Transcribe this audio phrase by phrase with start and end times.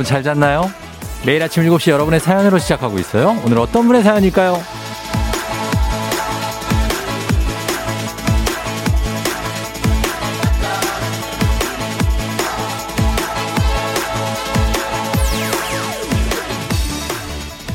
[0.00, 0.70] 여러분 잘 잤나요?
[1.26, 3.38] 매일 아침 7시 여러분의 사연으로 시작하고 있어요.
[3.44, 4.58] 오늘 어떤 분의 사연일까요?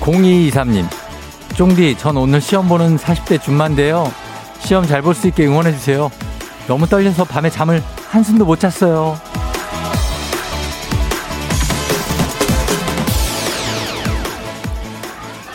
[0.02, 0.88] 0223님,
[1.56, 4.12] 쫑디, 전 오늘 시험 보는 40대 중반인데요.
[4.60, 6.10] 시험 잘 볼 수 있게 응원해주세요.
[6.68, 9.20] 너무 떨려서 밤에 잠을 한숨도 못 잤어요.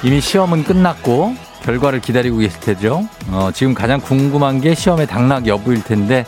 [0.03, 3.07] 이미 시험은 끝났고 결과를 기다리고 계실 테죠.
[3.31, 6.25] 어, 지금 가장 궁금한 게 시험의 당락 여부일 텐데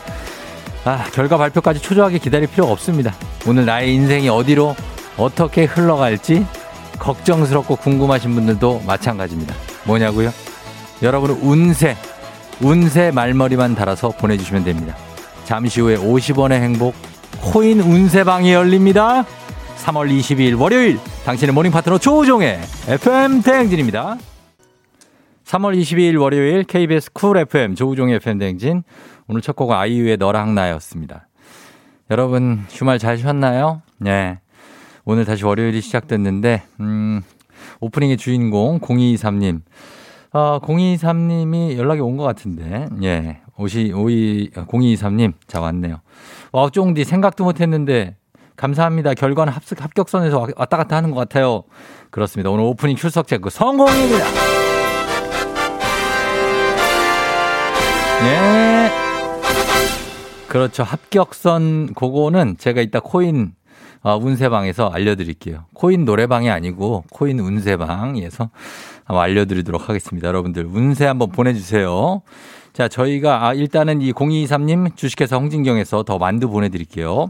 [0.85, 3.13] 아, 결과 발표까지 초조하게 기다릴 필요가 없습니다.
[3.47, 4.75] 오늘 나의 인생이 어디로
[5.17, 6.45] 어떻게 흘러갈지
[6.99, 9.55] 걱정스럽고 궁금하신 분들도 마찬가지입니다.
[9.85, 10.31] 뭐냐고요?
[11.01, 11.97] 여러분은 운세,
[12.61, 14.95] 운세 말머리만 달아서 보내주시면 됩니다.
[15.45, 16.95] 잠시 후에 50원의 행복
[17.41, 19.25] 코인 운세방이 열립니다.
[19.83, 24.17] 3월 22일 월요일 당신의 모닝 파트너 조우종의 FM 대행진입니다.
[25.43, 28.83] 3월 22일 월요일 KBS 쿨 FM 조우종의 FM 대행진
[29.27, 31.27] 오늘 첫 곡은 아이유의 너랑 나였습니다.
[32.11, 33.81] 여러분 주말 잘 쉬었나요?
[33.97, 34.39] 네.
[35.03, 37.21] 오늘 다시 월요일이 시작됐는데 음,
[37.81, 39.61] 오프닝의 주인공 0223님
[40.31, 43.41] 어, 0223님이 연락이 온 것 같은데, 예.
[43.55, 45.97] 오시, 오이, 0223님, 자, 왔네요.
[46.51, 48.15] 와, 쫑디 생각도 못 했는데,
[48.55, 49.13] 감사합니다.
[49.13, 51.63] 결과는 합, 합격선에서 왔다 갔다 하는 것 같아요.
[52.11, 52.49] 그렇습니다.
[52.49, 54.25] 오늘 오프닝 출석 체크 성공입니다.
[58.21, 58.91] 네.
[60.47, 60.83] 그렇죠.
[60.83, 63.53] 합격선 그거는 제가 이따 코인
[64.03, 65.65] 어, 운세방에서 알려드릴게요.
[65.73, 68.49] 코인 노래방이 아니고 코인 운세방에서
[69.07, 70.27] 알려드리도록 하겠습니다.
[70.27, 72.21] 여러분들 운세 한번 보내주세요.
[72.73, 77.29] 자, 저희가 아, 일단은 이 0223님 주식회사 홍진경에서 더 만두 보내드릴게요.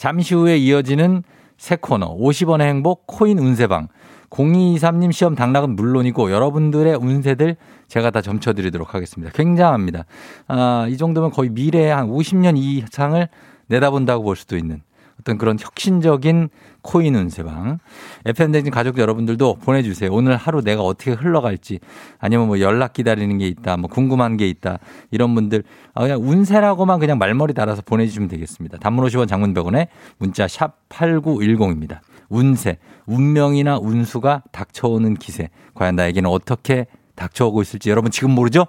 [0.00, 1.22] 잠시 후에 이어지는
[1.58, 3.88] 새 코너 50원의 행복 코인 운세방
[4.30, 7.56] 0223님 시험 당락은 물론이고 여러분들의 운세들
[7.86, 9.30] 제가 다 점쳐드리도록 하겠습니다.
[9.34, 10.06] 굉장합니다.
[10.48, 13.28] 아, 이 정도면 거의 미래의 한 50년 이상을
[13.66, 14.80] 내다본다고 볼 수도 있는
[15.20, 16.48] 어떤 그런 혁신적인
[16.82, 17.78] 코인 운세방.
[18.24, 20.10] FM대진 가족 여러분들도 보내주세요.
[20.12, 21.78] 오늘 하루 내가 어떻게 흘러갈지
[22.18, 24.78] 아니면 뭐 연락 기다리는 게 있다, 뭐 궁금한 게 있다
[25.10, 25.62] 이런 분들
[25.94, 28.78] 아, 그냥 운세라고만 그냥 말머리 달아서 보내주시면 되겠습니다.
[28.78, 29.88] 단문 50원 장문 100원에
[30.18, 32.00] 문자 샵 8910입니다.
[32.30, 35.50] 운세, 운명이나 운수가 닥쳐오는 기세.
[35.74, 38.66] 과연 나에게는 어떻게 닥쳐오고 있을지 여러분 지금 모르죠?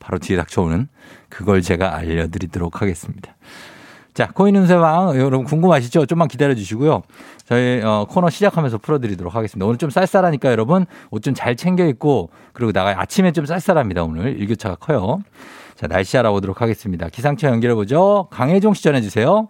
[0.00, 0.88] 바로 뒤에 닥쳐오는
[1.28, 3.36] 그걸 제가 알려드리도록 하겠습니다.
[4.16, 6.06] 자, 코인 운세왕 여러분 궁금하시죠?
[6.06, 7.02] 좀만 기다려 주시고요.
[7.44, 9.66] 저희 어, 코너 시작하면서 풀어드리도록 하겠습니다.
[9.66, 12.96] 오늘 좀 쌀쌀하니까 여러분 옷 좀 잘 챙겨 입고 그리고 나가요.
[12.98, 14.04] 아침에 좀 쌀쌀합니다.
[14.04, 15.18] 오늘 일교차가 커요.
[15.74, 17.10] 자, 날씨 알아보도록 하겠습니다.
[17.10, 18.28] 기상청 연결해 보죠.
[18.30, 19.48] 강혜종 시 전해 주세요.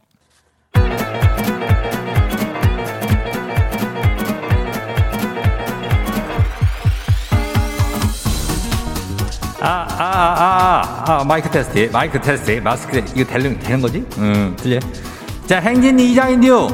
[9.61, 14.05] 아, 아, 아, 아, 아, 마이크 테스트, 마이크 테스트, 마스크, 이거 되는, 되는 거지?
[14.19, 14.79] 응, 들려.
[15.47, 16.69] 자, 행진이 이장인데요.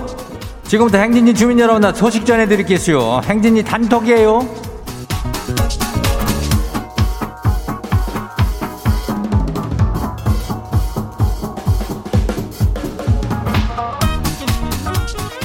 [0.65, 3.21] 지금부터 행진이 주민 여러분 소식 전해드릴게요.
[3.25, 4.73] 행진이 단톡이에요.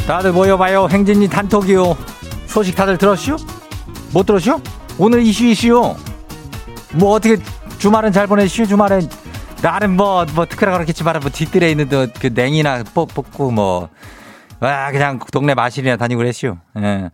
[0.08, 0.88] 다들 모여봐요.
[0.90, 1.98] 행진이 단톡이요.
[2.48, 3.36] 소식 다들 들었슈?
[4.14, 4.60] 못 들었슈?
[4.98, 6.07] 오늘 이슈 이슈요.
[6.94, 7.38] 뭐 어떻게
[7.78, 9.10] 주말은 잘 보내시오 주말엔
[9.62, 13.90] 나는 뭐, 뭐, 특별히 그렇겠지만, 뭐, 뒷뜰에 있는 그 냉이나 뽑고, 뭐,
[14.60, 16.58] 와, 그냥 동네 마실이나 다니고 그랬슈.
[16.78, 17.10] 예.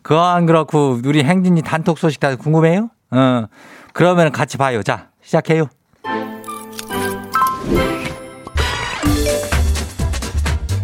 [0.00, 2.88] 그거 안 그렇고, 우리 행진이 단톡 소식 다 궁금해요?
[3.10, 3.44] 어.
[3.92, 4.82] 그러면 같이 봐요.
[4.82, 5.68] 자, 시작해요.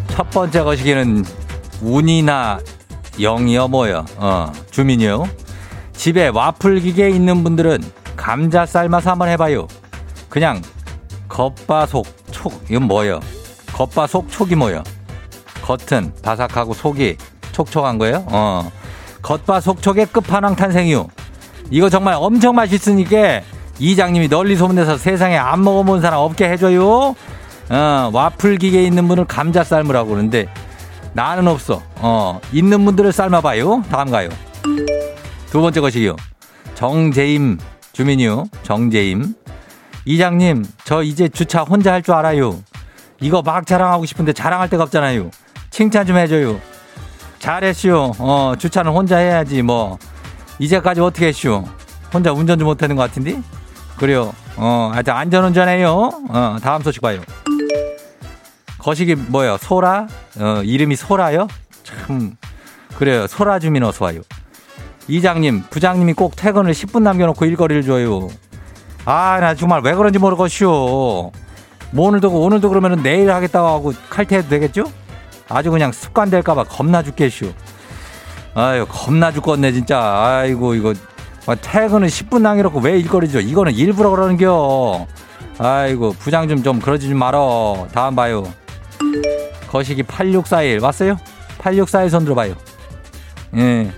[0.09, 1.25] 첫 번째 거시기는
[1.81, 2.59] 운이나
[3.19, 4.05] 영이요, 뭐요?
[4.19, 5.27] 어, 주민이요.
[5.95, 7.81] 집에 와플 기계 있는 분들은
[8.19, 9.67] 감자 삶아서 한번 해봐요.
[10.29, 10.61] 그냥
[11.29, 13.21] 겉바속 촉 이건 뭐예요?
[13.73, 14.83] 겉바속 촉이 뭐예요?
[15.63, 17.17] 겉은 바삭하고 속이
[17.53, 18.27] 촉촉한 거예요?
[18.27, 18.71] 어.
[19.23, 21.09] 겉바속 촉의 끝판왕 탄생이요.
[21.71, 23.41] 이거 정말 엄청 맛있으니까
[23.79, 27.15] 이장님이 널리 소문내서 세상에 안 먹어본 사람 없게 해줘요.
[27.71, 30.49] 어, 와플 기계에 있는 분을 감자 삶으라고 그러는데
[31.13, 31.83] 나는 없어.
[31.97, 33.85] 어, 있는 분들을 삶아봐요.
[33.91, 34.29] 다음 가요.
[35.51, 36.17] 두 번째 것이요.
[36.75, 37.59] 정재임
[38.03, 38.45] 주민요.
[38.63, 39.35] 정재임.
[40.05, 42.63] 이장님, 저 이제 주차 혼자 할 줄 알아요.
[43.21, 45.31] 이거 막 자랑하고 싶은데 자랑할 데가 없잖아요.
[45.71, 46.61] 칭찬 좀 해줘요.
[47.41, 48.13] 잘했슈.
[48.21, 49.99] 어, 주차는 혼자 해야지, 뭐.
[50.61, 51.65] 이제까지 어떻게 했슈?
[52.15, 53.43] 혼자 운전 좀 못하는 것 같은데?
[53.97, 54.33] 그래요.
[54.55, 55.91] 어, 하여튼 안전운전해요.
[56.29, 57.21] 어, 다음 소식 봐요.
[58.79, 59.57] 거시기 뭐요?
[59.59, 60.07] 소라?
[60.39, 61.49] 어, 이름이 소라요?
[61.83, 62.37] 참,
[62.97, 63.27] 그래요.
[63.27, 64.21] 소라 주민 어서 와요.
[65.09, 68.29] 이장님, 부장님이 꼭 퇴근을 10분 남겨놓고 일거리를 줘요.
[69.05, 70.67] 아, 나 정말 왜 그런지 모르겠슈.
[71.91, 74.85] 뭐 오늘도, 오늘도 그러면은 내일 하겠다고 하고 칼퇴해도 되겠죠?
[75.49, 77.53] 아주 그냥 습관 될까봐 겁나 죽겠슈.
[78.55, 79.99] 아유, 겁나 죽겠네, 진짜.
[79.99, 80.93] 아이고, 이거.
[81.47, 83.41] 아, 퇴근은 10분 남겨놓고 왜 일거리 줘?
[83.41, 85.07] 이거는 일부러 그러는겨.
[85.59, 87.89] 아이고, 부장 좀 좀 그러지 좀 말어.
[87.93, 88.45] 다음 봐요.
[89.71, 91.17] 거시기 8641 왔어요?
[91.59, 92.55] 8641 손 들어봐요.
[93.57, 93.91] 예.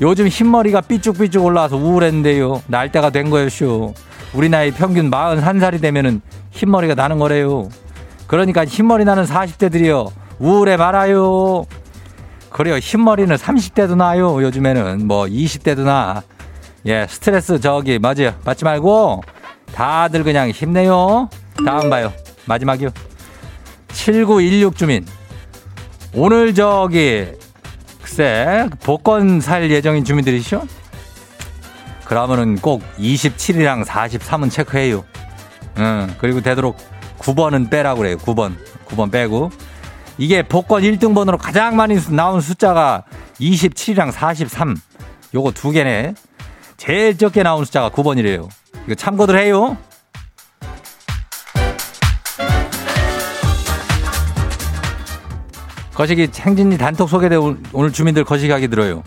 [0.00, 2.62] 요즘 흰머리가 삐쭉삐쭉 올라와서 우울했는데요.
[2.68, 3.94] 날 때가 된 거예요, 쇼.
[4.32, 7.68] 우리 나이 평균 41살이 되면은 흰머리가 나는 거래요.
[8.26, 10.10] 그러니까 흰머리 나는 40대들이요.
[10.38, 11.64] 우울해 말아요.
[12.50, 12.76] 그래요.
[12.76, 14.42] 흰머리는 30대도 나요.
[14.42, 16.22] 요즘에는 뭐 20대도 나.
[16.86, 18.34] 예, 스트레스 저기 맞아요.
[18.44, 19.22] 받지 말고
[19.74, 21.28] 다들 그냥 힘내요.
[21.64, 22.12] 다음 봐요.
[22.46, 22.90] 마지막이요.
[23.88, 25.04] 7916 주민.
[26.14, 27.26] 오늘 저기
[28.18, 30.66] 글쎄 복권 살 예정인 주민들이시죠?
[32.04, 35.04] 그러면은 꼭 27이랑 43은 체크해요.
[35.78, 36.76] 응, 그리고 되도록
[37.20, 38.16] 9번은 빼라고 그래요.
[38.16, 38.56] 9번.
[38.88, 39.52] 9번 빼고.
[40.16, 43.04] 이게 복권 1등 번호로 가장 많이 나온 숫자가
[43.40, 44.76] 27이랑 43.
[45.34, 46.14] 요거 두 개네.
[46.76, 48.48] 제일 적게 나온 숫자가 9번이래요.
[48.86, 49.76] 이거 참고들 해요.
[55.98, 59.02] 거시기 행진이 단톡 소개된 오늘 주민들 거시기 하기 들어요.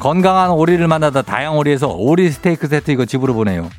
[0.00, 3.70] 건강한 오리를 만나다 다양 오리에서 오리 스테이크 세트 이거 집으로 보내요.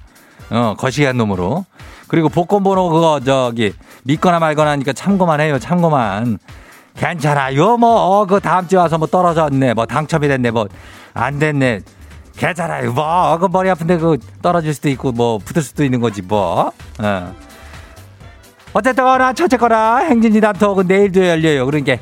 [0.50, 1.65] 어, 거시기한 놈으로.
[2.07, 3.74] 그리고 복권 번호 그거 저기
[4.06, 5.60] 믿거나 말거나 하니까 참고만 해요.
[5.60, 6.38] 참고만.
[6.95, 7.75] 괜찮아요.
[7.75, 9.74] 뭐, 어, 그 다음 주에 와서 뭐 떨어졌네.
[9.74, 10.51] 뭐 당첨이 됐네.
[10.51, 10.68] 뭐
[11.13, 11.81] 안 됐네.
[12.38, 12.94] 괜찮아요.
[12.94, 16.71] 뭐, 그 머리 아픈데 그 떨어질 수도 있고 뭐 붙을 수도 있는 거지 뭐.
[17.01, 17.36] 어.
[18.71, 21.66] 어쨌든 거나 첫째거나 행진이 단톡은 내일도 열려요.
[21.66, 21.98] 그러니까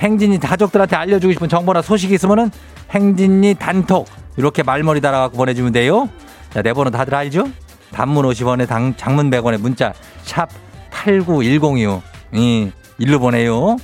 [0.00, 2.50] 행진이 가족들한테 알려주고 싶은 정보나 소식이 있으면은
[2.90, 4.06] 행진이 단톡
[4.36, 6.08] 이렇게 말머리 달아갖고 보내주면 돼요.
[6.50, 7.48] 자, 내 번호 다들 알죠?
[7.92, 10.48] 단문 50원에 당, 장문 100원에 문자 샵
[10.90, 12.02] 8910이요.
[12.32, 13.76] 이, 일로 보내요.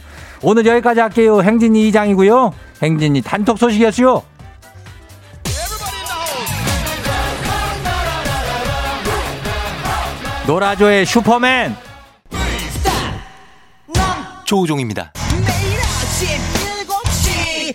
[0.42, 1.42] 오늘 여기까지 할게요.
[1.42, 2.52] 행진이 2장이고요.
[2.82, 4.22] 행진이 단톡 소식이었어요.
[10.46, 11.76] 노라조의 슈퍼맨
[14.44, 15.12] 조우종입니다.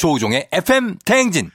[0.00, 1.50] 조우종의 FM 대행진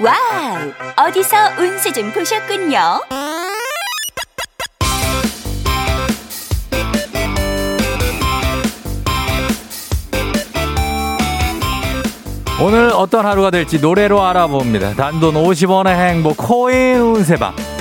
[0.00, 0.72] 와우!
[1.06, 2.78] 어디서 운세 좀 보셨군요.
[12.62, 14.94] 오늘 어떤 하루가 될지 노래로 알아봅니다.
[14.94, 17.75] 단돈 50원의 행복 코인 운세방.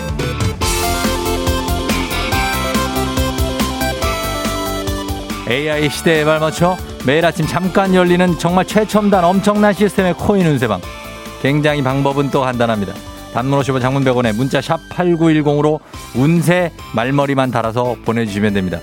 [5.48, 6.76] AI 시대에 발맞춰
[7.06, 10.82] 매일 아침 잠깐 열리는 정말 최첨단 엄청난 시스템의 코인 운세방.
[11.42, 12.94] 굉장히 방법은 또 간단합니다.
[13.32, 15.80] 단문 50원 장문 100원에 문자 샵 8910으로
[16.16, 18.80] 운세 말머리만 달아서 보내주시면 됩니다.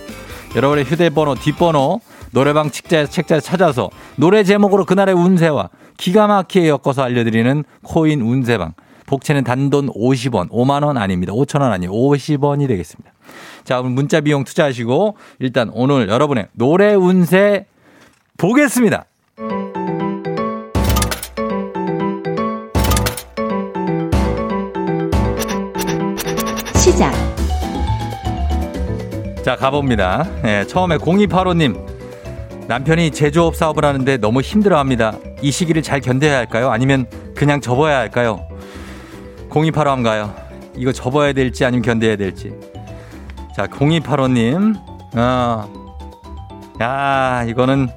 [0.55, 2.01] 여러분의 휴대번호, 뒷번호,
[2.31, 8.75] 노래방 책자, 책자에 찾아서 노래 제목으로 그날의 운세와 기가 막히게 엮어서 알려드리는 코인 운세방.
[9.07, 11.33] 복채는 단돈 50원, 5만원 아닙니다.
[11.33, 11.91] 5천원 아니에요.
[11.91, 13.12] 50원이 되겠습니다.
[13.65, 17.67] 자, 오늘 문자 비용 투자하시고 일단 오늘 여러분의 노래 운세
[18.37, 19.07] 보겠습니다.
[26.75, 27.13] 시작.
[29.45, 30.27] 자, 가봅니다.
[30.45, 31.93] 예, 처음에 0285님.
[32.69, 35.17] 남편이 제조업 사업을 하는데 너무 힘들어 합니다.
[35.41, 36.71] 이 시기를 잘 견뎌야 할까요?
[36.71, 38.47] 아니면 그냥 접어야 할까요?
[39.51, 40.35] 0285 한번 가요.
[40.77, 42.53] 이거 접어야 될지 아니면 견뎌야 될지.
[43.57, 44.77] 자, 0285님.
[45.15, 45.83] 어.
[46.81, 47.89] 야, 이거는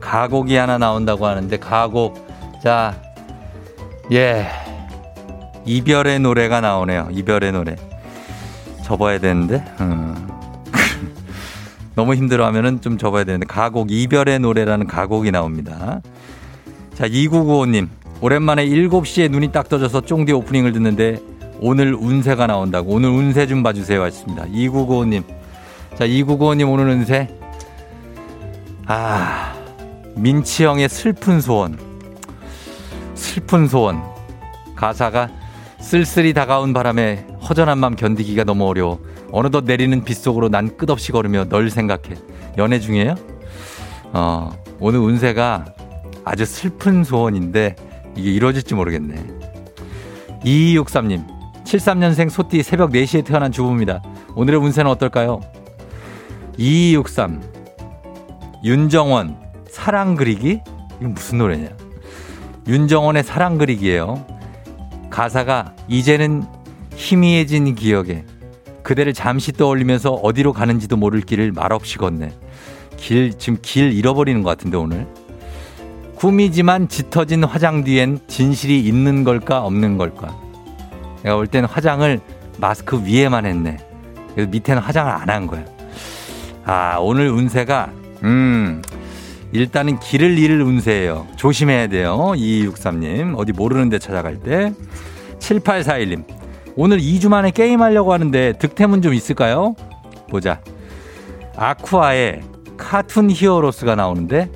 [0.00, 2.26] 가곡이 하나 나온다고 하는데, 가곡.
[2.62, 2.94] 자,
[4.12, 4.46] 예.
[5.64, 7.08] 이별의 노래가 나오네요.
[7.10, 7.76] 이별의 노래.
[8.82, 9.64] 접어야 되는데.
[9.80, 10.28] 음.
[11.96, 16.00] 너무 힘들어 하면은 좀 접어야 되는데 가곡 이별의 노래라는 가곡이 나옵니다.
[16.94, 17.88] 자 2995님
[18.20, 21.18] 오랜만에 7시에 눈이 딱 떠져서 쫑디 오프닝을 듣는데
[21.60, 24.44] 오늘 운세가 나온다고 오늘 운세 좀 봐주세요 하셨습니다.
[24.46, 25.24] 2995님
[25.96, 27.28] 자 2995님 오늘 운세
[28.86, 29.54] 아
[30.16, 31.78] 민치 형의 슬픈 소원.
[33.14, 34.02] 슬픈 소원.
[34.74, 35.28] 가사가
[35.80, 38.98] 쓸쓸히 다가온 바람에 허전한 맘 견디기가 너무 어려워.
[39.30, 42.14] 어느덧 내리는 빗속으로 난 끝없이 걸으며 널 생각해.
[42.58, 43.14] 연애 중이에요?
[44.12, 45.66] 어, 오늘 운세가
[46.24, 47.76] 아주 슬픈 소원인데
[48.16, 49.16] 이게 이루어질지 모르겠네.
[50.44, 51.24] 2263님,
[51.66, 54.00] 73년생 소띠 새벽 4시에 태어난 주부입니다.
[54.34, 55.40] 오늘의 운세는 어떨까요?
[56.56, 57.42] 2263,
[58.64, 59.36] 윤정원,
[59.68, 60.60] 사랑 그리기?
[61.00, 61.68] 이건 무슨 노래냐?
[62.68, 64.24] 윤정원의 사랑 그리기예요.
[65.10, 66.44] 가사가 이제는
[66.94, 68.24] 희미해진 기억에
[68.82, 72.32] 그대를 잠시 떠올리면서 어디로 가는지도 모를 길을 말없이 걷네.
[72.96, 75.06] 길, 지금 길 잃어버리는 것 같은데, 오늘.
[76.14, 80.45] 꿈이지만 짙어진 화장 뒤엔 진실이 있는 걸까, 없는 걸까.
[81.26, 82.20] 내가 볼 때는 화장을
[82.58, 83.78] 마스크 위에만 했네.
[84.32, 85.64] 그래서 밑에는 화장을 안 한 거야.
[86.64, 87.90] 아, 오늘 운세가,
[88.22, 88.80] 음,
[89.50, 91.26] 일단은 길을 잃을 운세예요.
[91.36, 92.16] 조심해야 돼요.
[92.36, 93.34] 2263님.
[93.36, 94.72] 어디 모르는 데 찾아갈 때.
[95.40, 96.24] 7841님.
[96.76, 99.74] 오늘 2주 만에 게임하려고 하는데 득템은 좀 있을까요?
[100.30, 100.60] 보자.
[101.56, 102.42] 아쿠아의
[102.76, 104.50] Cartoon Heroes가 나오는데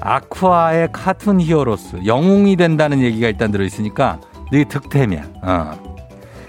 [0.00, 4.20] 아쿠아의 Cartoon Heroes 영웅이 된다는 얘기가 일단 들어있으니까
[4.52, 5.24] 이게 득템이야.
[5.42, 5.94] 어.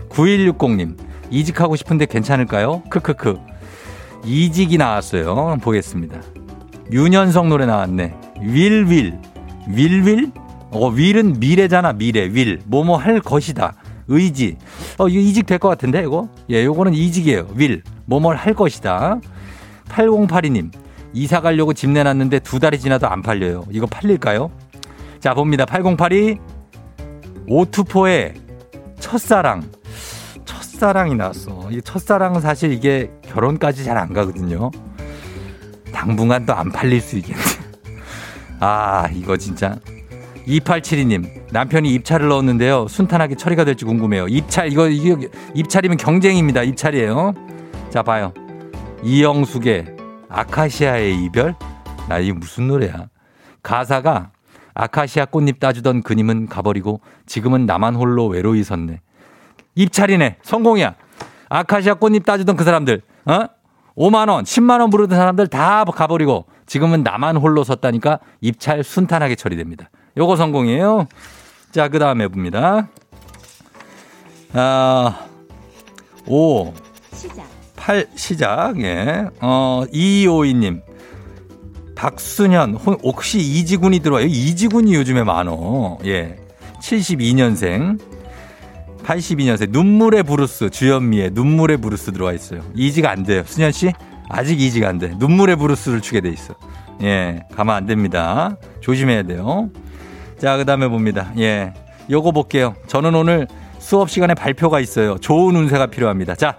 [0.09, 0.97] 9160님
[1.31, 2.83] 이직하고 싶은데 괜찮을까요?
[2.89, 3.37] 크크크
[4.25, 5.57] 이직이 나왔어요.
[5.61, 6.21] 보겠습니다.
[6.91, 8.13] 윤현석 노래 나왔네.
[8.41, 9.17] 윌윌
[9.67, 10.31] 윌윌?
[10.71, 13.73] 어 윌은 미래잖아 미래 윌 뭐뭐 할 것이다.
[14.09, 14.57] 의지.
[14.97, 16.27] 어, 이거 이직 될 것 같은데, 이거?
[16.49, 17.47] 예, 요거는 이직이에요.
[17.55, 17.81] 윌.
[18.05, 19.21] 뭐뭘 할 것이다.
[19.87, 20.71] 8082님.
[21.13, 23.63] 이사 가려고 집 내놨는데 두 달이 지나도 안 팔려요.
[23.71, 24.51] 이거 팔릴까요?
[25.21, 25.65] 자, 봅니다.
[25.65, 26.37] 8082.
[27.47, 28.33] 오투포의
[28.99, 29.63] 첫사랑.
[30.45, 31.69] 첫사랑이 나왔어.
[31.71, 34.71] 이 첫사랑은 사실 이게 결혼까지 잘 안 가거든요.
[35.93, 37.41] 당분간 또 안 팔릴 수 있겠네.
[38.59, 39.75] 아, 이거 진짜.
[40.47, 42.87] 2872님, 남편이 입찰을 넣었는데요.
[42.89, 44.27] 순탄하게 처리가 될지 궁금해요.
[44.27, 45.17] 입찰, 이거, 이거,
[45.53, 46.63] 입찰이면 경쟁입니다.
[46.63, 47.33] 입찰이에요.
[47.89, 48.33] 자, 봐요.
[49.03, 49.85] 이영숙의
[50.27, 51.55] 아카시아의 이별?
[52.09, 53.07] 나 이게 무슨 노래야?
[53.61, 54.31] 가사가
[54.73, 59.01] 아카시아 꽃잎 따주던 그님은 가버리고 지금은 나만 홀로 외로이 섰네.
[59.75, 60.37] 입찰이네.
[60.41, 60.95] 성공이야.
[61.49, 63.45] 아카시아 꽃잎 따주던 그 사람들, 어?
[63.95, 69.89] 5만 원, 10만 원 부르던 사람들 다 가버리고 지금은 나만 홀로 섰다니까 입찰 순탄하게 처리됩니다.
[70.17, 71.07] 요거 성공이에요.
[71.71, 72.87] 자, 그 다음에 봅니다.
[74.53, 75.25] 아,
[76.25, 76.73] 5,
[77.13, 77.45] 시작.
[77.75, 79.25] 8, 시작, 예.
[79.41, 80.81] 어, 2252님.
[82.85, 84.25] 혹- 혹시 이지군이 들어와요?
[84.25, 85.97] 이지군이 요즘에 많어.
[86.05, 86.37] 예.
[86.81, 87.99] 72년생.
[89.05, 89.69] 82년생.
[89.71, 92.61] 눈물의 브루스, 주현미의 눈물의 브루스 들어와 있어요.
[92.75, 93.43] 이직이 안 돼요.
[93.45, 93.91] 순현 씨?
[94.29, 95.13] 아직 이직이 안 돼.
[95.17, 96.55] 눈물의 브루스를 추게 돼 있어.
[97.01, 97.41] 예.
[97.55, 98.57] 가면 안 됩니다.
[98.81, 99.69] 조심해야 돼요.
[100.39, 101.31] 자, 그 다음에 봅니다.
[101.37, 101.73] 예.
[102.09, 102.75] 요거 볼게요.
[102.87, 103.47] 저는 오늘
[103.79, 105.17] 수업 시간에 발표가 있어요.
[105.19, 106.35] 좋은 운세가 필요합니다.
[106.35, 106.57] 자,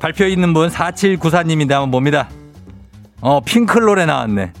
[0.00, 2.28] 발표 있는 분 4794님인데 한번 봅니다.
[3.20, 4.52] 어, 핑클 노래 나왔네.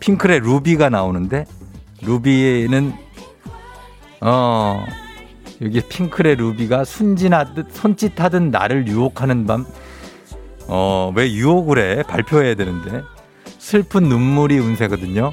[0.00, 1.46] 핑클의 루비가 나오는데,
[2.02, 2.92] 루비는,
[4.20, 4.84] 어,
[5.62, 9.64] 여기 핑클의 루비가 순진하듯, 손짓하듯 나를 유혹하는 밤.
[10.66, 12.02] 어, 왜 유혹을 해?
[12.02, 13.02] 발표해야 되는데.
[13.58, 15.32] 슬픈 눈물이 운세거든요.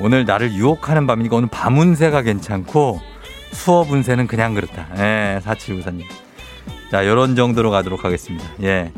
[0.00, 3.00] 오늘 나를 유혹하는 밤이니까 오늘 밤 운세가 괜찮고,
[3.52, 4.88] 수업 운세는 그냥 그렇다.
[4.96, 6.02] 예, 4794님.
[6.90, 8.44] 자, 요런 정도로 가도록 하겠습니다.
[8.62, 8.90] 예.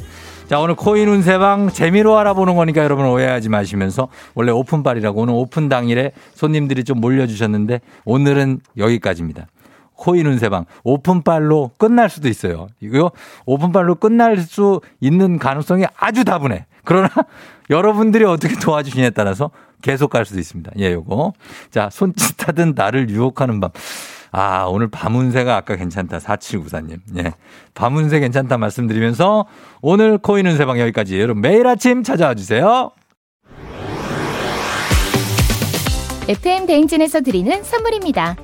[0.46, 6.12] 자, 오늘 코인 운세방 재미로 알아보는 거니까 여러분 오해하지 마시면서 원래 오픈발이라고 오늘 오픈 당일에
[6.34, 9.46] 손님들이 좀 몰려주셨는데 오늘은 여기까지입니다.
[9.94, 12.66] 코인 운세방 오픈발로 끝날 수도 있어요.
[12.80, 13.10] 이거
[13.46, 16.66] 오픈발로 끝날 수 있는 가능성이 아주 다분해.
[16.84, 17.08] 그러나
[17.70, 20.72] 여러분들이 어떻게 도와주시냐에 따라서 계속 갈 수도 있습니다.
[20.78, 21.32] 예, 요거.
[21.70, 23.70] 자, 손짓하든 나를 유혹하는 밤.
[24.36, 26.18] 아, 오늘 밤운세가 아까 괜찮다.
[26.18, 26.98] 4794님.
[27.18, 27.32] 예.
[27.74, 29.46] 밤운세 괜찮다 말씀드리면서
[29.80, 31.20] 오늘 코인 운세방 여기까지.
[31.20, 32.90] 여러분 매일 아침 찾아와 주세요.
[36.28, 38.34] FM 대행진에서 드리는 선물입니다.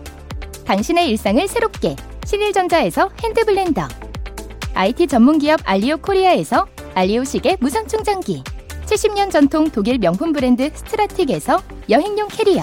[0.64, 3.88] 당신의 일상을 새롭게 신일전자에서 핸드블렌더
[4.75, 8.44] IT 전문기업 알리오 코리아에서 알리오 시계 무선 충전기
[8.87, 12.62] 70년 전통 독일 명품 브랜드 스트라틱에서 여행용 캐리어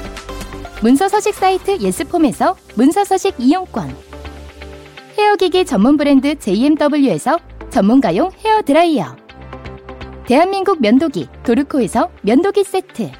[0.81, 3.95] 문서 서식 사이트 예스폼에서 문서 서식 이용권.
[5.15, 7.37] 헤어기기 전문 브랜드 JMW에서
[7.69, 9.15] 전문가용 헤어 드라이어.
[10.25, 13.11] 대한민국 면도기 도르코에서 면도기 세트.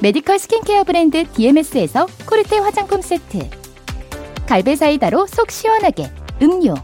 [0.00, 3.48] 메디컬 스킨케어 브랜드 DMS에서 코르테 화장품 세트.
[4.46, 6.10] 갈배 사이다로 속 시원하게
[6.42, 6.74] 음료.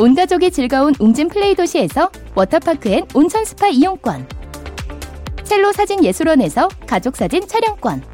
[0.00, 4.28] 온 가족이 즐거운 웅진 플레이 도시에서 워터파크 and 온천 스파 이용권.
[5.42, 8.13] 첼로 사진 예술원에서 가족 사진 촬영권.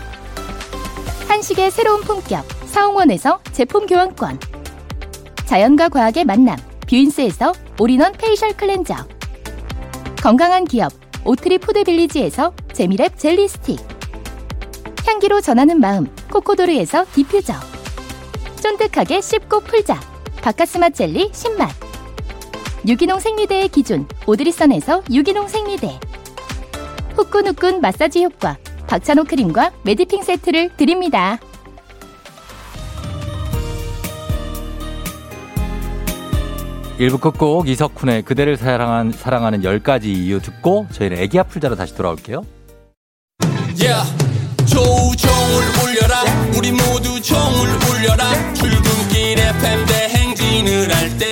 [1.31, 4.37] 한식의 새로운 품격 사홍원에서 제품 교환권.
[5.45, 6.57] 자연과 과학의 만남
[6.89, 8.93] 뷰인스에서 올인원 페이셜 클렌저.
[10.21, 10.91] 건강한 기업
[11.23, 13.79] 오트리 푸드빌리지에서 재미랩 젤리 스틱.
[15.05, 17.53] 향기로 전하는 마음 코코도르에서 디퓨저.
[18.61, 20.01] 쫀득하게 씹고 풀자
[20.41, 21.71] 바카스마 젤리 신맛.
[22.85, 25.97] 유기농 생리대의 기준 오드리선에서 유기농 생리대.
[27.15, 28.57] 후끈후끈 마사지 효과
[28.87, 31.39] 박찬호 크림과 메디핑 세트를 드립니다.
[36.97, 42.45] 일부 끝곡 이석훈의 그대를 사랑한, 사랑하는 10가지 이유 듣고 저희는 애기 아플자로 다시 돌아올게요.
[43.79, 44.07] Yeah.
[44.67, 46.23] 조우종을 울려라
[46.55, 51.30] 우리 모두 종을 울려라 출근길 FM 대행진을 할때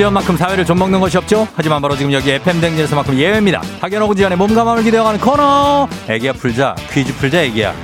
[0.00, 1.46] 학연 지연만큼 사회를 좀 먹는 것이 없죠.
[1.54, 3.60] 하지만 바로 지금 여기 FM 댕진에서만큼 예외입니다.
[3.82, 5.86] 학연 오고 지연의 몸과 마음을 기대어가는 코너.
[6.08, 7.74] 애기야 풀자 퀴즈 풀자 애기야.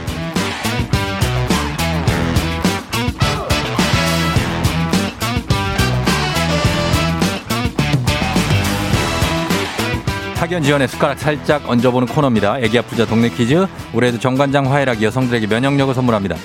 [10.36, 12.60] 학연 지연의 숟가락 살짝 얹어보는 코너입니다.
[12.60, 13.66] 애기 아프자 동네 퀴즈.
[13.92, 16.36] 올해도 정관장 화해락이 여성들에게 면역력을 선물합니다.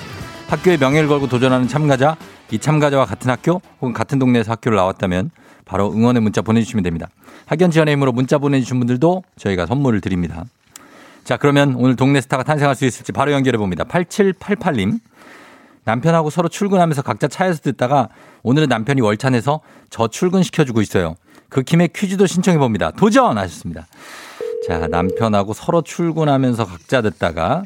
[0.50, 2.14] 학교의 명예를 걸고 도전하는 참가자,
[2.50, 5.30] 이 참가자와 같은 학교 혹은 같은 동네에서 학교를 나왔다면
[5.64, 7.08] 바로 응원의 문자 보내주시면 됩니다.
[7.46, 10.44] 학연 지원의 힘으로 문자 보내주신 분들도 저희가 선물을 드립니다.
[11.24, 13.84] 자, 그러면 오늘 동네 스타가 탄생할 수 있을지 바로 연결해 봅니다.
[13.84, 15.00] 8788님.
[15.84, 18.08] 남편하고 서로 출근하면서 각자 차에서 듣다가
[18.42, 21.16] 오늘은 남편이 월차 내서 저 출근시켜주고 있어요.
[21.48, 22.90] 그 김에 퀴즈도 신청해 봅니다.
[22.92, 23.36] 도전!
[23.36, 23.86] 하셨습니다.
[24.66, 27.64] 자, 남편하고 서로 출근하면서 각자 듣다가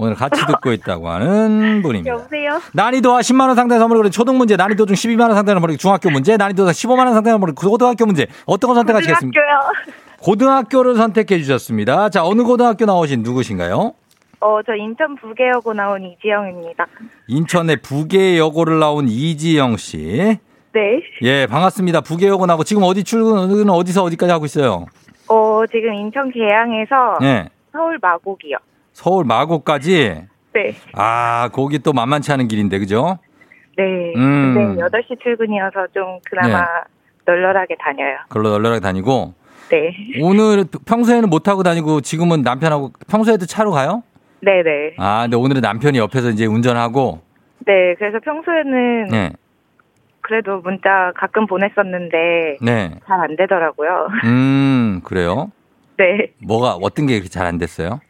[0.00, 2.14] 오늘 같이 듣고 있다고 하는 분입니다.
[2.14, 2.60] 여보세요?
[2.72, 6.70] 난이도와 10만원 상당의 선물을 그린 초등 문제, 난이도 중 12만원 상당의 선물을 중학교 문제, 난이도가
[6.70, 8.28] 15만원 상당의 선물을 고등학교 문제.
[8.46, 9.40] 어떤 거 선택하시겠습니까?
[9.40, 9.94] 고등학교요.
[10.20, 12.10] 고등학교를 선택해 주셨습니다.
[12.10, 13.92] 자, 어느 고등학교 나오신 누구신가요?
[14.40, 16.86] 어, 저 인천 부계여고 나온 이지영입니다.
[17.26, 20.38] 인천의 부계여고를 나온 이지영 씨.
[20.74, 21.00] 네.
[21.22, 22.02] 예, 반갑습니다.
[22.02, 24.86] 부계여고 나고 지금 어디 출근, 어디서 어디까지 하고 있어요?
[25.28, 27.48] 어, 지금 인천 계양에서 예.
[27.72, 28.58] 서울 마곡이요.
[28.98, 30.22] 서울 마곡까지.
[30.54, 30.74] 네.
[30.94, 33.18] 아, 거기 또 만만치 않은 길인데, 그죠?
[33.76, 34.12] 네.
[34.16, 34.54] 음.
[34.54, 36.64] 근데 8시 출근이어서 좀 그나마 네.
[37.24, 38.16] 널널하게 다녀요.
[38.28, 39.34] 걸로 널널하게 다니고.
[39.70, 39.94] 네.
[40.20, 44.02] 오늘 평소에는 못 타고 다니고 지금은 남편하고 평소에도 차로 가요?
[44.42, 44.94] 네네.
[44.98, 47.20] 아, 근데 오늘은 남편이 옆에서 이제 운전하고.
[47.66, 47.94] 네.
[48.00, 49.30] 그래서 평소에는 네.
[50.22, 52.94] 그래도 문자 가끔 보냈었는데 네.
[53.06, 54.08] 잘 안 되더라고요.
[54.24, 55.52] 음, 그래요?
[55.98, 56.32] 네.
[56.44, 58.00] 뭐가, 어떤 게 그렇게 잘 안 됐어요?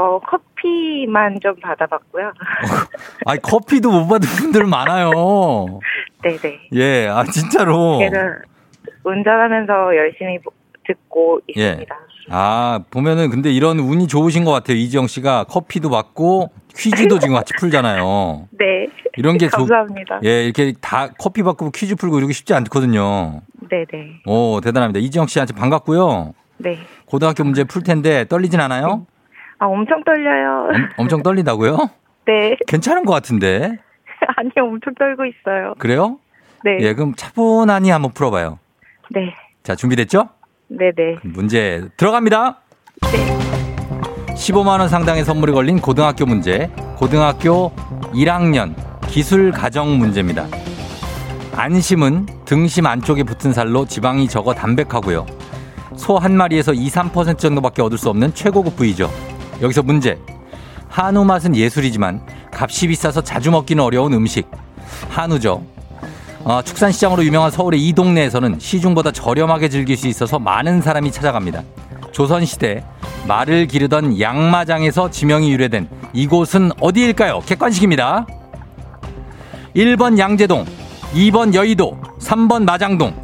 [0.00, 2.32] 어, 커피만 좀 받아봤고요.
[3.26, 5.10] 아니, 커피도 못 받은 분들 많아요.
[6.22, 6.60] 네네.
[6.74, 7.98] 예, 아, 진짜로.
[7.98, 8.16] 그래서
[9.04, 10.52] 운전하면서 열심히 보-
[10.86, 11.62] 듣고 예.
[11.68, 11.94] 있습니다.
[12.30, 14.76] 아, 보면은 근데 이런 운이 좋으신 것 같아요.
[14.78, 18.48] 이지영 씨가 커피도 받고 퀴즈도 지금 같이 풀잖아요.
[18.58, 18.86] 네.
[19.18, 20.20] 이런 게 좋- 감사합니다.
[20.24, 23.42] 예, 이렇게 다 커피 받고 퀴즈 풀고 이러기 쉽지 않거든요.
[23.68, 24.22] 네네.
[24.26, 24.98] 오, 대단합니다.
[25.00, 26.32] 이지영 씨한테 반갑고요.
[26.58, 26.78] 네.
[27.04, 29.06] 고등학교 문제 풀 텐데 떨리진 않아요?
[29.60, 30.68] 아, 엄청 떨려요.
[30.74, 31.76] 엄, 엄청 떨린다고요?
[32.26, 32.56] 네.
[32.66, 33.76] 괜찮은 것 같은데.
[34.36, 35.74] 아니요, 엄청 떨고 있어요.
[35.78, 36.18] 그래요?
[36.64, 36.78] 네.
[36.80, 38.58] 예, 그럼 차분하니 한번 풀어봐요.
[39.10, 39.34] 네.
[39.62, 40.28] 자, 준비됐죠?
[40.68, 41.18] 네네.
[41.24, 42.58] 문제 들어갑니다.
[44.28, 46.70] 15만 원 상당의 선물이 걸린 고등학교 문제.
[46.96, 47.72] 고등학교
[48.14, 48.74] 1학년
[49.08, 50.46] 기술 가정 문제입니다.
[51.56, 55.26] 안심은 등심 안쪽에 붙은 살로 지방이 적어 담백하고요.
[55.96, 59.10] 소 한 마리에서 2, 3% 정도밖에 얻을 수 없는 최고급 부위죠.
[59.60, 60.18] 여기서 문제.
[60.88, 62.20] 한우 맛은 예술이지만
[62.52, 64.48] 값이 비싸서 자주 먹기는 어려운 음식.
[65.08, 65.62] 한우죠.
[66.42, 71.62] 어, 축산시장으로 유명한 서울의 이 동네에서는 시중보다 저렴하게 즐길 수 있어서 많은 사람이 찾아갑니다.
[72.12, 72.82] 조선시대
[73.28, 77.40] 말을 기르던 양마장에서 지명이 유래된 이곳은 어디일까요?
[77.46, 78.26] 객관식입니다.
[79.76, 80.64] 1번 양재동,
[81.14, 83.14] 2번 여의도, 3번 마장동.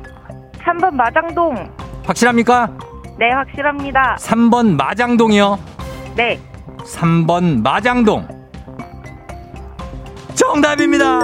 [0.65, 1.69] 3번 마장동.
[2.05, 2.71] 확실합니까?
[3.19, 4.17] 네, 확실합니다.
[4.21, 5.59] 3번 마장동이요.
[6.17, 6.41] 네.
[6.79, 8.27] 3번 마장동.
[10.35, 11.19] 정답입니다.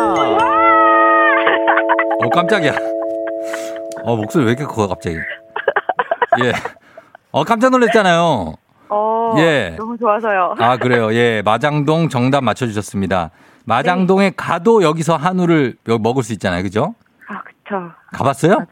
[2.20, 2.72] 어, 깜짝이야.
[4.04, 5.16] 어, 목소리 왜 이렇게 커, 갑자기.
[6.44, 6.52] 예.
[7.30, 8.54] 어, 깜짝 놀랐잖아요.
[8.90, 9.34] 어.
[9.38, 9.74] 예.
[9.78, 10.56] 너무 좋아서요.
[10.58, 11.14] 아, 그래요.
[11.14, 11.40] 예.
[11.42, 13.30] 마장동 정답 맞춰주셨습니다.
[13.64, 16.62] 마장동에 가도 여기서 한우를 먹을 수 있잖아요.
[16.62, 16.94] 그죠?
[17.28, 17.90] 아, 그쵸.
[18.12, 18.66] 가봤어요?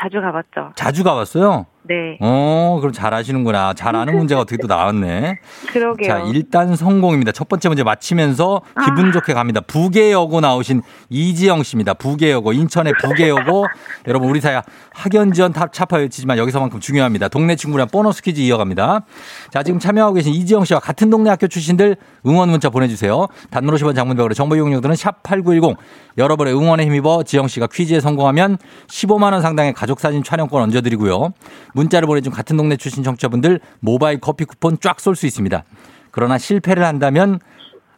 [0.00, 0.72] 자주 가봤죠.
[0.74, 1.66] 자주 가봤어요?
[1.88, 2.18] 네.
[2.20, 3.74] 어, 그럼 잘 아시는구나.
[3.74, 5.38] 잘 아는 문제가 어떻게 또 나왔네.
[5.72, 6.08] 그러게요.
[6.08, 7.32] 자, 일단 성공입니다.
[7.32, 9.60] 첫 번째 문제 맞히면서 기분 좋게 갑니다.
[9.60, 11.94] 부개여고 나오신 이지영 씨입니다.
[11.94, 13.66] 부개여고, 인천의 부개여고.
[14.06, 17.28] 여러분, 우리 사회 학연 지연 타파 타파 외치지만 여기서만큼 중요합니다.
[17.28, 19.04] 동네 친구랑 보너스 퀴즈 이어갑니다.
[19.50, 21.96] 자, 지금 참여하고 계신 이지영 씨와 같은 동네 학교 출신들
[22.26, 23.28] 응원 문자 보내주세요.
[23.50, 25.76] 단문 50원 장문벽으로 정보 이용료들은 샵8910.
[26.18, 31.32] 여러분의 응원에 힘입어 지영 씨가 퀴즈에 성공하면 15만원 상당의 가족사진 촬영권 얹어드리고요.
[31.76, 35.62] 문자를 보내준 같은 동네 출신 청취자분들 모바일 커피 쿠폰 쫙 쏠 수 있습니다.
[36.10, 37.38] 그러나 실패를 한다면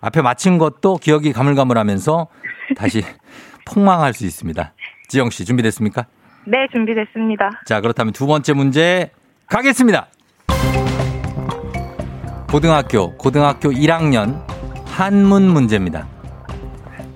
[0.01, 2.27] 앞에 맞힌 것도 기억이 가물가물하면서
[2.77, 3.03] 다시
[3.64, 4.75] 폭망할 수 있습니다.
[5.09, 6.07] 지영 씨 준비됐습니까?
[6.47, 7.51] 네, 준비됐습니다.
[7.67, 9.11] 자, 그렇다면 두 번째 문제
[9.47, 10.09] 가겠습니다.
[12.51, 14.43] 고등학교, 고등학교 1학년
[14.87, 16.09] 한문 문제입니다.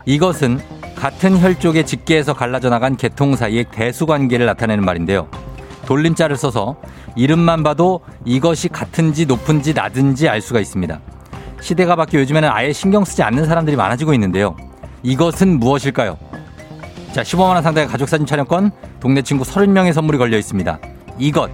[0.07, 0.59] 이것은
[0.95, 5.29] 같은 혈족의 직계에서 갈라져 나간 계통 사이의 대수 관계를 나타내는 말인데요.
[5.87, 6.77] 돌림자를 써서
[7.17, 11.01] 이름만 봐도 이것이 같은지 높은지 낮은지 알 수가 있습니다.
[11.61, 14.57] 시대가 바뀌어 요즘에는 아예 신경 쓰지 않는 사람들이 많아지고 있는데요.
[15.03, 16.19] 이것은 무엇일까요?
[17.13, 20.79] 자, 15만 원 상당의 가족 사진 촬영권, 동네 친구 30명의 선물이 걸려 있습니다.
[21.19, 21.51] 이것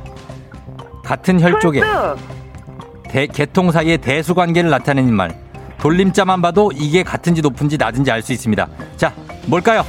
[1.04, 1.82] 같은 혈족의!
[3.08, 5.36] 대, 계통 사이의 대수 관계를 나타내는 말.
[5.78, 8.66] 돌림자만 봐도 이게 같은지 높은지 낮은지 알 수 있습니다.
[8.96, 9.12] 자,
[9.46, 9.84] 뭘까요?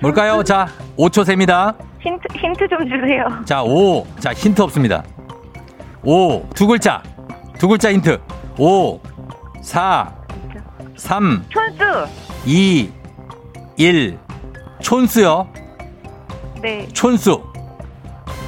[0.00, 0.42] 뭘까요?
[0.42, 1.74] 자, 5초 셉니다.
[2.00, 3.24] 힌트, 힌트 좀 주세요.
[3.44, 4.06] 자, 5.
[4.20, 5.02] 자, 힌트 없습니다.
[6.02, 6.48] 5.
[6.54, 7.02] 두 글자.
[7.58, 8.20] 두 글자 힌트.
[8.56, 9.00] 5,
[9.62, 10.12] 4,
[10.96, 12.08] 3, 촌수!
[12.46, 12.90] 2,
[13.76, 14.18] 1.
[14.80, 15.48] 촌수요.
[16.62, 16.86] 네.
[16.92, 17.42] 촌수.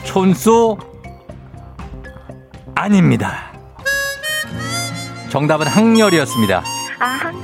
[0.05, 0.77] 촌수
[2.75, 3.51] 아닙니다.
[5.29, 6.63] 정답은 학렬이었습니다.
[6.99, 7.35] 아, 한,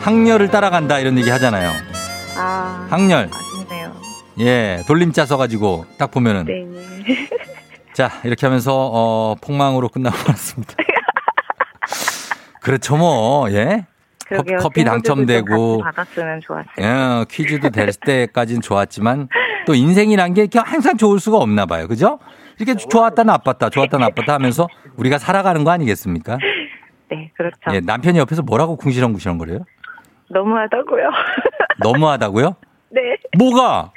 [0.00, 1.95] 학렬을 따라간다 이런 얘기 하잖아요.
[2.36, 2.86] 아.
[2.90, 3.28] 학렬.
[3.32, 3.92] 아쉽네요.
[4.40, 6.66] 예, 돌림자 써가지고 딱 보면은 네.
[7.94, 10.74] 자 이렇게 하면서 어, 폭망으로 끝나고 말았습니다.
[12.60, 13.86] 그렇죠 뭐 예.
[14.26, 14.58] 그러게요.
[14.58, 16.64] 커피 당첨되고 받았으면 좋았어요.
[16.80, 19.28] 예, 퀴즈도 될 때까지는 좋았지만
[19.66, 21.86] 또 인생이란 게 항상 좋을 수가 없나 봐요.
[21.86, 22.18] 그죠?
[22.58, 26.38] 이렇게 좋았다 나빴다 좋았다 나빴다 하면서 우리가 살아가는 거 아니겠습니까?
[27.08, 27.56] 네, 그렇죠.
[27.72, 29.60] 예, 남편이 옆에서 뭐라고 궁시렁궁시렁 거려요?
[30.28, 31.10] 너무하다고요.
[31.82, 32.56] 너무하다고요?
[32.90, 33.00] 네.
[33.38, 33.92] 뭐가?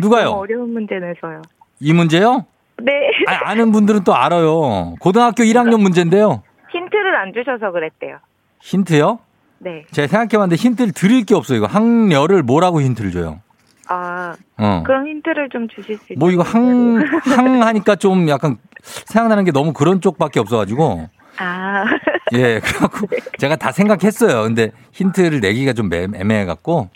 [0.00, 0.30] 누가요?
[0.30, 1.42] 어려운 문제 내서요.
[1.80, 2.46] 이 문제요?
[2.82, 2.92] 네.
[3.28, 4.94] 아, 아는 분들은 또 알아요.
[5.00, 6.42] 고등학교 1학년 문제인데요.
[6.70, 8.18] 힌트를 안 주셔서 그랬대요.
[8.60, 9.18] 힌트요?
[9.58, 9.84] 네.
[9.90, 11.58] 제가 생각해봤는데 힌트를 드릴 게 없어요.
[11.58, 13.40] 이거 학렬을 뭐라고 힌트를 줘요?
[13.88, 14.82] 아, 어.
[14.86, 16.18] 그럼 힌트를 좀 주실 수 있나요?
[16.18, 21.08] 뭐 이거 항, 항 하니까 좀 약간 생각나는 게 너무 그런 쪽밖에 없어가지고.
[21.40, 21.84] 아,
[22.34, 23.06] 예, 그래갖고
[23.38, 24.42] 제가 다 생각했어요.
[24.42, 26.88] 근데 힌트를 내기가 좀 매- 애매해갖고.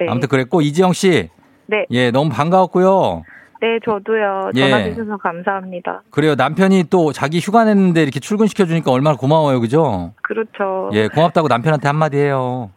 [0.00, 0.06] 네.
[0.08, 1.30] 아무튼 그랬고, 이지영 씨.
[1.66, 1.86] 네.
[1.90, 3.22] 예, 너무 반가웠고요.
[3.60, 4.50] 네, 저도요.
[4.56, 4.68] 예.
[4.70, 6.02] 전화 주셔서 감사합니다.
[6.10, 6.34] 그래요.
[6.34, 9.60] 남편이 또 자기 휴가 냈는데 이렇게 출근시켜주니까 얼마나 고마워요.
[9.60, 10.12] 그죠?
[10.22, 10.90] 그렇죠.
[10.92, 12.70] 예, 고맙다고 남편한테 한마디 해요.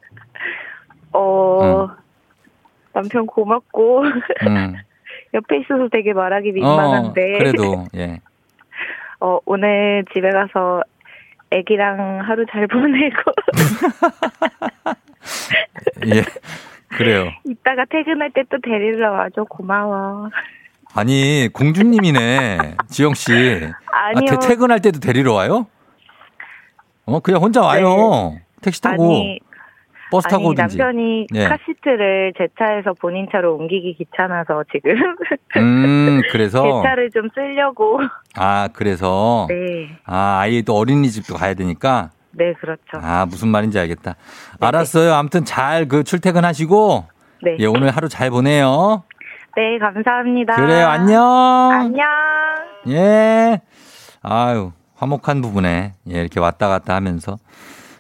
[1.14, 1.90] 어,
[2.94, 4.76] 남편 고맙고, 음.
[5.34, 7.38] 옆에 있어서 되게 말하기 어, 민망한데.
[7.40, 8.20] 그래도, 예.
[9.20, 10.84] 어, 오늘 집에 가서
[11.52, 13.16] 애기랑 하루 잘 보내고,
[16.08, 16.24] 예.
[16.90, 17.30] 그래요.
[17.46, 19.44] 이따가 퇴근할 때 또 데리러 와줘.
[19.46, 20.30] 고마워.
[20.96, 22.76] 아니, 공주님이네.
[22.90, 23.32] 지영 씨.
[23.34, 23.74] 아니요.
[23.92, 25.68] 아, 태- 퇴근할 때도 데리러 와요?
[27.06, 28.38] 어, 그냥 혼자 와요.
[28.62, 29.40] 택시 타고, 아니,
[30.12, 30.78] 버스 타고 아니 오든지.
[30.78, 31.48] 남편이 네.
[31.48, 34.92] 카시트를 제 차에서 본인 차로 옮기기 귀찮아서 지금
[35.58, 36.82] 음, 제 그래서.
[36.84, 38.00] 차를 좀 쓰려고.
[38.36, 39.48] 아, 그래서.
[39.52, 42.12] 네, 아, 아이 또 어린이집도 가야 되니까.
[42.32, 42.82] 네 그렇죠.
[43.02, 44.16] 아, 무슨 말인지 알겠다.
[44.60, 45.14] 알았어요.
[45.14, 47.06] 아무튼 잘 그 출퇴근하시고.
[47.44, 49.04] 네, 예, 오늘 하루 잘 보내요.
[49.56, 50.56] 네 감사합니다.
[50.56, 51.24] 그래요, 안녕.
[51.72, 52.06] 안녕.
[52.90, 53.60] 예.
[54.22, 57.38] 아유, 화목한 부분에, 예, 이렇게 왔다 갔다 하면서.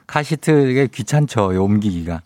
[0.07, 2.21] 카시트, 이게 귀찮죠, 이 옮기기가.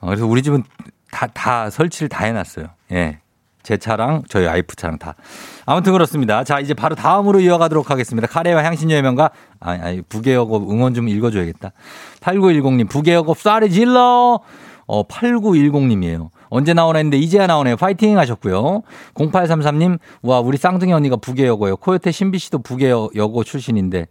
[0.00, 0.62] 어, 그래서 우리 집은
[1.10, 2.68] 다, 다 설치를 다 해놨어요.
[2.92, 3.18] 예.
[3.62, 5.16] 제 차랑 저희 와이프 차랑 다.
[5.64, 6.44] 아무튼 그렇습니다.
[6.44, 8.28] 자, 이제 바로 다음으로 이어가도록 하겠습니다.
[8.28, 9.30] 카레와 향신료의 명가.
[9.58, 11.72] 아니, 아니, 부계역업 응원 좀 읽어줘야겠다.
[12.20, 14.40] 8910님, 부계역업 쌀이 질러!
[14.86, 16.28] 어, 8910님이에요.
[16.48, 17.76] 언제 나오나 했는데 이제야 나오네요.
[17.76, 18.82] 파이팅 하셨고요.
[19.14, 21.78] 0833님, 와, 우리 쌍둥이 언니가 부계여고요.
[21.78, 24.06] 코요태 신비 씨도 부계여고 출신인데.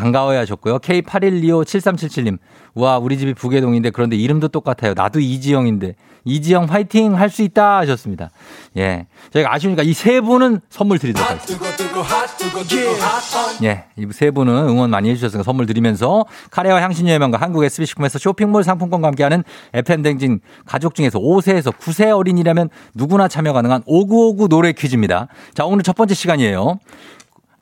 [0.00, 0.78] 반가워요 하셨고요.
[0.78, 2.38] K81257377님.
[2.74, 4.94] 와, 우리 집이 부계동인데 그런데 이름도 똑같아요.
[4.96, 5.94] 나도 이지영인데.
[6.26, 8.30] 이지영 화이팅 할 수 있다 하셨습니다.
[8.76, 9.06] 예.
[9.32, 11.64] 저희가 아쉬우니까 이 세 분은 선물 드리도록 하겠습니다.
[13.64, 13.84] 예.
[13.96, 19.08] 이 세 분은 응원 많이 해주셨으니까 선물 드리면서 카레와 향신료의 명가 한국 SB식품에서 쇼핑몰 상품권과
[19.08, 25.28] 함께하는 FM댕진 가족 중에서 5세에서 9세 어린이라면 누구나 참여 가능한 5959 노래 퀴즈입니다.
[25.54, 26.78] 자, 오늘 첫 번째 시간이에요.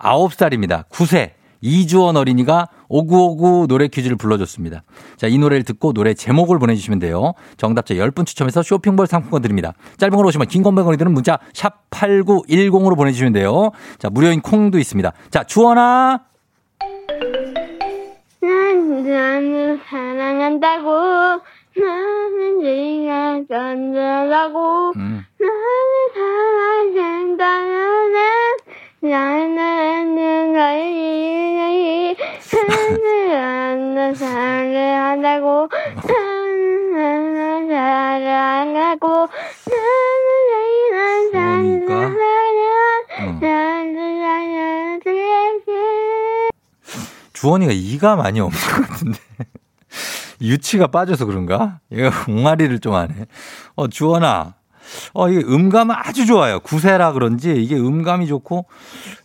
[0.01, 0.89] 9살입니다.
[0.89, 1.38] 9세.
[1.61, 4.83] 이주원 어린이가 5959 노래 퀴즈를 불러줬습니다.
[5.17, 7.35] 자, 이 노래를 듣고 노래 제목을 보내주시면 돼요.
[7.57, 9.75] 정답자 10분 추첨해서 쇼핑몰 상품권 드립니다.
[9.97, 13.71] 짧은 걸 오시면 긴 건백원이 드는 문자 샵 8910으로 보내주시면 돼요.
[13.99, 15.13] 자, 무료인 콩도 있습니다.
[15.31, 16.21] 자, 주원아.
[18.41, 20.91] 난 나를 사랑한다고
[21.77, 25.25] 나는 네가 건드라고 음.
[25.39, 25.53] 나를
[26.95, 28.09] 사랑한다면
[43.21, 43.39] 어.
[47.35, 49.19] 주원이가 이가 많이 없는 것 같은데.
[50.43, 51.79] 유치가 빠져서 그런가?
[51.93, 53.27] 얘가 옹알이를 좀 하네.
[53.77, 54.55] 어, 주원아.
[55.15, 56.61] 어, 이게 음감은 아주 좋아요.
[56.61, 58.67] 구세라 그런지 이게 음감이 좋고.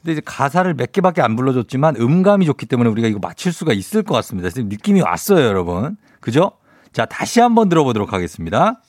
[0.01, 4.03] 근데 이제 가사를 몇 개밖에 안 불러줬지만 음감이 좋기 때문에 우리가 이거 맞출 수가 있을
[4.03, 4.49] 것 같습니다.
[4.49, 5.97] 지금 느낌이 왔어요, 여러분.
[6.19, 6.51] 그죠?
[6.91, 8.81] 자, 다시 한번 들어보도록 하겠습니다.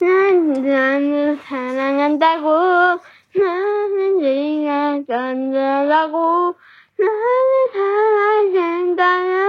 [0.00, 3.00] 난 나를 사랑한다고
[3.36, 6.54] 나는 네가 건드라고
[6.98, 9.46] 나를 사랑한다면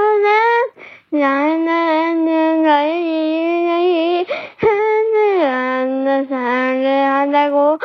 [1.12, 2.68] 나는 나는
[6.28, 7.78] 사랑한다고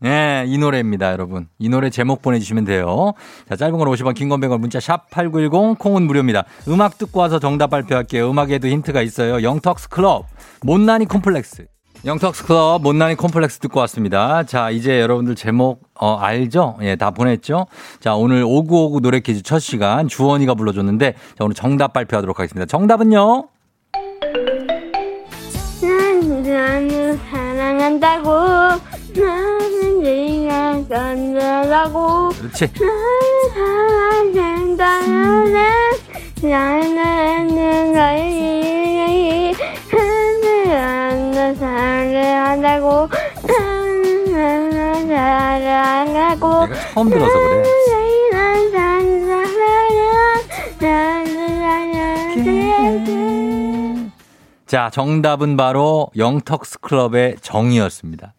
[0.00, 1.48] 네, 이 노래입니다, 여러분.
[1.58, 3.14] 이 노래 제목 보내주시면 돼요.
[3.48, 6.44] 자, 짧은 걸 50원, 긴 건 100원, 문자 샵 8910, 콩은 무료입니다.
[6.68, 8.30] 음악 듣고 와서 정답 발표할게요.
[8.30, 9.42] 음악에도 힌트가 있어요.
[9.42, 10.26] 영턱스 클럽,
[10.62, 11.66] 못난이 콤플렉스.
[12.04, 14.44] 영턱스 클럽, 못난이 콤플렉스 듣고 왔습니다.
[14.44, 16.76] 자, 이제 여러분들 제목, 어, 알죠?
[16.80, 17.66] 예, 다 보냈죠?
[18.00, 22.66] 자, 오늘 5959 노래 퀴즈 첫 시간 주원이가 불러줬는데, 자, 오늘 정답 발표하도록 하겠습니다.
[22.66, 23.48] 정답은요?
[25.82, 28.30] 난 나를 사랑한다고
[29.16, 32.70] 나는 네가 건드라고 그렇지.
[34.76, 35.56] 나는
[36.42, 36.98] 이 나는
[41.54, 43.08] 사랑한다고.
[45.08, 46.66] 사랑하고.
[46.66, 47.62] 내가 처음 들어서 그래.
[50.80, 53.37] 나는 사랑할게
[54.68, 58.34] 자, 정답은 바로 영턱스 클럽의 정이었습니다.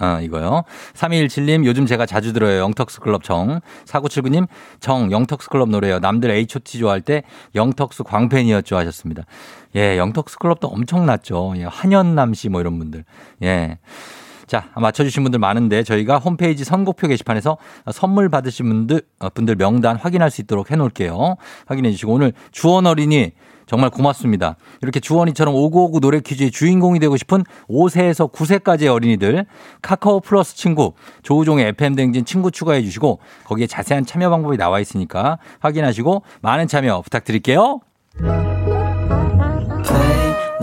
[0.00, 0.64] 어, 이거요.
[0.94, 2.58] 3217님, 요즘 제가 자주 들어요.
[2.60, 3.60] 영턱스 클럽 정.
[3.84, 4.48] 4979님,
[4.80, 5.98] 정, 영턱스 클럽 노래요.
[5.98, 7.22] 남들 H.O.T 좋아할 때
[7.54, 9.24] 영턱스 광팬이었죠 하셨습니다.
[9.76, 11.52] 예, 영턱스 클럽도 엄청났죠.
[11.58, 13.04] 예, 한현남 씨 뭐 이런 분들.
[13.42, 13.78] 예.
[14.46, 17.58] 자, 맞춰주신 분들 많은데 저희가 홈페이지 선곡표 게시판에서
[17.92, 21.36] 선물 받으신 분들, 어, 분들 명단 확인할 수 있도록 해놓을게요.
[21.66, 23.32] 확인해 주시고 오늘 주원 어린이
[23.66, 24.56] 정말 고맙습니다.
[24.82, 29.46] 이렇게 주원이처럼 5959 노래 퀴즈의 주인공이 되고 싶은 5세에서 9세까지의 어린이들
[29.82, 35.38] 카카오 플러스 친구 조우종의 FM 댕진 친구 추가해 주시고 거기에 자세한 참여 방법이 나와 있으니까
[35.60, 37.80] 확인하시고 많은 참여 부탁드릴게요.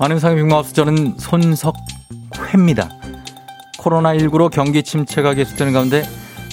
[0.00, 2.88] 안윤상의 빅마우스 저는 손석회입니다.
[3.78, 6.02] 코로나19로 경기 침체가 계속되는 가운데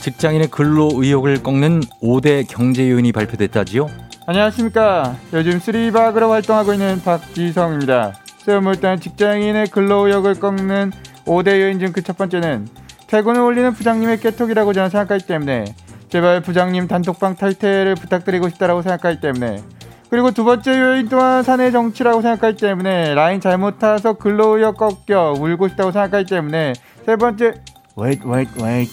[0.02, 3.90] 직장인의 근로 의욕을 꺾는 5대 경제 요인이 발표됐다지요.
[4.28, 5.16] 안녕하십니까.
[5.34, 8.14] 요즘 쓰리박으로 활동하고 있는 박지성입니다.
[8.40, 10.92] 세월물단 직장인의 근로 의욕을 꺾는
[11.26, 12.68] 5대 요인 중 그 첫 번째는
[13.08, 15.66] 퇴근을 올리는 부장님의 깨톡이라고 저는 생각하기 때문에
[16.10, 19.64] 제발 부장님 단톡방 탈퇴를 부탁드리고 싶다라고 생각하기 때문에
[20.10, 25.68] 그리고 두 번째 요인 또한 사내 정치라고 생각하기 때문에 라인 잘못 타서 근로의욕 꺾여 울고
[25.70, 26.74] 싶다고 생각하기 때문에
[27.06, 27.54] 세 번째
[27.98, 28.92] Wait, wait, wait.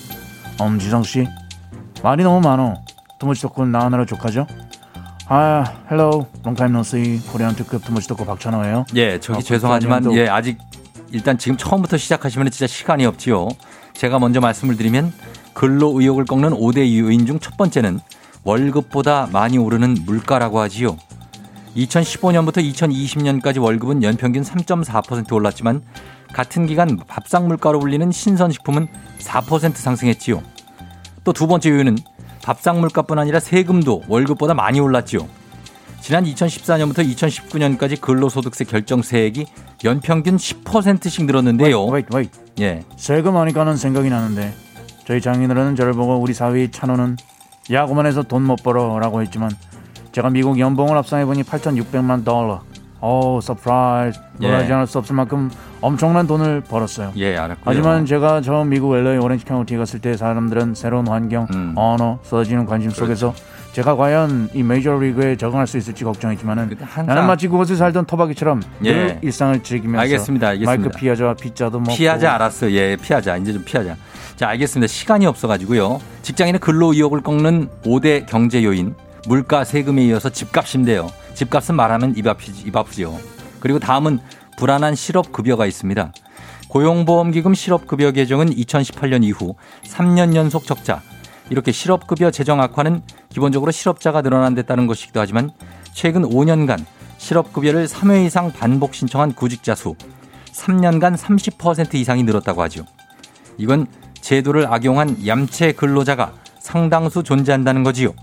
[0.63, 1.27] 음, 지성 씨.
[2.05, 2.75] 말이 너무 많어.
[3.19, 4.47] 덕후 나하느라 족하죠?
[5.27, 6.27] 아, Hello.
[6.45, 8.85] Long time no see 코리안 특급 덕후 박찬호예요.
[8.95, 10.59] 예, 저기 아, 죄송하지만 또- 예, 아직
[11.11, 13.49] 일단 지금 처음부터 시작하시면 진짜 시간이 없지요.
[13.95, 15.13] 제가 먼저 말씀을 드리면
[15.53, 18.01] 근로 의욕을 꺾는 5대 요인 중 첫 번째는
[18.45, 20.97] 월급보다 많이 오르는 물가라고 하지요.
[21.77, 25.83] 2015년부터 2020년까지 월급은 연평균 3.4% 올랐지만
[26.33, 30.43] 같은 기간 밥상 물가로 불리는 신선식품은 4% 상승했지요.
[31.25, 31.99] 또 두 번째 요인은
[32.43, 35.29] 밥상 물가뿐 아니라 세금도 월급보다 많이 올랐지요.
[36.01, 39.47] 지난 2014년부터 2019년까지 근로소득세 결정세액이
[39.85, 41.87] 연평균 10%씩 늘었는데요.
[41.87, 42.39] Wait, wait.
[42.61, 42.83] 예.
[42.97, 44.53] 세금 하니까는 생각이 나는데
[45.07, 47.17] 저희 장인어른은 저를 보고 우리 사위 찬호는
[47.71, 49.51] 야구만 해서 돈 못 벌어라고 했지만
[50.13, 52.61] 제가 미국 연봉을 합산해 보니 8,600만 달러.
[53.01, 54.21] 오, surprise.
[54.39, 54.75] 놀라지 예.
[54.75, 57.13] 않을 수 없을 만큼 엄청난 돈을 벌었어요.
[57.17, 57.63] 예, 알았고요.
[57.65, 61.73] 하지만 제가 처음 미국 LA 오렌지 카운티 갔을 때 사람들은 새로운 환경, 음.
[61.77, 63.35] 언어, 쏟아지는 관심 속에서
[63.73, 69.19] 제가 과연 이 메이저리그에 적응할 수 있을지 항상- 나는 마치 그곳에 살던 토박이처럼 늘 예.
[69.23, 70.83] 일상을 즐기면서 알겠습니다, 알겠습니다.
[70.83, 72.71] 마이크 피아자와 피자도 먹고 피아자 알았어.
[72.73, 73.39] 예, 피하자.
[73.39, 73.97] 이제 좀 피하자.
[74.37, 74.87] 자, 알겠습니다.
[74.89, 76.01] 시간이 없어 가지고요.
[76.21, 78.95] 직장인의 근로 의욕을 꺾는 5대 경제 요인.
[79.27, 81.11] 물가, 세금에 이어서 집값인데요.
[81.35, 83.17] 집값은 말하면 입 아프지, 입 아프지요.
[83.61, 84.19] 그리고 다음은
[84.59, 86.13] 불안한 실업급여가 있습니다.
[86.69, 89.55] 고용보험기금 실업급여 개정은 2018년 이후
[89.87, 91.01] 3년 연속 적자.
[91.53, 95.51] 이렇게 실업급여 재정 악화는 기본적으로 실업자가 늘어난 데 따른 것이기도 하지만
[95.93, 96.83] 최근 5년간
[97.19, 99.95] 실업급여를 3회 이상 반복 신청한 구직자 수
[100.51, 102.87] 3년간 30% 이상이 늘었다고 하죠.
[103.59, 103.87] 이건
[104.23, 108.15] 제도를 악용한 얌체 근로자가 상당수 존재한다는 거지요.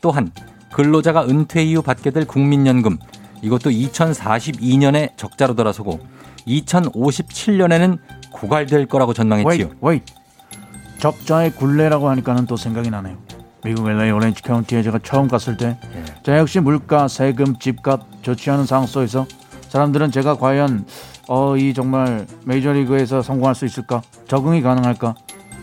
[0.00, 0.32] 또한
[0.72, 2.98] 근로자가 은퇴 이후 받게 될 국민연금
[3.42, 6.00] 이것도 2042년에 적자로 돌아서고
[6.48, 7.98] 2057년에는
[8.32, 9.66] 고갈될 거라고 전망했지요.
[9.66, 10.15] wait, wait.
[10.98, 13.16] 적자의 굴레라고 하니까는 또 생각이 나네요.
[13.64, 16.04] 미국 LA 오렌지 카운티에 제가 처음 갔을 때, 예.
[16.22, 19.26] 저 역시 물가, 세금, 집값 좋지 않은 상황 속에서
[19.68, 20.86] 사람들은 제가 과연
[21.28, 25.14] 어, 이 정말 메이저리그에서 성공할 수 있을까, 적응이 가능할까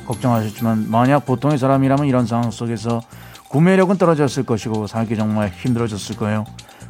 [0.05, 3.01] 걱정하셨지만 만약 보통의 사람이라면 이런 상황 속에서
[3.49, 6.43] 구매력은 떨어졌을 것이고 살기 정말 힘들어졌을 거예요.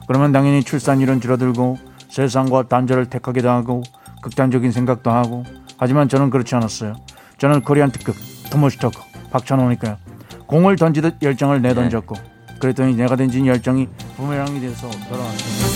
[0.08, 1.78] 그러면 당연히 출산율은 줄어들고
[2.10, 3.84] 세상과 단절을 택하기도 하고
[4.22, 5.44] 극단적인 생각도 하고
[5.78, 6.96] 하지만 저는 그렇지 않았어요.
[7.38, 8.16] 저는 코리안 특급
[8.54, 9.02] 토모시 토크
[9.32, 9.98] 박찬호니까요.
[10.46, 12.16] 공을 던지듯 열정을 내던졌고
[12.60, 15.74] 그랬더니 내가 던진 열정이 부메랑이 돼서 돌아왔어요.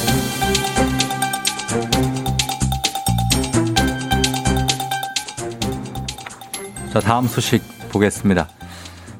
[6.93, 8.47] 자, 다음 소식 보겠습니다.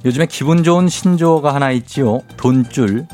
[0.05, 2.19] 요즘에 기분 좋은 신조어가 하나 있지요.
[2.37, 3.07] 돈줄.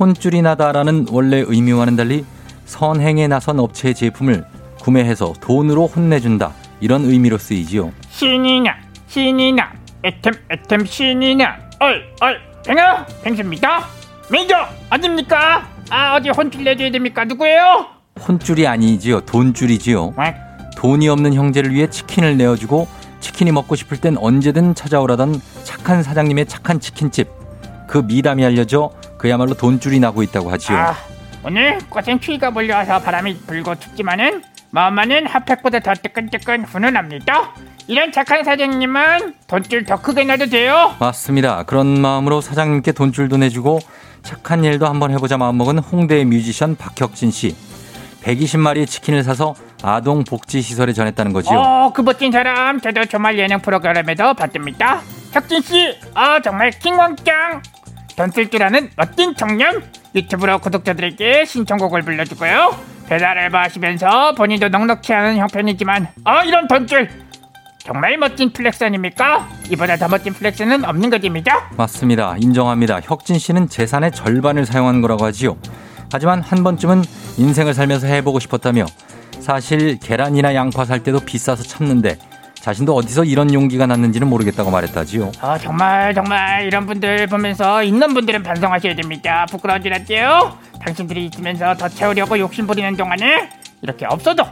[0.00, 2.24] 혼줄이 나다라는 원래 의미와는 달리
[2.64, 4.46] 선행에 나선 업체의 제품을
[4.80, 6.54] 구매해서 돈으로 혼내준다.
[6.80, 7.92] 이런 의미로 쓰이지요.
[8.08, 8.74] 신이 나
[9.06, 13.86] 신이 나 애템 애템 신이나 얼, 얼, 뱅아, 뱅수입니다.
[14.30, 14.56] 매니저,
[14.90, 15.68] 어딥니까?
[15.90, 17.24] 아, 어디 혼쭐 내줘야 됩니까?
[17.24, 17.86] 누구예요?
[18.26, 19.20] 혼줄이 아니지요.
[19.22, 20.12] 돈줄이지요.
[20.16, 20.34] 막,
[20.76, 22.88] 돈이 없는 형제를 위해 치킨을 내어주고
[23.20, 27.28] 치킨이 먹고 싶을 땐 언제든 찾아오라던 착한 사장님의 착한 치킨집.
[27.86, 30.76] 그 미담이 알려져 그야말로 돈줄이 나고 있다고 하지요.
[30.76, 30.96] 아,
[31.44, 37.54] 오늘 꽃은 추위가 몰려와서 바람이 불고 춥지만은 마음만은 핫팩보다 더 뜨끈뜨끈 훈훈합니다.
[37.88, 40.94] 이런 착한 사장님은 돈줄 더 크게 내도 돼요.
[41.00, 41.64] 맞습니다.
[41.64, 43.80] 그런 마음으로 사장님께 돈줄도 내주고
[44.22, 47.56] 착한 일도 한번 해보자 마음먹은 홍대의 뮤지션 박혁진 씨.
[48.22, 51.58] 120마리의 치킨을 사서 아동 복지 시설에 전했다는 거지요.
[51.58, 55.00] 어, 그 멋진 사람 저도 주말 예능 프로그램에도 봤답니다.
[55.32, 57.62] 혁진 씨, 아 정말 킹왕짱.
[58.16, 59.82] 돈 쓸 줄 아는 멋진 청년.
[60.14, 62.76] 유튜브로 구독자들에게 신청곡을 불러주고요.
[63.08, 67.08] 배달 알바 하시면서 본인도 넉넉치 않은 형편이지만 아 이런 돈쭐
[67.84, 69.48] 정말 멋진 flex 아닙니까?
[69.70, 71.68] 이보다 더 멋진 flex는 없는 것입니다.
[71.76, 72.36] 맞습니다.
[72.38, 73.00] 인정합니다.
[73.02, 75.56] 혁진 씨는 재산의 절반을 사용한 거라고 하지요.
[76.12, 77.02] 하지만 한 번쯤은
[77.38, 78.86] 인생을 살면서 해보고 싶었다며
[79.40, 82.18] 사실 계란이나 양파 살 때도 비싸서 참는데
[82.54, 85.32] 자신도 어디서 이런 용기가 났는지는 모르겠다고 말했다지요.
[85.40, 89.46] 아 정말 정말 이런 분들 보면서 있는 분들은 반성하셔야 됩니다.
[89.50, 90.56] 부끄러운 줄 알게요.
[90.80, 93.48] 당신들이 있으면서 더 채우려고 욕심 부리는 동안에
[93.80, 94.44] 이렇게 없어도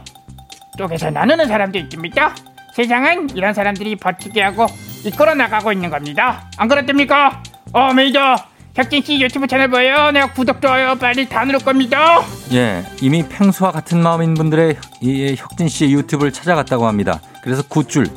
[0.77, 2.35] 쪼개서 나누는 사람도 있습니다.
[2.73, 4.65] 세상은 이런 사람들이 버티게 하고
[5.03, 6.49] 이끌어 나가고 있는 겁니다.
[6.57, 7.41] 안 그렇습니까?
[7.73, 8.35] 어 메이저
[8.75, 10.11] 혁진 씨 유튜브 채널 보여요.
[10.11, 12.21] 내가 구독 좋아요 빨리 다 누를 겁니다.
[12.53, 17.19] 예, 이미 팽수와 같은 마음인 분들의 이 혁진 씨의 유튜브를 찾아갔다고 합니다.
[17.43, 18.07] 그래서 굿줄,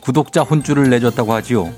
[0.00, 1.72] 구독자 혼줄을 내줬다고 하지요.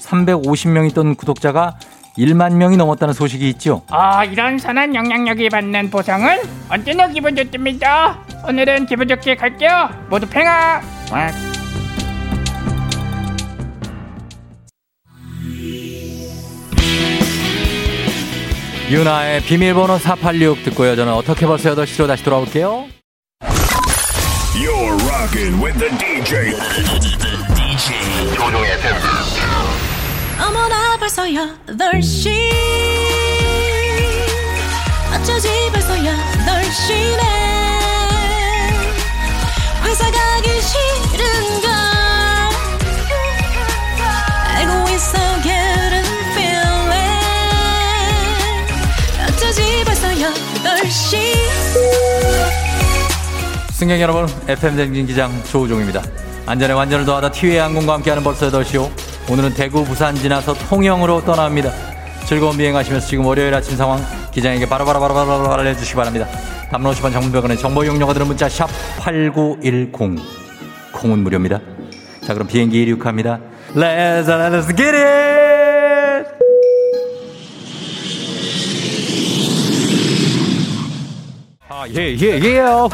[0.00, 1.76] 350명 있던 구독자가
[2.18, 3.82] 1만 명이 넘었다는 소식이 있죠.
[3.90, 8.18] 아 이런 선한 영향력이 받는 보상은 언제나 기분 좋습니다.
[8.48, 9.90] 오늘은 기분 좋게 갈게요.
[10.08, 10.80] 모두 팽아.
[18.88, 20.94] 유나의 비밀번호 486 듣고요.
[20.94, 22.86] 저는 어떻게 벌써 8시로 다시 돌아올게요.
[24.54, 26.52] You're rocking with the DJ.
[27.54, 28.96] DJ 조종의 FM.
[30.40, 32.30] 어머나 벌써 8시
[35.14, 37.22] 어쩌지 벌써 8시네
[39.84, 41.70] 회사 가기 싫은걸
[44.54, 45.18] 알고 있어
[53.72, 56.02] 승객 여러분, FM 댕진 기장 조우종입니다.
[56.46, 58.88] 안전에 완전을 더하다 티웨이 항공과 함께하는 벌써 8시요.
[59.28, 61.72] 오늘은 대구, 부산 지나서 통영으로 떠납니다.
[62.26, 64.00] 즐거운 비행하시면서 지금 월요일 아침 상황
[64.32, 66.28] 기장에게 바로바로바로바로 알려주시기 바랍니다.
[66.70, 68.68] 담론 50원 장문병원의 정보 이용료가 드는 문자 샵
[69.00, 69.92] 8910
[70.92, 71.60] 콩은 무료입니다.
[72.24, 73.40] 자 그럼 비행기 이륙합니다.
[73.74, 75.25] Let's, let's get it!
[81.94, 82.88] 예, 예, 예요.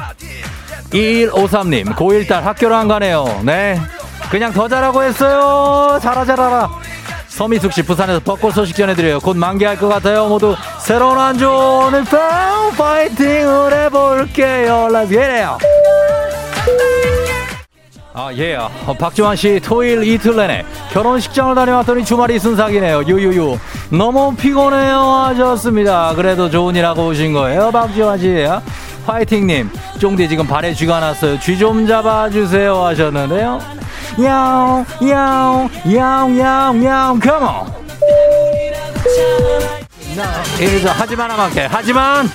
[0.91, 3.41] 2153님, 고1 딸 학교를 안 가네요.
[3.45, 3.81] 네.
[4.31, 5.99] 그냥 더 잘하고 했어요.
[6.01, 6.71] 잘하, 잘하라.
[7.29, 9.21] 서미숙 씨, 부산에서 벚꽃 소식 전해드려요.
[9.21, 10.29] 곧 만개할 것 같아요.
[10.29, 14.89] 모두 새로운 한주 오늘 밤 파이팅을 해볼게요.
[14.91, 17.22] Let's get.
[18.15, 18.57] 아, 예.
[18.57, 23.05] 어, 박지환 씨, 토일 이틀 내내 결혼식장을 다녀왔더니 주말이 순삭이네요.
[23.07, 23.59] 유유유.
[23.91, 24.99] 너무 피곤해요.
[24.99, 26.13] 하셨습니다.
[26.15, 27.71] 그래도 좋은 일 하고 오신 거예요.
[27.71, 28.47] 박지환 씨.
[29.07, 31.41] 화이팅님, 쫑디 지금 발에 쥐가 났어요.
[31.41, 32.85] 쥐 좀 잡아주세요.
[32.85, 33.59] 하셨는데요.
[34.23, 37.83] 야옹, 야옹, 야옹, 야옹, 야옹, 컴온.
[40.61, 42.31] 이제 하지만 하만게 하지만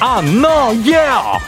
[0.00, 0.48] 아, no,
[0.84, 1.38] yeah.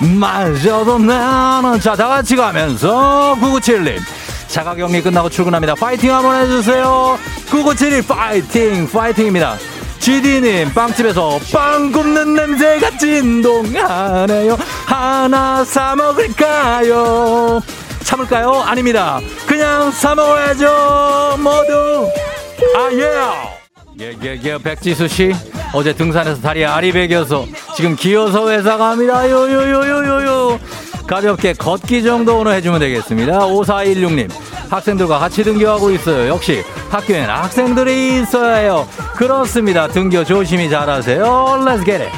[0.00, 3.98] 마셔도 나는 자 다같이 가면서 9971님.
[4.46, 5.74] 자가격리 끝나고 출근합니다.
[5.74, 7.18] 파이팅 한번 해주세요.
[7.50, 9.56] 9971 파이팅 파이팅입니다.
[9.98, 14.56] GD님 빵집에서 빵 굽는 냄새가 진동하네요.
[14.86, 17.60] 하나 사 먹을까요?
[18.04, 18.62] 참을까요?
[18.62, 19.20] 아닙니다.
[19.46, 22.08] 그냥 사 먹어야죠 모두.
[22.76, 23.57] 아예
[24.00, 25.32] 예 예 예 백지수 씨.
[25.72, 27.46] 어제 등산에서 다리에 알이 베겨서
[27.76, 29.28] 지금 기어서 회사 갑니다.
[29.28, 30.58] 요요요요요요.
[31.06, 33.40] 가볍게 걷기 정도는 해주면 되겠습니다.
[33.40, 34.30] 5416님.
[34.70, 36.28] 학생들과 같이 등교하고 있어요.
[36.28, 38.86] 역시 학교엔 학생들이 있어야 해요.
[39.16, 39.88] 그렇습니다.
[39.88, 41.24] 등교 조심히 잘하세요.
[41.66, 42.12] Let's get it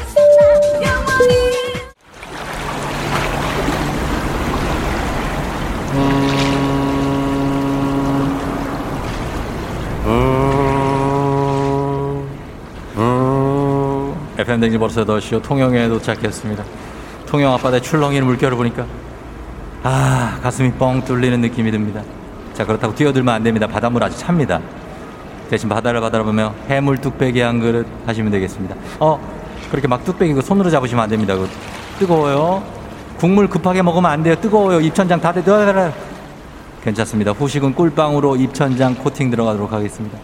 [14.41, 15.43] FM 댕지 벌써 8시요.
[15.43, 16.65] 통영에 도착했습니다.
[17.27, 18.87] 통영 앞바다에 출렁이는 물결을 보니까
[19.83, 22.03] 아 가슴이 뻥 뚫리는 느낌이 듭니다.
[22.55, 23.67] 자 그렇다고 뛰어들면 안 됩니다.
[23.67, 24.61] 바닷물 아주 찹니다.
[25.51, 28.75] 대신 바다를 바라보며 해물 뚝배기 한 그릇 하시면 되겠습니다.
[28.99, 29.21] 어
[29.71, 31.37] 그렇게 막 뚝배기 그 손으로 잡으시면 안 됩니다.
[31.37, 31.49] 그
[31.99, 32.63] 뜨거워요.
[33.19, 34.35] 국물 급하게 먹으면 안 돼요.
[34.41, 34.81] 뜨거워요.
[34.81, 35.43] 입천장 다 돼.
[36.83, 37.33] 괜찮습니다.
[37.33, 40.17] 후식은 꿀빵으로 입천장 코팅 들어가도록 하겠습니다.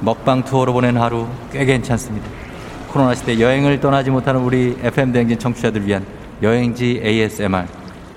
[0.00, 2.49] 먹방 투어로 보낸 하루 꽤 괜찮습니다.
[2.92, 6.04] 코로나 시대 여행을 떠나지 못하는 우리 FM 대행진 청취자들 위한
[6.42, 7.64] 여행지 ASMR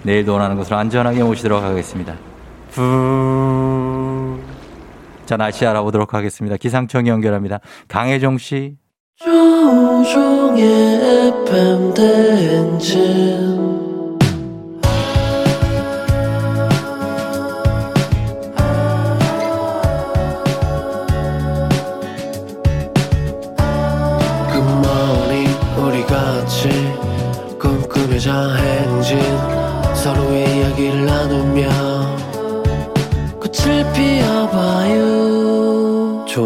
[0.03, 2.15] 내일도 원하는 곳으로 안전하게 모시도록 하겠습니다.
[2.71, 4.39] 후.
[5.25, 6.57] 자 날씨 알아보도록 하겠습니다.
[6.57, 7.59] 기상청이 연결합니다.
[7.87, 8.75] 강혜종 씨.
[9.17, 10.65] 조종의
[11.47, 13.52] FM 대행진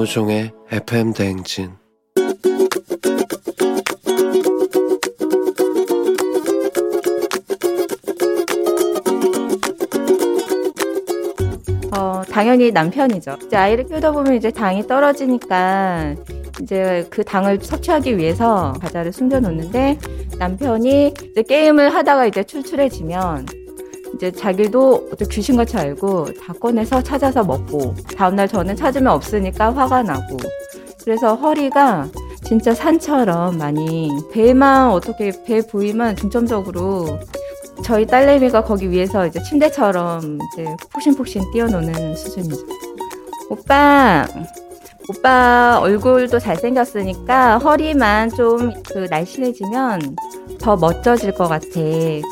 [0.08, 1.70] 조종의 FM 대행진
[11.92, 13.36] 어, 당연히 남편이죠.
[13.46, 16.16] 이제 아이를 키우다 보면 이제 당이 떨어지니까
[16.62, 20.00] 이제 그 당을 섭취하기 위해서 과자를 숨겨놓는데
[20.38, 23.67] 남편이 이제 게임을 하다가 이제 출출해지면
[24.16, 30.38] 이제 자기도 어떤 귀신같이 알고 다 꺼내서 찾아서 먹고 다음날 저는 찾으면 없으니까 화가 나고
[31.04, 32.08] 그래서 허리가
[32.44, 37.20] 진짜 산처럼 많이 배만 어떻게 배 부위만 중점적으로
[37.84, 42.66] 저희 딸내미가 거기 위에서 이제 침대처럼 이제 폭신폭신 뛰어노는 수준이죠.
[43.50, 44.26] 오빠,
[45.10, 50.16] 오빠 얼굴도 잘생겼으니까 허리만 좀 그 날씬해지면
[50.60, 51.68] 더 멋져질 것 같아.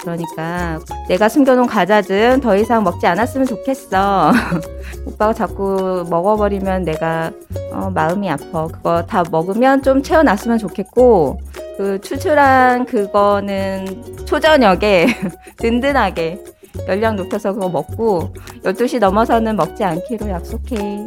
[0.01, 4.31] 그러니까 내가 숨겨놓은 과자든 더 이상 먹지 않았으면 좋겠어.
[5.05, 7.31] 오빠가 자꾸 먹어버리면 내가
[7.71, 8.65] 어, 마음이 아파.
[8.65, 11.39] 그거 다 먹으면 좀 채워놨으면 좋겠고
[11.77, 15.05] 그 출출한 그거는 초저녁에
[15.57, 16.43] 든든하게
[16.87, 21.05] 열량 높여서 그거 먹고 12시 넘어서는 먹지 않기로 약속해.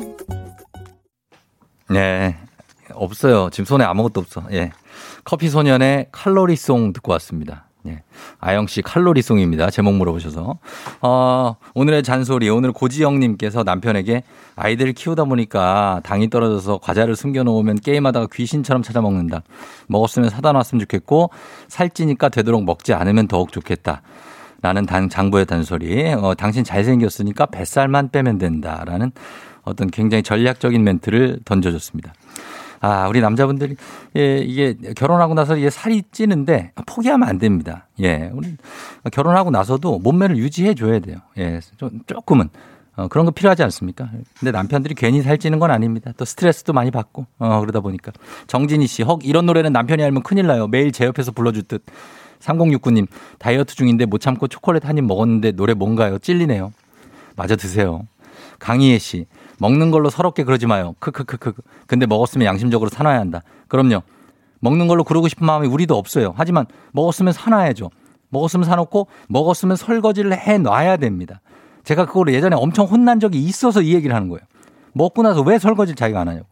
[1.88, 2.36] 네.
[2.94, 3.50] 없어요.
[3.50, 4.44] 지금 손에 아무것도 없어.
[4.52, 4.70] 예.
[5.24, 7.66] 커피 소년의 칼로리송 듣고 왔습니다.
[7.86, 8.02] 예.
[8.40, 9.70] 아영 씨 칼로리송입니다.
[9.70, 10.58] 제목 물어보셔서.
[11.00, 12.48] 어, 오늘의 잔소리.
[12.48, 14.22] 오늘 고지영 님께서 남편에게
[14.56, 19.42] 아이들을 키우다 보니까 당이 떨어져서 과자를 숨겨 놓으면 게임하다가 귀신처럼 찾아 먹는다.
[19.86, 21.30] 먹었으면 사다 놨으면 좋겠고
[21.68, 24.02] 살찌니까 되도록 먹지 않으면 더욱 좋겠다.
[24.60, 26.12] 라는 단, 장부의 단소리.
[26.14, 28.82] 어, 당신 잘생겼으니까 뱃살만 빼면 된다.
[28.84, 29.12] 라는
[29.68, 32.12] 어떤 굉장히 전략적인 멘트를 던져줬습니다.
[32.80, 33.74] 아, 우리 남자분들이,
[34.16, 37.88] 예, 이게 결혼하고 나서 이게 살이 찌는데 포기하면 안 됩니다.
[38.00, 38.56] 예, 우리
[39.10, 41.16] 결혼하고 나서도 몸매를 유지해 줘야 돼요.
[41.38, 42.48] 예, 좀, 조금은.
[42.96, 44.08] 어, 그런 거 필요하지 않습니까?
[44.38, 46.12] 근데 남편들이 괜히 살찌는 건 아닙니다.
[46.16, 48.10] 또 스트레스도 많이 받고, 어, 그러다 보니까.
[48.48, 50.66] 정진희 씨, 헉, 이런 노래는 남편이 알면 큰일 나요.
[50.66, 51.84] 매일 제 옆에서 불러줄 듯.
[52.40, 53.06] 3069님,
[53.38, 56.18] 다이어트 중인데 못 참고 초콜릿 한 입 먹었는데 노래 뭔가요?
[56.18, 56.72] 찔리네요.
[57.36, 58.02] 마저 드세요.
[58.60, 59.26] 강희애 씨,
[59.58, 60.94] 먹는 걸로 서럽게 그러지 마요.
[61.00, 61.52] 크크크크.
[61.86, 63.42] 근데 먹었으면 양심적으로 사놔야 한다.
[63.68, 64.02] 그럼요.
[64.60, 66.34] 먹는 걸로 그러고 싶은 마음이 우리도 없어요.
[66.36, 67.90] 하지만 먹었으면 사놔야죠.
[68.30, 71.40] 먹었으면 사놓고 먹었으면 설거지를 해 놔야 됩니다.
[71.84, 74.40] 제가 그거를 예전에 엄청 혼난 적이 있어서 이 얘기를 하는 거예요.
[74.92, 76.46] 먹고 나서 왜 설거지를 자기가 안 하냐고.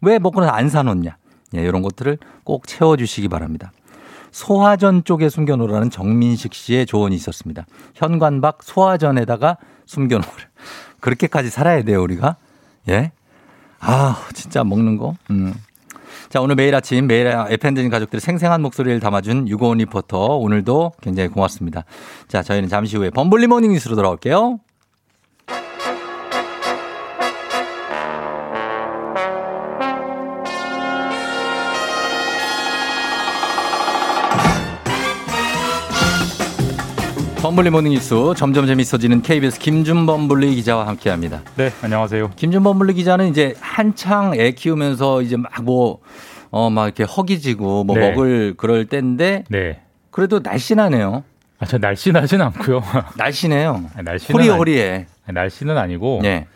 [0.00, 1.16] 왜 먹고 나서 안 사놓냐.
[1.56, 3.72] 예, 이런 것들을 꼭 채워주시기 바랍니다.
[4.30, 7.64] 소화전 쪽에 숨겨놓으라는 정민식 씨의 조언이 있었습니다.
[7.94, 10.44] 현관밖 소화전에다가 숨겨놓으라.
[11.00, 12.36] 그렇게까지 살아야 돼요, 우리가.
[12.88, 13.12] 예?
[13.80, 15.14] 아, 진짜 먹는 거.
[15.30, 15.54] 음.
[16.28, 21.84] 자, 오늘 매일 아침 매일 에펜드진 가족들의 생생한 목소리를 담아준 유고원 리포터 오늘도 굉장히 고맙습니다.
[22.26, 24.58] 자, 저희는 잠시 후에 범블리 모닝 뉴스로 돌아올게요.
[37.42, 41.42] 범블리 모닝 뉴스 점점 재밌어지는 KBS 김준범블리 기자와 함께합니다.
[41.56, 42.30] 네, 안녕하세요.
[42.34, 45.98] 김준범블리 기자는 이제 한창 애 키우면서 이제 막 뭐
[46.50, 48.10] 어 막 이렇게 허기지고 뭐 네.
[48.10, 49.80] 먹을 그럴 때인데 네.
[50.10, 51.22] 그래도 날씬하네요.
[51.58, 52.82] 아, 저 날씬하진 않고요.
[53.16, 53.84] 날씬해요.
[54.02, 55.06] 날씬은 호리 아니- 호리해.
[55.26, 56.46] 아니, 날씬은 아니고 예.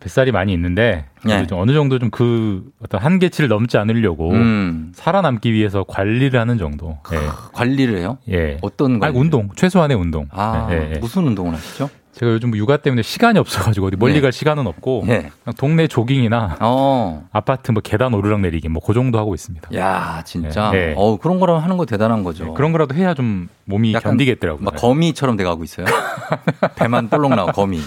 [0.00, 1.46] 뱃살이 많이 있는데 예.
[1.46, 4.92] 좀 어느 정도 좀 그 어떤 한계치를 넘지 않으려고 음.
[4.94, 6.98] 살아남기 위해서 관리를 하는 정도.
[7.12, 7.18] 예.
[7.52, 8.18] 관리를 해요?
[8.30, 8.56] 예.
[8.62, 9.18] 어떤 아니, 관리?
[9.18, 10.26] 운동, 최소한의 운동.
[10.32, 10.98] 아, 예, 예.
[10.98, 11.88] 무슨 운동을 하시죠?
[12.12, 14.20] 제가 요즘 육아 때문에 시간이 없어가지고 어디 멀리 예.
[14.20, 15.30] 갈 시간은 없고 예.
[15.44, 17.26] 그냥 동네 조깅이나 어.
[17.32, 19.70] 아파트 뭐 계단 오르락 내리기 뭐 그 정도 하고 있습니다.
[19.76, 20.72] 야, 진짜.
[20.74, 20.94] 예, 예.
[20.96, 22.52] 어, 그런 거라면 하는 거 대단한 거죠.
[22.54, 24.64] 그런 거라도 해야 좀 몸이 견디겠더라고요.
[24.64, 25.86] 막 거미처럼 돼가고 있어요.
[26.76, 27.80] 배만 볼록 나고 거미.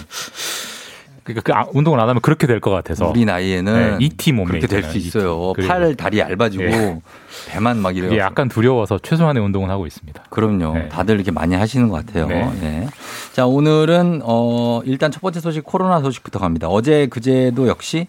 [1.24, 4.50] 그러니까 그 아- 운동을 안 하면 그렇게 될 것 같아서 우리 나이에는 네, ET 몸매
[4.50, 5.08] 그렇게 될수 ET.
[5.08, 5.52] 있어요.
[5.54, 7.00] 그리고- 팔, 다리 얇아지고 예.
[7.48, 8.16] 배만 막 이래요.
[8.18, 10.22] 약간 두려워서 최소한의 운동은 하고 있습니다.
[10.30, 10.74] 그럼요.
[10.74, 10.88] 네.
[10.90, 12.26] 다들 이렇게 많이 하시는 것 같아요.
[12.28, 12.50] 네.
[12.60, 12.86] 네.
[13.32, 16.68] 자, 오늘은 어 일단 첫 번째 소식 코로나 소식부터 갑니다.
[16.68, 18.06] 어제 그제도 역시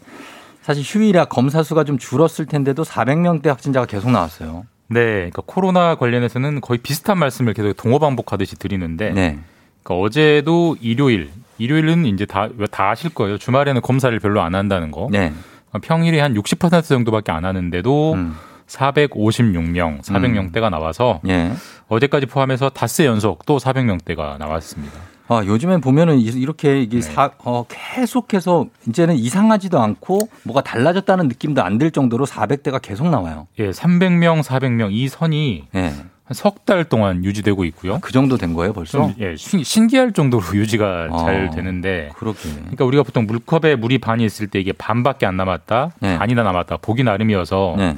[0.62, 4.66] 사실 휴일이라 검사 수가 좀 줄었을 텐데도 400명대 확진자가 계속 나왔어요.
[4.88, 9.40] 네, 그러니까 코로나 관련해서는 거의 비슷한 말씀을 계속 동호반복하듯이 드리는데, 네.
[9.84, 13.38] 그러니까 어제도 일요일, 일요일은 이제 다, 다 아실 거예요.
[13.38, 15.08] 주말에는 검사를 별로 안 한다는 거.
[15.12, 15.34] 네.
[15.82, 18.36] 평일에 한 60% 정도밖에 안 하는데도 음.
[18.68, 21.52] 456명, 400명대가 나와서 예.
[21.88, 24.94] 어제까지 포함해서 닷새 연속 또 400명대가 나왔습니다.
[25.28, 31.64] 아, 요즘엔 보면은 이- 이렇게 이게 사, 어, 계속해서 이제는 이상하지도 않고 뭐가 달라졌다는 느낌도
[31.64, 33.48] 안 들 정도로 400대가 계속 나와요.
[33.60, 35.94] 예, 300명, 400명 이 선이 예.
[36.26, 38.00] 한 석 달 동안 유지되고 있고요.
[38.02, 38.98] 그 정도 된 거예요, 벌써?
[38.98, 42.10] 좀, 예, 신- 신기할 정도로 유지가 어, 잘 되는데.
[42.18, 42.50] 그렇게.
[42.52, 46.18] 그러니까 우리가 보통 물컵에 물이 반이 있을 때 이게 반밖에 안 남았다, 네.
[46.18, 47.96] 반이나 남았다, 보기 나름이어서 네.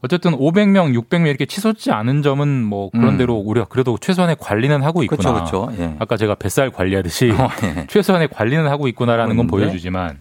[0.00, 3.18] 어쨌든 500명, 600명 이렇게 치솟지 않은 점은 뭐 그런 음.
[3.18, 5.32] 대로 우리가 그래도 최소한의 관리는 하고 있구나.
[5.32, 5.82] 그렇죠, 그렇죠.
[5.82, 5.94] 예.
[5.98, 7.86] 아까 제가 뱃살 관리하듯이 어, 예.
[7.88, 9.66] 최소한의 관리는 하고 있구나라는 건 그런데?
[9.66, 10.18] 보여주지만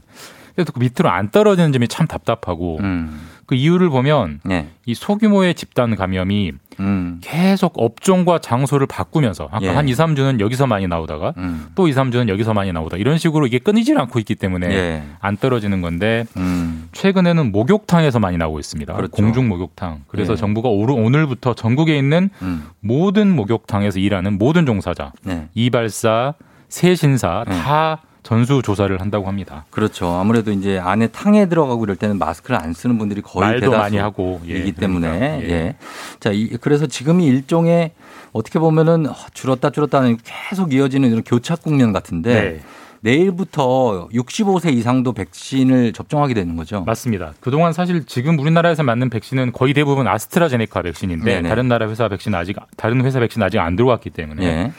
[0.56, 3.22] 그래도 그 밑으로 안 떨어지는 점이 참 답답하고 음.
[3.48, 4.68] 그 이유를 보면 예.
[4.86, 7.18] 이 소규모의 집단 감염이 음.
[7.22, 9.70] 계속 업종과 장소를 바꾸면서 아까 예.
[9.70, 11.68] 한 2, 3주는 여기서 많이 나오다가 음.
[11.74, 15.04] 또 2, 3주는 여기서 많이 나오다 이런 식으로 이게 끊이질 않고 있기 때문에 예.
[15.22, 16.90] 안 떨어지는 건데 음.
[16.92, 18.94] 최근에는 목욕탕에서 많이 나오고 있습니다.
[18.94, 19.12] 그렇죠.
[19.12, 20.04] 공중 목욕탕.
[20.08, 20.38] 그래서 예.
[20.38, 22.66] 정부가 오늘부터 전국에 있는 음.
[22.82, 25.48] 모든 목욕탕에서 일하는 모든 종사자, 네.
[25.54, 26.34] 이발사,
[26.68, 27.58] 세신사 네.
[27.58, 29.64] 다 전수 조사를 한다고 합니다.
[29.70, 30.10] 그렇죠.
[30.10, 34.42] 아무래도 이제 안에 탕에 들어가고 이럴 때는 마스크를 안 쓰는 분들이 거의 말도 많이 하고,
[34.50, 35.50] 예, 이기 때문에 그러니까, 예.
[35.50, 35.76] 예.
[36.20, 37.92] 자, 이, 그래서 지금이 일종의
[38.34, 42.62] 어떻게 보면은 줄었다 줄었다 하는 계속 이어지는 이런 교착 국면 같은데 네.
[43.00, 46.84] 내일부터 65세 이상도 백신을 접종하게 되는 거죠.
[46.86, 47.32] 맞습니다.
[47.40, 51.48] 그동안 사실 지금 우리나라에서 맞는 백신은 거의 대부분 아스트라제네카 백신인데 네네.
[51.48, 54.72] 다른 나라 회사 백신 아직 다른 회사 백신 아직 안 들어왔기 때문에 예.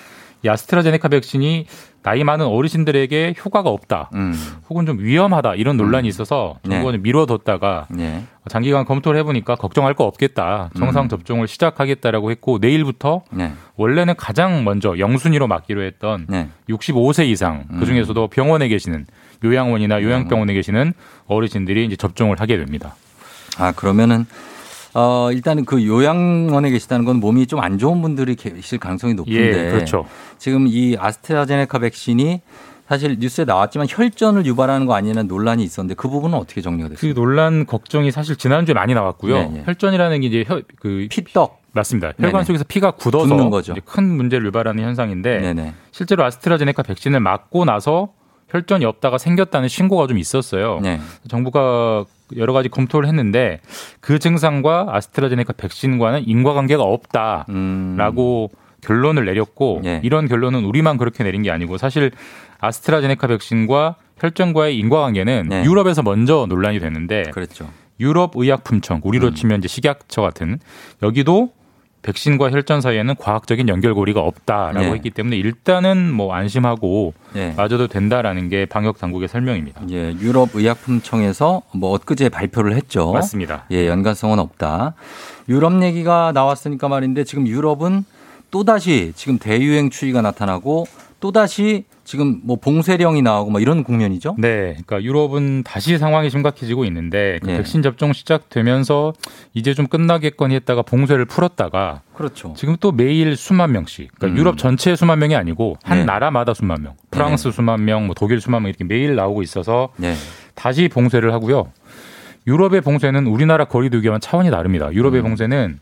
[0.43, 1.67] 이 아스트라제네카 백신이
[2.03, 4.11] 나이 많은 어르신들에게 효과가 없다.
[4.15, 4.33] 음.
[4.71, 6.71] 혹은 좀 위험하다 이런 논란이 있어서 네.
[6.71, 8.23] 정부가 좀 미뤄뒀다가 예.
[8.49, 10.71] 장기간 검토를 해보니까 걱정할 거 없겠다.
[10.79, 11.09] 정상 음.
[11.09, 13.53] 접종을 시작하겠다라고 했고 내일부터 네.
[13.77, 16.49] 원래는 가장 먼저 영순위로 맞기로 했던 네.
[16.71, 17.81] 65세 이상 음.
[17.81, 19.07] 그 중에서도 병원에 계시는
[19.45, 20.95] 요양원이나 요양병원에 계시는
[21.27, 22.95] 어르신들이 이제 접종을 하게 됩니다.
[23.59, 24.25] 아, 그러면은
[24.95, 29.71] 어, 일단은 그 요양원에 계시다는 건 몸이 좀 안 좋은 분들이 계실 가능성이 높은데 예,
[29.71, 30.07] 그렇죠.
[30.39, 32.41] 지금 이 아스트라제네카 백신이
[32.89, 37.15] 사실 뉴스에 나왔지만 혈전을 유발하는 거 아니냐는 논란이 있었는데 그 부분은 어떻게 정리가 그 됐어요?
[37.15, 39.35] 논란 걱정이 사실 지난주에 많이 나왔고요.
[39.35, 39.63] 네, 네.
[39.67, 42.13] 혈전이라는 게 이제 혈, 그 피떡 맞습니다.
[42.13, 42.29] 네네.
[42.29, 43.75] 혈관 속에서 피가 굳어서 거죠.
[43.85, 45.75] 큰 문제를 유발하는 현상인데 네네.
[45.91, 48.09] 실제로 아스트라제네카 백신을 맞고 나서
[48.49, 50.81] 혈전이 없다가 생겼다는 신고가 좀 있었어요.
[50.81, 50.99] 네.
[51.29, 52.07] 정부가
[52.37, 53.61] 여러 가지 검토를 했는데
[54.01, 58.69] 그 증상과 아스트라제네카 백신과는 인과관계가 없다라고 음.
[58.81, 60.01] 결론을 내렸고 예.
[60.05, 62.13] 이런 결론은 우리만 그렇게 내린 게 아니고 사실
[62.61, 65.65] 아스트라제네카 백신과 혈전과의 인과관계는 네.
[65.65, 67.69] 유럽에서 먼저 논란이 됐는데 그렇죠.
[68.01, 70.59] 유럽 의약품청 우리로 치면 이제 식약처 같은
[71.03, 71.51] 여기도
[72.03, 74.93] 백신과 혈전 사이에는 과학적인 연결고리가 없다라고 네.
[74.93, 77.55] 했기 때문에 일단은 뭐 안심하고 네.
[77.57, 79.83] 맞아도 된다라는 게 방역 당국의 설명입니다.
[79.91, 83.13] 예, 유럽 의약품청에서 뭐 엊그제 발표를 했죠.
[83.13, 83.67] 맞습니다.
[83.73, 84.95] 예, 연관성은 없다.
[85.49, 88.05] 유럽 얘기가 나왔으니까 말인데 지금 유럽은
[88.51, 90.87] 또다시 지금 대유행 추이가 나타나고
[91.21, 94.37] 또다시 지금 뭐 봉쇄령이 나오고 뭐 이런 국면이죠.
[94.39, 97.59] 네, 그러니까 유럽은 다시 상황이 심각해지고 있는데 그 예.
[97.59, 99.13] 백신 접종 시작되면서
[99.53, 102.55] 이제 좀 끝나겠거니 했다가 봉쇄를 풀었다가 그렇죠.
[102.57, 104.41] 지금 또 매일 수만 명씩, 그러니까 음.
[104.41, 106.05] 유럽 전체 수만 명이 아니고 한 네.
[106.07, 110.15] 나라마다 수만 명, 프랑스 수만 명, 뭐 독일 수만 명 이렇게 매일 나오고 있어서 네.
[110.55, 111.71] 다시 봉쇄를 하고요.
[112.47, 114.91] 유럽의 봉쇄는 우리나라 거리두기와는 차원이 다릅니다.
[114.95, 115.25] 유럽의 음.
[115.25, 115.79] 봉쇄는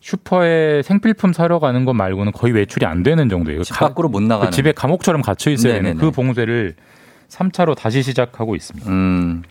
[0.00, 3.62] 슈퍼에 생필품 사러 가는 것 말고는 거의 외출이 안 되는 정도예요.
[3.64, 4.50] 집 밖으로 못 나가는.
[4.50, 5.96] 그 집에 감옥처럼 갇혀 있어야 되는.
[5.96, 6.74] 그 봉쇄를
[7.28, 8.90] 3차로 다시 시작하고 있습니다.
[8.90, 9.42] 음.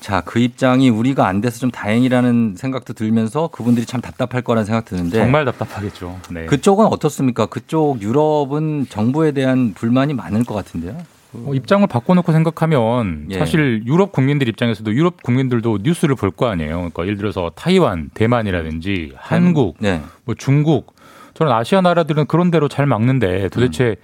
[0.00, 4.86] 자, 그 입장이 우리가 안 돼서 좀 다행이라는 생각도 들면서 그분들이 참 답답할 거라는 생각
[4.86, 6.18] 드는데 정말 답답하겠죠.
[6.30, 6.46] 네.
[6.46, 7.46] 그쪽은 어떻습니까?
[7.46, 10.96] 그쪽 유럽은 정부에 대한 불만이 많을 것 같은데요.
[11.34, 13.38] 어, 입장을 바꿔놓고 생각하면 예.
[13.38, 16.76] 사실 유럽 국민들 입장에서도 유럽 국민들도 뉴스를 볼 거 아니에요.
[16.76, 20.00] 그러니까 예를 들어서 타이완, 대만이라든지 한국, 네.
[20.24, 20.94] 뭐 중국
[21.34, 23.96] 저는 아시아 나라들은 그런 대로 잘 막는데 도대체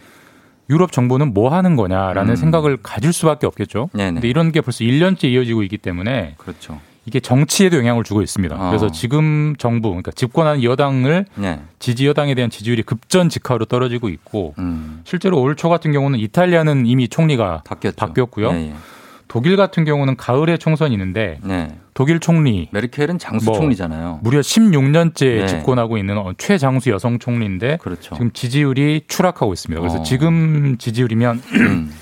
[0.71, 2.37] 유럽 정부는 뭐 하는 거냐라는 음.
[2.37, 3.91] 생각을 가질 수밖에 없겠죠.
[3.93, 4.13] 네네.
[4.15, 6.81] 근데 이런 게 벌써 1년째 이어지고 있기 때문에 그렇죠.
[7.07, 8.55] 이게 정치에도 영향을 주고 있습니다.
[8.57, 8.69] 어.
[8.71, 11.61] 그래서 지금 정부, 그러니까 집권하는 여당을 네.
[11.79, 15.01] 지지 여당에 대한 지지율이 급전 직하로 떨어지고 있고 음.
[15.05, 17.97] 실제로 올 초 같은 경우는 이탈리아는 이미 총리가 바뀌었죠.
[17.97, 18.51] 바뀌었고요.
[18.51, 18.75] 예, 예.
[19.29, 21.77] 독일 같은 경우는 가을에 총선이 있는데 네.
[21.95, 24.21] 독일 총리 메르켈은 장수 뭐 총리잖아요.
[24.23, 25.47] 무려 16년째 네.
[25.47, 28.15] 집권하고 있는 어, 최장수 여성 총리인데 그렇죠.
[28.15, 29.81] 지금 지지율이 추락하고 있습니다.
[29.81, 30.03] 그래서 어.
[30.03, 31.93] 지금 지지율이면 음.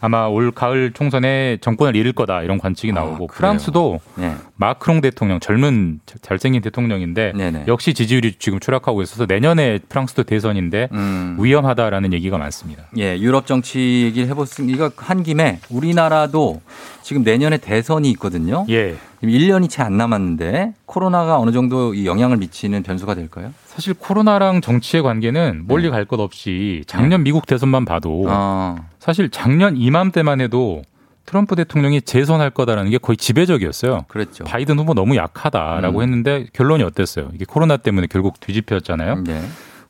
[0.00, 3.34] 아마 올 가을 총선에 정권을 잃을 거다 이런 관측이 나오고 아?
[3.34, 4.34] 프랑스도 네.
[4.56, 7.64] 마크롱 대통령 젊은 자- 잘생긴 대통령인데 네네.
[7.68, 11.36] 역시 지지율이 지금 추락하고 있어서 내년에 프랑스도 대선인데 음.
[11.38, 12.84] 위험하다라는 얘기가 많습니다.
[12.96, 16.60] 예, 유럽 정치 얘기를 해봤으니까 한 김에 우리나라도
[17.02, 18.64] 지금 내년에 대선이 있거든요.
[18.68, 18.96] 예.
[19.20, 23.52] 지금 1년이 채 안 남았는데 코로나가 어느 정도 이 영향을 미치는 변수가 될까요?
[23.66, 28.76] 사실 코로나랑 정치의 관계는 멀리 갈것 없이 작년 미국 대선만 봐도 아.
[28.98, 30.82] 사실 작년 이맘때만 해도
[31.26, 34.04] 트럼프 대통령이 재선할 거다라는 게 거의 지배적이었어요.
[34.08, 34.44] 그랬죠.
[34.44, 36.02] 바이든 후보 너무 약하다라고 음.
[36.02, 37.30] 했는데 결론이 어땠어요?
[37.34, 39.22] 이게 코로나 때문에 결국 뒤집혔잖아요.
[39.24, 39.42] 네.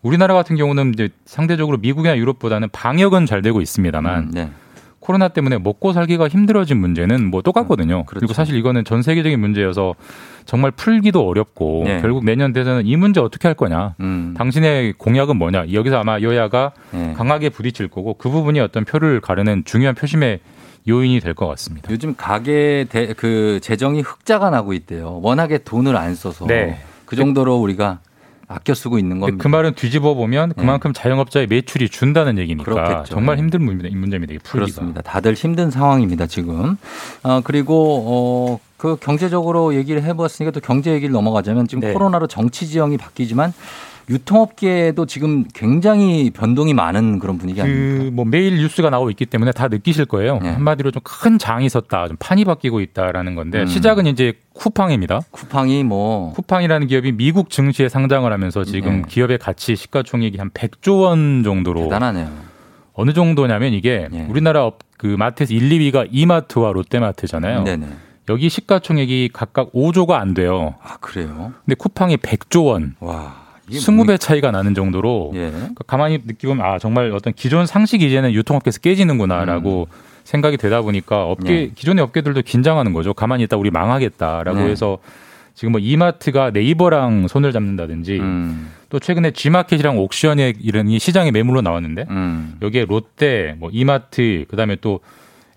[0.03, 4.51] 우리나라 같은 경우는 이제 상대적으로 미국이나 유럽보다는 방역은 잘 되고 있습니다만 네.
[5.01, 8.05] 코로나 때문에 먹고 살기가 힘들어진 문제는 뭐 똑같거든요.
[8.05, 8.21] 그렇죠.
[8.21, 9.95] 그리고 사실 이거는 전 세계적인 문제여서
[10.45, 12.01] 정말 풀기도 어렵고 네.
[12.01, 13.95] 결국 내년 대선은 이 문제 어떻게 할 거냐.
[14.01, 14.35] 음.
[14.37, 15.73] 당신의 공약은 뭐냐.
[15.73, 17.15] 여기서 아마 여야가 네.
[17.17, 20.41] 강하게 부딪힐 거고 그 부분이 어떤 표를 가르는 중요한 표심의
[20.89, 21.89] 요인이 될 것 같습니다.
[21.91, 25.21] 요즘 가계 대, 그 재정이 흑자가 나고 있대요.
[25.23, 26.79] 워낙에 돈을 안 써서 네.
[27.07, 28.01] 그 정도로 우리가
[28.53, 29.41] 아껴 쓰고 있는 겁니다.
[29.43, 33.15] 그 말은 뒤집어 보면 그만큼 자영업자의 매출이 준다는 얘기니까 그렇겠죠.
[33.15, 34.33] 정말 힘든 문- 문제입니다.
[34.43, 34.51] 풀기가.
[34.53, 35.03] 그렇습니다.
[35.03, 36.77] 다들 힘든 상황입니다, 지금.
[37.23, 41.93] 어, 그리고, 어, 그 경제적으로 얘기를 해봤으니까 또 경제 얘기를 넘어가자면 지금 네.
[41.93, 43.53] 코로나로 정치 지형이 바뀌지만
[44.11, 48.11] 유통업계도 지금 굉장히 변동이 많은 그런 분위기 아닙니까?
[48.11, 50.39] 그뭐 매일 뉴스가 나오고 있기 때문에 다 느끼실 거예요.
[50.43, 50.51] 네.
[50.51, 53.67] 한마디로 좀 큰 장이 섰다, 좀 판이 바뀌고 있다라는 건데 음.
[53.67, 55.21] 시작은 이제 쿠팡입니다.
[55.31, 59.09] 쿠팡이 뭐 쿠팡이라는 기업이 미국 증시에 상장을 하면서 지금 네.
[59.09, 62.29] 기업의 가치 시가총액이 한 100조 원 정도로 대단하네요.
[62.95, 64.27] 어느 정도냐면 이게 예.
[64.29, 67.65] 우리나라 업- 그 마트에서 1, 2위가 이마트와 롯데마트잖아요.
[67.65, 67.87] 네네.
[68.29, 70.75] 여기 시가총액이 각각 5조가 안 돼요.
[70.83, 71.53] 아, 그래요?
[71.65, 72.95] 근데 쿠팡이 100조 원.
[73.01, 73.50] 와.
[73.71, 75.51] 이게 20배 차이가 나는 정도로 예.
[75.51, 79.89] 그러니까 가만히 느끼면 아 정말 어떤 기존 상식이 이제는 유통업계에서 깨지는구나라고
[80.25, 81.55] 생각이 되다 보니까 업계 음.
[81.55, 81.71] 네.
[81.75, 83.14] 기존의 업계들도 긴장하는 거죠.
[83.14, 84.71] 가만히 있다 우리 망하겠다라고 네.
[84.71, 84.99] 해서
[85.55, 88.71] 지금 뭐 이마트가 네이버랑 손을 잡는다든지 음.
[88.89, 92.57] 또 최근에 G마켓이랑 옥션에 이런 이 시장에 매물로 나왔는데 음.
[92.62, 95.01] 여기에 롯데, 뭐 이마트, 그다음에 또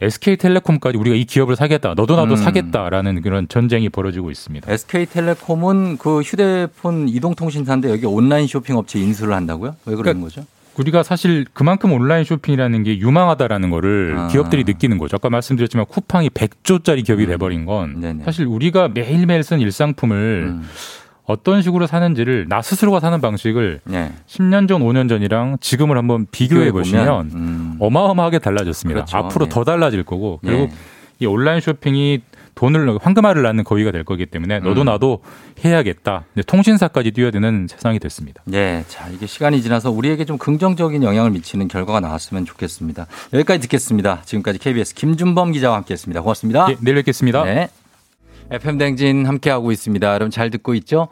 [0.01, 1.93] SK텔레콤까지 우리가 이 기업을 사겠다.
[1.95, 2.35] 너도 나도 음.
[2.35, 4.71] 사겠다라는 그런 전쟁이 벌어지고 있습니다.
[4.71, 9.75] SK텔레콤은 그 휴대폰 이동통신사인데 여기 온라인 쇼핑 업체 인수를 한다고요?
[9.85, 10.45] 왜 그러는 그러니까 거죠?
[10.77, 14.27] 우리가 사실 그만큼 온라인 쇼핑이라는 게 유망하다라는 거를 아.
[14.27, 15.15] 기업들이 느끼는 거죠.
[15.15, 18.01] 아까 말씀드렸지만 쿠팡이 100조짜리 기업이 돼버린 건 음.
[18.01, 18.23] 네네.
[18.23, 20.63] 사실 우리가 매일매일 쓴 일상품을 음.
[21.25, 24.11] 어떤 식으로 사는지를 나 스스로가 사는 방식을 네.
[24.27, 27.75] 10년 전, 5년 전이랑 지금을 한번 비교해 보시면 음.
[27.79, 29.05] 어마어마하게 달라졌습니다.
[29.05, 29.17] 그렇죠.
[29.17, 29.49] 앞으로 예.
[29.49, 30.75] 더 달라질 거고 결국 예.
[31.19, 32.21] 이 온라인 쇼핑이
[32.55, 34.85] 돈을 황금알을 낳는 거위가 될 거기 때문에 너도 음.
[34.85, 35.21] 나도
[35.63, 36.25] 해야겠다.
[36.45, 38.43] 통신사까지 뛰어드는 세상이 됐습니다.
[38.45, 43.07] 네, 자 이게 시간이 지나서 우리에게 좀 긍정적인 영향을 미치는 결과가 나왔으면 좋겠습니다.
[43.33, 44.21] 여기까지 듣겠습니다.
[44.25, 46.21] 지금까지 KBS 김준범 기자와 함께했습니다.
[46.21, 46.67] 고맙습니다.
[46.69, 47.43] 예, 내일 뵙겠습니다.
[47.43, 47.69] 네.
[48.53, 50.07] FM 댕진 함께하고 있습니다.
[50.07, 51.07] 여러분 잘 듣고 있죠?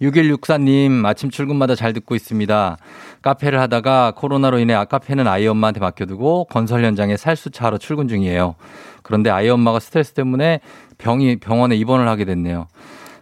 [0.00, 2.76] 6164님 아침 출근마다 잘 듣고 있습니다.
[3.22, 8.54] 카페를 하다가 코로나로 인해 아카페는 아이 엄마한테 맡겨두고 건설 현장에 살수차하러 출근 중이에요.
[9.02, 10.60] 그런데 아이 엄마가 스트레스 때문에
[10.98, 12.68] 병이 병원에 입원을 하게 됐네요.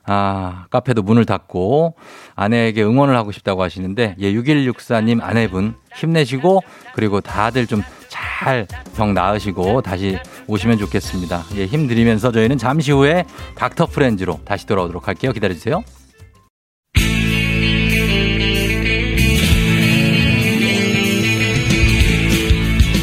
[0.05, 1.95] 아, 카페도 문을 닫고
[2.35, 6.61] 아내에게 응원을 하고 싶다고 하시는데 예, 6164님 아내분 힘내시고
[6.95, 8.67] 그리고 다들 좀 잘
[8.97, 11.45] 병 나으시고 다시 오시면 좋겠습니다.
[11.57, 13.25] 예, 힘드리면서 저희는 잠시 후에
[13.55, 15.33] 닥터 프렌즈로 다시 돌아오도록 할게요.
[15.33, 15.83] 기다려 주세요.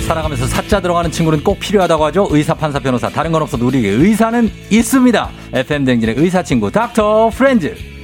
[0.07, 2.27] 살아가면서 사자 들어가는 친구는 꼭 필요하다고 하죠.
[2.31, 3.09] 의사, 판사, 변호사.
[3.09, 5.29] 다른 건 없어도 우리에게 의사는 있습니다.
[5.53, 7.98] FM 댕진의 의사 친구 닥터 프렌즈.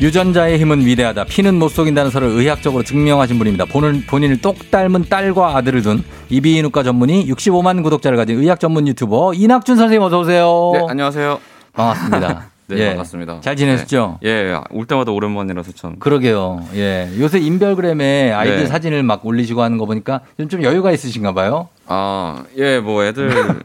[0.00, 1.24] 유전자의 힘은 위대하다.
[1.24, 3.66] 피는 못 속인다는 설을 의학적으로 증명하신 분입니다.
[3.66, 9.34] 본을, 본인을 똑 닮은 딸과 아들을 둔 이비인후과 전문의 65만 구독자를 가진 의학 전문 유튜버
[9.34, 10.70] 이낙준 선생님 어서 오세요.
[10.72, 11.38] 네, 안녕하세요.
[11.74, 12.49] 반갑습니다.
[12.76, 12.88] 네, 예.
[12.88, 13.40] 반갑습니다.
[13.40, 14.18] 잘 지내셨죠?
[14.22, 14.28] 네.
[14.28, 15.96] 예, 올 때마다 오랜만이라서 참.
[15.98, 16.64] 그러게요.
[16.74, 17.10] 예.
[17.18, 18.66] 요새 인별그램에 아이들 네.
[18.66, 21.68] 사진을 막 올리시고 하는 거 보니까 좀, 좀 여유가 있으신가 봐요.
[21.86, 23.30] 아, 예, 뭐 애들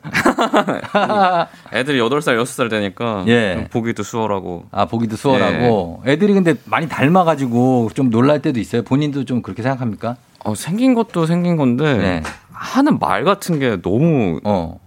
[1.73, 3.55] 애들이 8살, 6살 되니까 예.
[3.55, 4.65] 좀 보기도 수월하고.
[4.71, 8.81] 아, 보기도 수월하고 애들이 근데 많이 닮아 가지고 좀 놀랄 때도 있어요.
[8.81, 10.15] 본인도 좀 그렇게 생각합니까?
[10.43, 12.23] 어, 생긴 것도 생긴 건데 네.
[12.51, 14.79] 하는 말 같은 게 너무 어.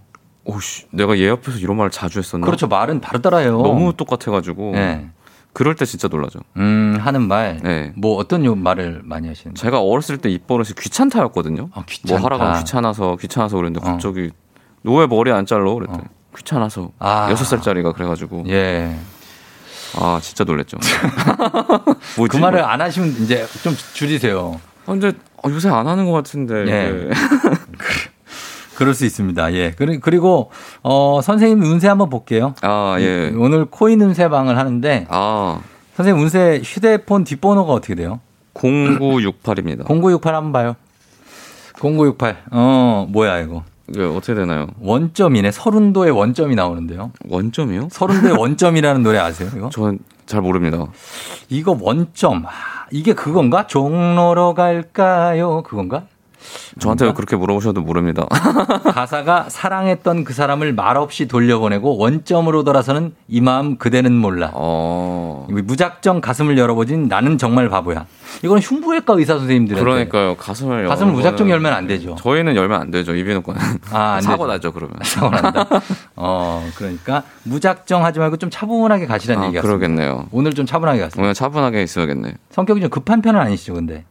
[0.49, 2.45] 오씨, 내가 얘 옆에서 이런 말을 자주 했었나?
[2.45, 2.67] 그렇죠.
[2.67, 3.61] 말은 바로 따라해요.
[3.61, 4.71] 너무 똑같아가지고.
[4.73, 5.09] 네.
[5.53, 6.39] 그럴 때 진짜 놀라죠.
[6.57, 7.59] 음, 하는 말.
[7.63, 7.91] 네.
[7.95, 9.55] 뭐 어떤 요 말을 많이 하시는?
[9.55, 11.69] 제가 어렸을 때 입버릇이 귀찮다였거든요.
[11.73, 12.19] 아, 귀찮다.
[12.21, 14.29] 뭐 하라고 귀찮아서 귀찮아서 그랬는데 갑자기
[14.83, 15.73] 너왜 머리 안 잘라?
[15.73, 16.03] 그랬더니
[16.37, 17.29] 귀찮아서 아.
[17.31, 18.95] 여섯 살짜리가 그래가지고 예.
[19.95, 20.77] 아 진짜 놀랬죠.
[22.17, 22.29] 뭐지?
[22.29, 24.61] 그 말을 안 하시면 이제 좀 줄이세요.
[24.85, 25.09] 아, 근데
[25.43, 26.67] 어, 요새 안 하는 것 같은데.
[26.67, 27.09] 예.
[28.79, 28.83] 네.
[28.83, 29.53] 그럴 수 있습니다.
[29.53, 29.71] 예.
[29.71, 30.51] 그리- 그리고
[30.83, 32.55] 어 선생님 운세 한번 볼게요.
[32.61, 33.31] 아 예.
[33.35, 35.59] 오늘 코인 운세 방을 하는데 아
[35.97, 38.19] 선생님 운세 휴대폰 뒷번호가 어떻게 돼요?
[38.53, 39.85] 0968입니다.
[39.85, 40.75] 0968 한번 봐요.
[41.79, 42.37] 0968.
[42.51, 43.63] 어, 뭐야 이거?
[43.89, 44.67] 이게 어떻게 되나요?
[44.81, 45.51] 원점이네.
[45.51, 47.11] 서른도의 원점이 나오는데요.
[47.27, 47.87] 원점이요?
[47.91, 49.49] 서른도의 원점이라는 노래 아세요?
[49.55, 49.69] 이거?
[49.69, 50.85] 저는 잘 모릅니다.
[51.49, 52.45] 이거 원점.
[52.45, 52.49] 아,
[52.91, 53.65] 이게 그건가?
[53.67, 55.63] 종로로 갈까요?
[55.63, 56.03] 그건가?
[56.79, 58.25] 저한테 그렇게 물어보셔도 모릅니다.
[58.93, 64.51] 가사가 사랑했던 그 사람을 말없이 돌려보내고 원점으로 돌아서는 이 마음 그대는 몰라.
[64.53, 65.47] 어.
[65.49, 68.05] 무작정 가슴을 열어보진 나는 정말 바보야.
[68.43, 70.35] 이건 흉부외과 의사 선생님들한테 그러니까요.
[70.37, 72.15] 가슴을 가슴을 무작정 열면 안 되죠.
[72.15, 73.15] 저희는 열면 안 되죠.
[73.15, 73.59] 이비인후 거는.
[73.91, 74.53] 아, 안 사고 되죠.
[74.53, 74.95] 나죠, 그러면.
[75.03, 75.65] 사고 난다.
[76.15, 80.27] 어, 그러니까 무작정 하지 말고 좀 차분하게 가시라는 아, 얘기가 그러겠네요.
[80.31, 81.23] 오늘 좀 차분하게 가세요.
[81.23, 82.33] 오늘 차분하게 있어야겠네.
[82.51, 84.05] 성격이 좀 급한 편은 아니시죠, 근데?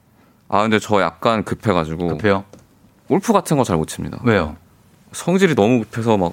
[0.48, 2.08] 아, 근데 저 약간 급해가지고.
[2.08, 2.44] 급해요?
[3.08, 4.18] 골프 같은 거 잘 못 칩니다.
[4.24, 4.56] 왜요?
[5.12, 6.32] 성질이 너무 급해서 막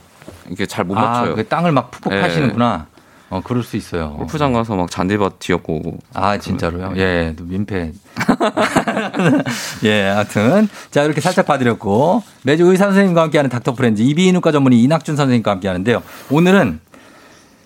[0.49, 1.35] 이게 잘못 아, 맞춰요.
[1.35, 2.21] 그 땅을 막 푹푹 예.
[2.21, 2.87] 파시는구나.
[3.29, 4.13] 어, 그럴 수 있어요.
[4.17, 5.97] 골프장 가서 막 잔디밭 뒤엎고 오고.
[6.13, 6.93] 아, 진짜로요?
[6.97, 7.91] 예, 또 민폐.
[9.83, 10.67] 예, 하여튼.
[10.91, 12.21] 자, 이렇게 살짝 봐드렸고.
[12.43, 16.03] 매주 의사 선생님과 함께하는 닥터 프렌즈 이비인후과 전문의 이낙준 선생님과 함께 하는데요.
[16.29, 16.79] 오늘은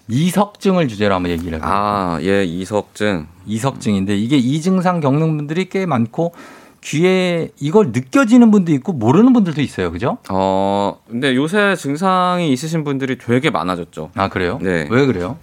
[0.09, 1.71] 이석증을 주제로 한번 얘기를 해볼게요.
[1.71, 3.27] 아, 예, 이석증.
[3.45, 6.33] 이석증인데 이게 이 증상 겪는 분들이 꽤 많고
[6.81, 9.91] 귀에 이걸 느껴지는 분도 있고 모르는 분들도 있어요.
[9.91, 10.17] 그죠?
[10.29, 14.11] 어, 근데 요새 증상이 있으신 분들이 되게 많아졌죠.
[14.15, 14.59] 아, 그래요?
[14.61, 14.87] 네.
[14.89, 15.37] 왜 그래요?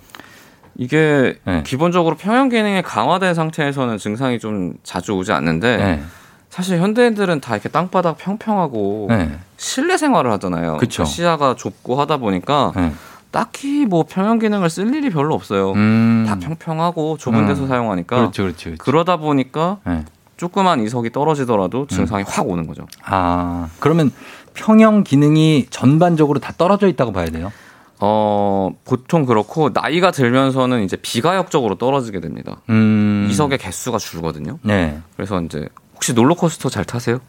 [0.77, 1.63] 이게 네.
[1.65, 6.03] 기본적으로 평형 기능이 강화된 상태에서는 증상이 좀 자주 오지 않는데 네.
[6.51, 9.39] 사실 현대인들은 다 이렇게 땅바닥 평평하고 네.
[9.57, 10.79] 실내 생활을 하잖아요.
[10.79, 11.05] 그쵸.
[11.05, 12.93] 그 시야가 좁고 하다 보니까 네.
[13.31, 15.73] 딱히 뭐 평형 기능을 쓸 일이 별로 없어요.
[15.73, 16.25] 음.
[16.27, 17.47] 다 평평하고 좁은 음.
[17.47, 18.65] 데서 사용하니까 그렇죠, 그렇죠.
[18.65, 18.85] 그렇죠.
[18.85, 20.05] 그러다 보니까 네.
[20.37, 22.27] 조그만 이석이 떨어지더라도 증상이 음.
[22.29, 22.87] 확 오는 거죠.
[23.05, 24.11] 아, 그러면
[24.55, 27.53] 평형 기능이 전반적으로 다 떨어져 있다고 봐야 돼요?
[28.01, 32.57] 어, 보통 그렇고 나이가 들면서는 이제 비가역적으로 떨어지게 됩니다.
[32.69, 33.27] 음.
[33.31, 34.59] 이석의 개수가 줄거든요.
[34.63, 35.01] 네.
[35.17, 37.21] 그래서 이제 혹시 롤러코스터 잘 타세요?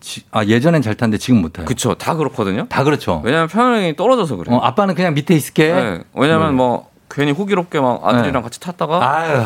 [0.00, 1.66] 지- 아, 예전엔 잘 탔는데 지금 못 타요.
[1.66, 1.94] 그쵸.
[1.94, 2.66] 다 그렇거든요.
[2.68, 3.20] 다 그렇죠.
[3.24, 4.56] 왜냐면 평형이 떨어져서 그래요.
[4.56, 5.72] 어, 아빠는 그냥 밑에 있을게.
[5.72, 6.00] 네.
[6.14, 6.52] 왜냐면 네.
[6.54, 9.44] 뭐 괜히 호기롭게 막 아들이랑 같이 탔다가 아유.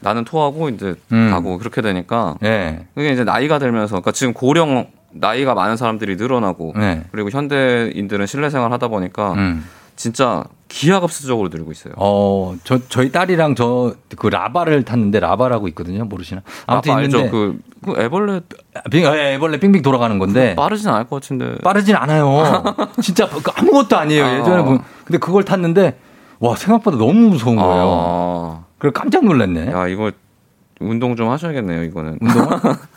[0.00, 1.30] 나는 토하고 이제 음.
[1.30, 2.86] 가고 그렇게 되니까 네.
[2.94, 7.04] 그게 이제 나이가 들면서 그러니까 지금 고령 나이가 많은 사람들이 늘어나고 네.
[7.12, 9.64] 그리고 현대인들은 실내 생활 하다 보니까 음.
[9.96, 11.94] 진짜 기하급수적으로 늘고 있어요.
[11.96, 16.04] 어, 저, 저희 딸이랑 저, 그 라바를 탔는데 라바라고 있거든요.
[16.04, 16.42] 모르시나?
[16.66, 17.18] 아무튼 있는데.
[17.18, 17.30] 알죠?
[17.30, 18.40] 그, 그 애벌레
[18.90, 20.56] 빙, 예, 애벌레 빙빙 돌아가는 건데.
[20.56, 21.58] 빠르진 않을 것 같은데.
[21.62, 22.62] 빠르진 않아요.
[23.00, 24.24] 진짜 그 아무것도 아니에요.
[24.24, 24.38] 아.
[24.40, 25.98] 예전에 보 근데 그걸 탔는데
[26.40, 27.84] 와 생각보다 너무 무서운 거예요.
[27.86, 28.64] 아.
[28.78, 29.70] 그래 깜짝 놀랐네.
[29.70, 30.10] 야 이거
[30.80, 31.84] 운동 좀 하셔야겠네요.
[31.84, 32.18] 이거는.
[32.20, 32.48] 운동?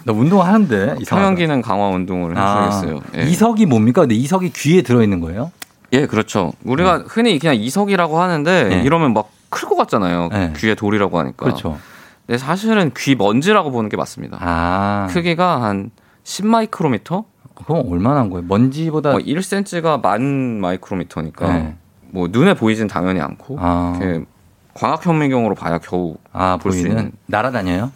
[0.03, 1.35] 나 운동 하는데 평형 이상하다.
[1.35, 3.01] 기능 강화 운동을 아, 하셔야겠어요.
[3.17, 3.21] 예.
[3.29, 4.01] 이석이 뭡니까?
[4.01, 5.51] 근데 이석이 귀에 들어 있는 거예요?
[5.93, 6.53] 예, 그렇죠.
[6.65, 8.81] 우리가 흔히 그냥 이석이라고 하는데 네.
[8.83, 10.29] 이러면 막 클 것 같잖아요.
[10.31, 10.53] 네.
[10.57, 11.45] 귀에 돌이라고 하니까.
[11.45, 11.77] 그렇죠.
[12.25, 14.37] 근데 사실은 귀 먼지라고 보는 게 맞습니다.
[14.41, 15.91] 아, 크기가 한
[16.25, 17.23] 10마이크로미터?
[17.55, 18.45] 그럼 얼마나 한 거예요?
[18.47, 21.75] 먼지보다 뭐 1cm가 만 마이크로미터니까 네.
[22.09, 23.97] 뭐 눈에 보이진 당연히 않고 아,
[24.73, 27.11] 광학현미경으로 봐야 겨우 아 볼수 보이는 있는.
[27.25, 27.91] 날아다녀요?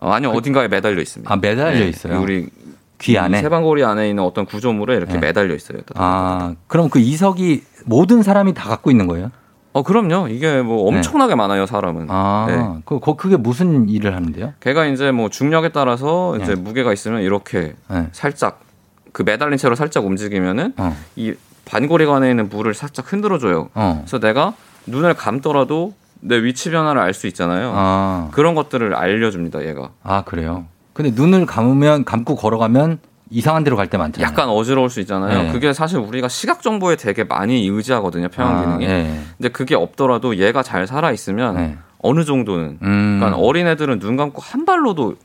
[0.00, 1.30] 어, 아니 어딘가에 매달려 있습니다.
[1.32, 2.20] 아 매달려 네, 있어요.
[2.22, 2.48] 우리
[2.98, 3.40] 귀 안에.
[3.40, 5.18] 세방고리 안에 있는 어떤 구조물에 이렇게 네.
[5.18, 5.78] 매달려 있어요.
[5.94, 9.30] 아, 그럼 그 이석이 모든 사람이 다 갖고 있는 거예요?
[9.72, 10.28] 어 그럼요.
[10.28, 12.02] 이게 뭐 엄청나게 많아요 사람은.
[12.02, 12.08] 네.
[12.10, 12.82] 아, 네.
[12.86, 14.54] 그, 그 그게 무슨 일을 하는데요?
[14.60, 16.60] 걔가 이제 뭐 중력에 따라서 이제 네.
[16.60, 18.08] 무게가 있으면 이렇게 네.
[18.12, 18.60] 살짝
[19.12, 21.34] 그 매달린 채로 살짝 움직이면은 어, 이
[21.66, 23.68] 반고리 관에 있는 물을 살짝 흔들어줘요.
[23.74, 23.96] 어.
[24.06, 24.54] 그래서 내가
[24.86, 27.72] 눈을 감더라도 내 위치 변화를 알 수 있잖아요.
[27.74, 29.66] 아, 그런 것들을 알려줍니다.
[29.66, 30.64] 얘가 아 그래요.
[30.96, 34.26] 근데 눈을 감으면 감고 걸어가면 이상한 데로 갈 때 많잖아요.
[34.26, 35.42] 약간 어지러울 수 있잖아요.
[35.42, 35.52] 네.
[35.52, 38.28] 그게 사실 우리가 시각 정보에 되게 많이 의지하거든요.
[38.28, 38.84] 평형 아, 기능이.
[38.86, 39.20] 예.
[39.36, 41.76] 근데 그게 없더라도 얘가 잘 살아 있으면 네.
[41.98, 42.78] 어느 정도는.
[42.80, 43.16] 음.
[43.20, 45.16] 그러니까 어린 애들은 눈 감고 한 발로도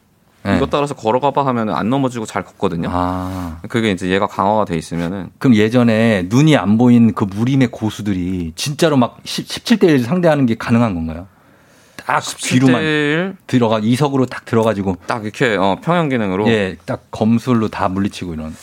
[0.43, 0.57] 네.
[0.57, 2.89] 이것 따라서 걸어가봐 하면 안 넘어지고 잘 걷거든요.
[2.91, 8.51] 아, 그게 이제 얘가 강화가 돼 있으면은 그럼 예전에 눈이 안 보인 그 무림의 고수들이
[8.55, 11.28] 진짜로 막 17대 1 상대하는 게 가능한 건가요?
[12.12, 17.70] 딱 뒤로만 17대1 들어가 이석으로 딱 들어가지고 딱 이렇게 어, 평형 기능으로 예, 딱 검술로
[17.70, 18.55] 다 물리치고 이런.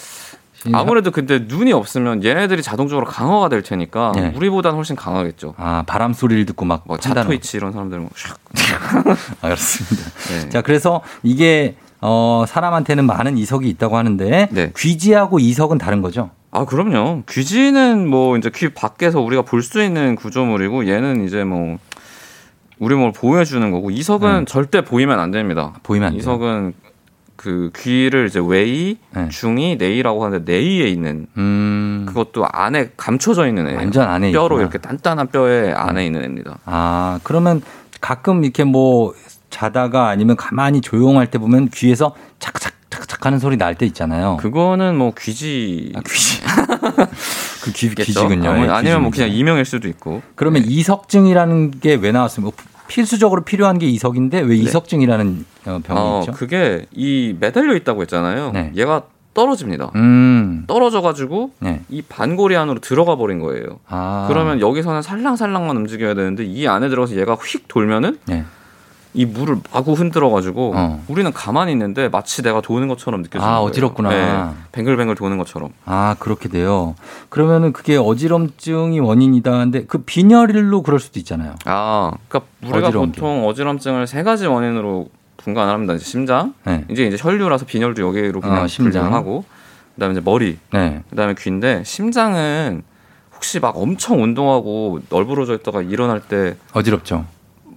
[0.72, 4.32] 아무래도 근데 눈이 없으면 얘네들이 자동적으로 강화가 될 테니까 네.
[4.34, 5.54] 우리보다는 훨씬 강하겠죠.
[5.56, 9.16] 아 바람 소리를 듣고 막뭐 차토이치 이런 사람들 뭐 샥.
[9.40, 10.10] 알았습니다.
[10.30, 10.48] 네.
[10.50, 14.72] 자, 그래서 이게 어 사람한테는 많은 이석이 있다고 하는데 네.
[14.76, 16.30] 귀지하고 이석은 다른 거죠?
[16.50, 17.22] 아 그럼요.
[17.28, 21.78] 귀지는 뭐 이제 귀 밖에서 우리가 볼 수 있는 구조물이고 얘는 이제 뭐
[22.78, 24.44] 우리 뭘 보여주는 거고 이석은 네.
[24.46, 25.74] 절대 보이면 안 됩니다.
[25.82, 26.14] 보이면 안.
[26.14, 26.74] 이석은
[27.36, 29.28] 그 귀를 이제 외이, 네.
[29.28, 32.04] 중이, 내이라고 하는데 내이에 있는 음.
[32.08, 33.78] 그것도 안에 감춰져 있는 애예요.
[33.78, 34.60] 완전 안에 뼈로 있구나.
[34.62, 36.58] 이렇게 단단한 뼈에 안에 있는 애입니다.
[36.64, 37.62] 아, 그러면
[38.00, 39.14] 가끔 이렇게 뭐
[39.50, 44.36] 자다가 아니면 가만히 조용할 때 보면 귀에서 착착 착착 하는 소리 날 때 있잖아요.
[44.40, 45.92] 그거는 뭐 귀지.
[46.06, 46.42] 귀지.
[47.72, 48.04] 그 귀, 겠죠?
[48.28, 48.50] 귀지군요.
[48.50, 49.10] 아니, 예, 뭐 귀지군요.
[49.10, 50.22] 그냥 이명일 수도 있고.
[50.34, 52.56] 그러면 이석증이라는 게 왜 나왔습니까?
[52.88, 56.32] 필수적으로 필요한 게 이석인데 왜 이석증이라는 어, 병이 어, 있죠?
[56.32, 58.52] 그게 이 매달려 있다고 했잖아요.
[58.76, 59.02] 얘가
[59.34, 59.92] 떨어집니다.
[59.94, 60.64] 음.
[60.66, 61.82] 떨어져가지고 네.
[61.90, 63.78] 이 반고리 안으로 들어가 버린 거예요.
[63.88, 64.24] 아.
[64.28, 68.44] 그러면 여기서는 살랑살랑만 움직여야 되는데 이 안에 들어가서 얘가 휙 돌면은 네.
[69.14, 71.02] 이 물을 마구 흔들어 가지고 어.
[71.08, 73.60] 우리는 가만히 있는데 마치 내가 도는 것처럼 느껴지는 아.
[73.60, 74.08] 어지럽구나.
[74.10, 75.70] 네, 뱅글뱅글 도는 것처럼.
[75.84, 76.94] 아, 그렇게 돼요.
[77.28, 81.54] 그러면은 그게 어지럼증이 원인이다는데 그 빈혈일로 그럴 수도 있잖아요.
[81.64, 85.94] 아, 그러니까 우리가 보통 어지럼증을 세 가지 원인으로 분간을 합니다.
[85.94, 86.84] 이제 심장, 네.
[86.90, 88.66] 이제 이제 혈류라서 빈혈도 여기로 그냥 아.
[88.66, 89.44] 심장 하고,
[89.94, 91.02] 그다음에 이제 머리, 네.
[91.10, 92.82] 그다음에 귀인데 심장은
[93.34, 97.24] 혹시 막 엄청 운동하고 널브러져 있다가 일어날 때 어지럽죠.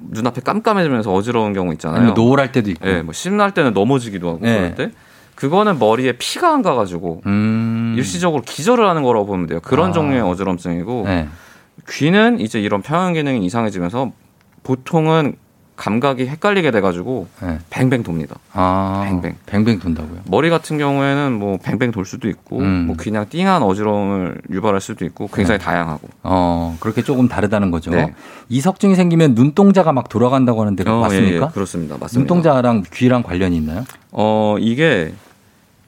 [0.09, 2.13] 눈앞에 깜깜해지면서 어지러운 경우 있잖아요.
[2.13, 2.87] 노을할 때도 있고.
[2.87, 4.55] 예, 뭐 심날 때는 넘어지기도 하고 네.
[4.55, 4.91] 그럴 때
[5.35, 7.95] 그거는 머리에 피가 안 가가지고 음.
[7.97, 9.59] 일시적으로 기절을 하는 거라고 보면 돼요.
[9.61, 9.93] 그런 아.
[9.93, 11.27] 종류의 어지럼증이고 네.
[11.89, 14.11] 귀는 이제 이런 평형 기능이 이상해지면서
[14.63, 15.35] 보통은
[15.81, 17.57] 감각이 헷갈리게 돼가지고 네.
[17.71, 18.35] 뱅뱅 돕니다.
[18.53, 19.35] 아, 뱅뱅.
[19.47, 20.19] 뱅뱅 돈다고요.
[20.25, 22.85] 머리 같은 경우에는 뭐 뱅뱅 돌 수도 있고 음.
[22.85, 25.65] 뭐 그냥 띵한 어지러움을 유발할 수도 있고 굉장히 네.
[25.65, 26.07] 다양하고.
[26.21, 27.89] 어, 그렇게 조금 다르다는 거죠.
[27.89, 28.13] 네.
[28.49, 31.45] 이석증이 생기면 눈동자가 막 돌아간다고 하는데 어, 맞습니까?
[31.45, 31.97] 예, 예, 그렇습니다.
[31.99, 32.19] 맞습니다.
[32.19, 33.83] 눈동자랑 귀랑 관련이 있나요?
[34.11, 35.15] 어 이게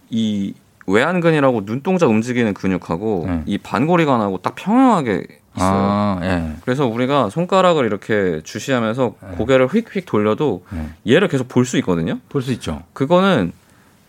[0.10, 0.56] 이
[0.88, 3.42] 외안근이라고 눈동자 움직이는 근육하고 네.
[3.46, 5.72] 이 반고리관하고 딱 평행하게 있어요.
[5.72, 6.56] 아, 예.
[6.64, 10.90] 그래서 우리가 손가락을 이렇게 주시하면서 고개를 휙휙 돌려도 네.
[11.14, 12.20] 얘를 계속 볼 수 있거든요.
[12.30, 12.82] 볼 수 있죠.
[12.94, 13.52] 그거는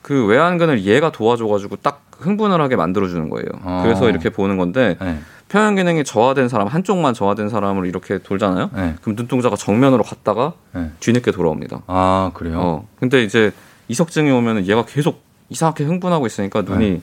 [0.03, 3.47] 그 외안근을 얘가 도와줘가지고 딱 흥분을 하게 만들어주는 거예요.
[3.62, 3.80] 어.
[3.84, 5.18] 그래서 이렇게 보는 건데 네.
[5.49, 8.70] 평형 기능이 저하된 사람 한쪽만 저하된 사람을 이렇게 돌잖아요.
[8.74, 8.95] 네.
[9.03, 10.90] 그럼 눈동자가 정면으로 갔다가 네.
[11.01, 11.82] 뒤늦게 돌아옵니다.
[11.86, 12.59] 아, 그래요?
[12.61, 12.88] 어.
[12.99, 13.53] 근데 이제
[13.88, 17.03] 이석증이 오면은 얘가 계속 이상하게 흥분하고 있으니까 눈이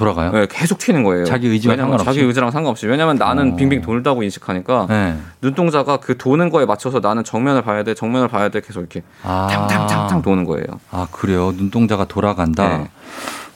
[0.00, 0.32] 돌아가요?
[0.32, 1.24] 네, 계속 튀는 거예요.
[1.26, 2.04] 자기 의지와 상관없이?
[2.04, 2.86] 자기 의지랑 상관없이.
[2.86, 3.56] 왜냐면 나는 어.
[3.56, 5.16] 빙빙 돌다고 인식하니까 네.
[5.42, 9.46] 눈동자가 그 도는 거에 맞춰서 나는 정면을 봐야 돼, 정면을 봐야 돼 계속 이렇게 아.
[9.50, 10.64] 탕탕탕탕 도는 거예요.
[10.90, 11.52] 아, 그래요.
[11.54, 12.78] 눈동자가 돌아간다.
[12.78, 12.88] 네.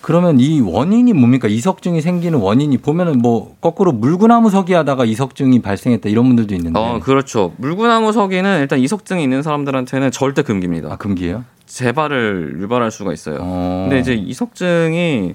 [0.03, 1.49] 그러면 이 원인이 뭡니까?
[1.49, 6.79] 이석증이 생기는 원인이 보면은 뭐 거꾸로 물구나무 서기 하다가 이석증이 발생했다 이런 분들도 있는데.
[6.79, 7.55] 어, 그렇죠.
[7.57, 10.93] 물구나무 서기는 일단 이석증이 있는 사람들한테는 절대 금기입니다.
[10.93, 11.45] 아, 금기예요?
[11.65, 13.39] 재발을 유발할 수가 있어요.
[13.41, 13.87] 어.
[13.89, 15.35] 근데 이제 이석증이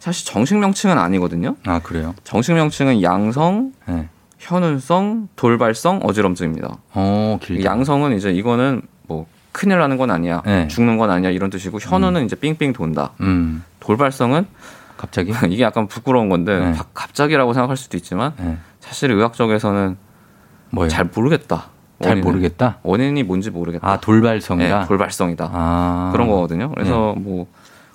[0.00, 1.56] 사실 정식 명칭은 아니거든요.
[1.66, 2.14] 아, 그래요?
[2.24, 4.08] 정식 명칭은 양성, 네.
[4.38, 6.78] 현운성, 돌발성 어지럼증입니다.
[6.94, 7.70] 어, 길다.
[7.70, 10.66] 양성은 이제 이거는 뭐 큰일 나는 건 아니야, 네.
[10.68, 13.10] 죽는 건 아니야 이런 뜻이고 현우는 이제 삥삥 돈다.
[13.20, 13.62] 음.
[13.80, 14.46] 돌발성은
[14.96, 15.32] 갑자기?
[15.50, 16.72] 이게 약간 부끄러운 건데 네.
[16.72, 18.56] 바- 갑자기라고 생각할 수도 있지만 네.
[18.80, 19.98] 사실 의학적에서는
[20.70, 20.88] 뭐예요?
[20.88, 21.66] 잘 모르겠다.
[22.00, 22.26] 잘 원인은.
[22.26, 22.78] 모르겠다?
[22.82, 23.86] 원인이 뭔지 모르겠다.
[23.86, 24.80] 아, 돌발성이다?
[24.80, 25.50] 네, 돌발성이다.
[25.52, 26.08] 아.
[26.12, 26.70] 그런 거거든요.
[26.70, 27.46] 그래서 뭐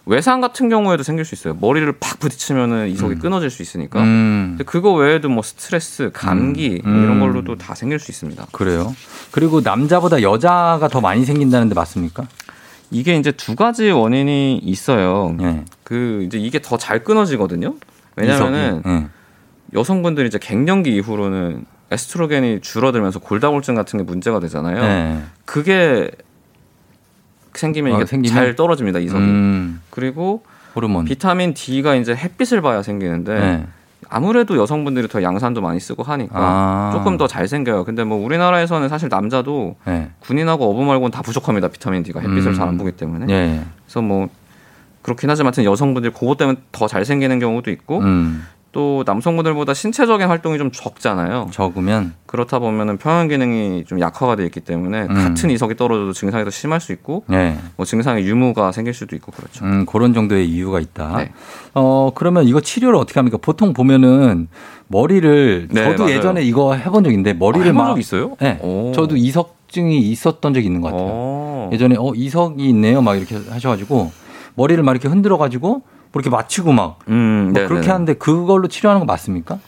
[0.05, 1.57] 외상 같은 경우에도 생길 수 있어요.
[1.59, 4.01] 머리를 팍 부딪히면은 이석이 끊어질 수 있으니까.
[4.01, 4.45] 음.
[4.51, 7.03] 근데 그거 외에도 뭐 스트레스, 감기 음.
[7.03, 8.45] 이런 걸로도 다 생길 수 있습니다.
[8.51, 8.95] 그래요.
[9.31, 12.27] 그리고 남자보다 여자가 더 많이 생긴다는데 맞습니까?
[12.91, 15.35] 이게 이제 두 가지 원인이 있어요.
[15.39, 15.65] 네.
[15.83, 17.75] 그 이제 이게 더 잘 끊어지거든요.
[18.15, 18.81] 왜냐면은.
[18.85, 19.07] 네.
[19.73, 24.81] 여성분들이 이제 갱년기 이후로는 에스트로겐이 줄어들면서 골다공증 같은 게 문제가 되잖아요.
[24.81, 25.23] 네.
[25.45, 26.09] 그게
[27.59, 28.33] 생기면 어, 이게 생기면?
[28.35, 29.23] 잘 떨어집니다 이석이.
[29.23, 29.81] 음.
[29.89, 30.43] 그리고
[30.75, 31.05] 호르몬.
[31.05, 33.65] 비타민 D가 이제 햇빛을 봐야 생기는데 네.
[34.09, 36.91] 아무래도 여성분들이 더 양산도 많이 쓰고 하니까 아.
[36.93, 37.85] 조금 더 잘 생겨요.
[37.85, 40.09] 근데 뭐 우리나라에서는 사실 남자도 네.
[40.19, 41.69] 군인하고 어부 말고는 다 부족합니다.
[41.69, 42.53] 비타민 D가 햇빛을 음.
[42.53, 43.25] 잘안 보기 때문에.
[43.33, 43.61] 예.
[43.85, 44.27] 그래서 뭐
[45.01, 48.45] 그렇긴 하지만 여성분들 그것 때문에 더 잘 생기는 경우도 있고 음.
[48.75, 51.47] 또 남성분들보다 신체적인 활동이 좀 적잖아요.
[51.51, 55.07] 적으면 그렇다 보면은 평형 기능이 좀 약화가 돼 있기 때문에 음.
[55.07, 57.57] 같은 이석이 떨어져도 증상이 더 심할 수 있고 네.
[57.77, 59.63] 뭐 증상의 유무가 생길 수도 있고 그렇죠.
[59.63, 61.15] 음, 그런 정도의 이유가 있다.
[61.19, 61.31] 네.
[61.73, 63.37] 어, 그러면 이거 치료를 어떻게 합니까?
[63.41, 64.49] 보통 보면은
[64.89, 66.17] 머리를 네, 저도 맞아요.
[66.17, 68.35] 예전에 이거 해본 적 있는데 머리를 아, 해본 막적 있어요?
[68.41, 68.59] 네.
[68.61, 68.91] 오.
[68.93, 71.07] 저도 이석증이 있었던 적이 있는 것 같아요.
[71.09, 71.69] 어.
[71.71, 73.01] 예전에 어, 이석이 있네요.
[73.01, 74.11] 막 이렇게 하셔가지고
[74.55, 75.83] 머리를 막 이렇게 흔들어 가지고
[76.15, 77.91] 뭐 이렇게 맞추고 막 음, 뭐 네, 그렇게 네.
[77.91, 79.59] 하는데 그걸로 치료하는 거 맞습니까?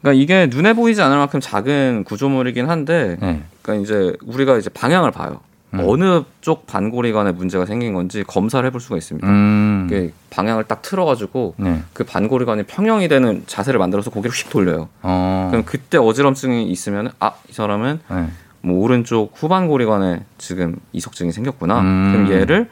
[0.00, 3.42] 그러니까 이게 눈에 보이지 않을 만큼 작은 구조물이긴 한데, 네.
[3.60, 5.40] 그러니까 이제 우리가 이제 방향을 봐요.
[5.74, 5.82] 음.
[5.84, 9.28] 어느 쪽 반고리관에 문제가 생긴 건지 검사를 해볼 수가 있습니다.
[9.28, 10.10] 음.
[10.30, 11.82] 방향을 딱 틀어가지고 네.
[11.92, 14.88] 그 반고리관이 평형이 되는 자세를 만들어서 고개를 휙 돌려요.
[15.02, 15.48] 어.
[15.50, 18.26] 그럼 그때 어지럼증이 있으면 아 이 사람은 네.
[18.62, 21.80] 뭐 오른쪽 후반고리관에 지금 이석증이 생겼구나.
[21.80, 22.12] 음.
[22.12, 22.70] 그럼 얘를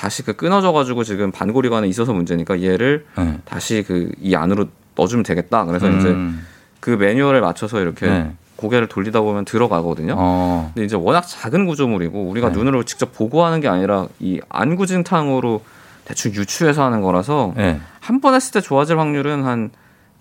[0.00, 3.38] 다시 그 끊어져가지고 지금 반고리관에 있어서 문제니까 얘를 네.
[3.44, 5.66] 다시 그 이 안으로 넣어주면 되겠다.
[5.66, 6.46] 그래서 이제 음.
[6.80, 8.32] 그 매뉴얼에 맞춰서 이렇게 네.
[8.56, 10.14] 고개를 돌리다 보면 들어가거든요.
[10.16, 10.70] 어.
[10.72, 12.54] 근데 이제 워낙 작은 구조물이고 우리가 네.
[12.56, 15.62] 눈으로 직접 보고 하는 게 아니라 이 안구진탕으로
[16.06, 17.78] 대충 유추해서 하는 거라서 네.
[18.00, 19.70] 한번 했을 때 좋아질 확률은 한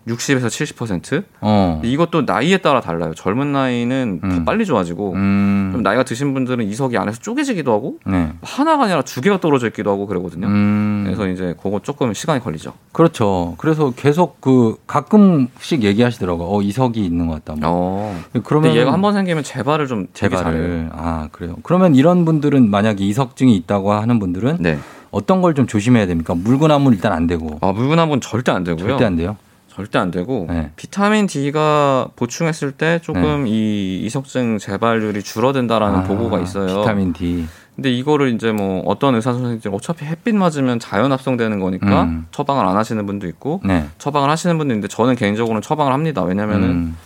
[0.07, 1.23] 60에서 70%.
[1.41, 1.81] 어.
[1.83, 3.13] 이것도 나이에 따라 달라요.
[3.15, 4.29] 젊은 나이는 음.
[4.29, 8.31] 더 빨리 좋아지고 좀 나이가 드신 분들은 이석이 안에서 쪼개지기도 하고 네.
[8.41, 10.47] 하나가 아니라 두 개가 떨어져 있기도 하고 그러거든요.
[10.47, 11.03] 음.
[11.05, 12.73] 그래서 이제 그거 조금 시간이 걸리죠.
[12.91, 13.53] 그렇죠.
[13.57, 16.47] 그래서 계속 그 가끔씩 얘기하시더라고요.
[16.49, 17.59] 어, 이석이 있는 것 같다.
[17.59, 18.15] 뭐.
[18.43, 20.07] 그러면 얘가 한 번 생기면 재발을 좀.
[20.13, 20.89] 재발을.
[20.91, 21.55] 아, 그래요.
[21.63, 24.79] 그러면 이런 분들은 만약에 이석증이 있다고 하는 분들은 네.
[25.11, 26.33] 어떤 걸 좀 조심해야 됩니까?
[26.35, 27.57] 물구나무는 일단 안 되고.
[27.61, 28.87] 아, 물구나무는 절대 안 되고요.
[28.87, 29.37] 절대 안 돼요.
[29.79, 30.71] 절대 안 되고 네.
[30.75, 36.81] 비타민 D가 보충했을 때 조금 이 이석증 재발률이 줄어든다라는 아, 보고가 있어요.
[36.81, 37.45] 비타민 D.
[37.77, 42.27] 근데 이거를 이제 뭐 어떤 의사 선생님들 어차피 햇빛 맞으면 자연 합성되는 거니까 음.
[42.31, 43.85] 처방을 안 하시는 분도 있고 네.
[43.99, 46.23] 처방을 하시는 분도 있는데 저는 개인적으로는 처방을 합니다.
[46.23, 46.97] 왜냐면은 음.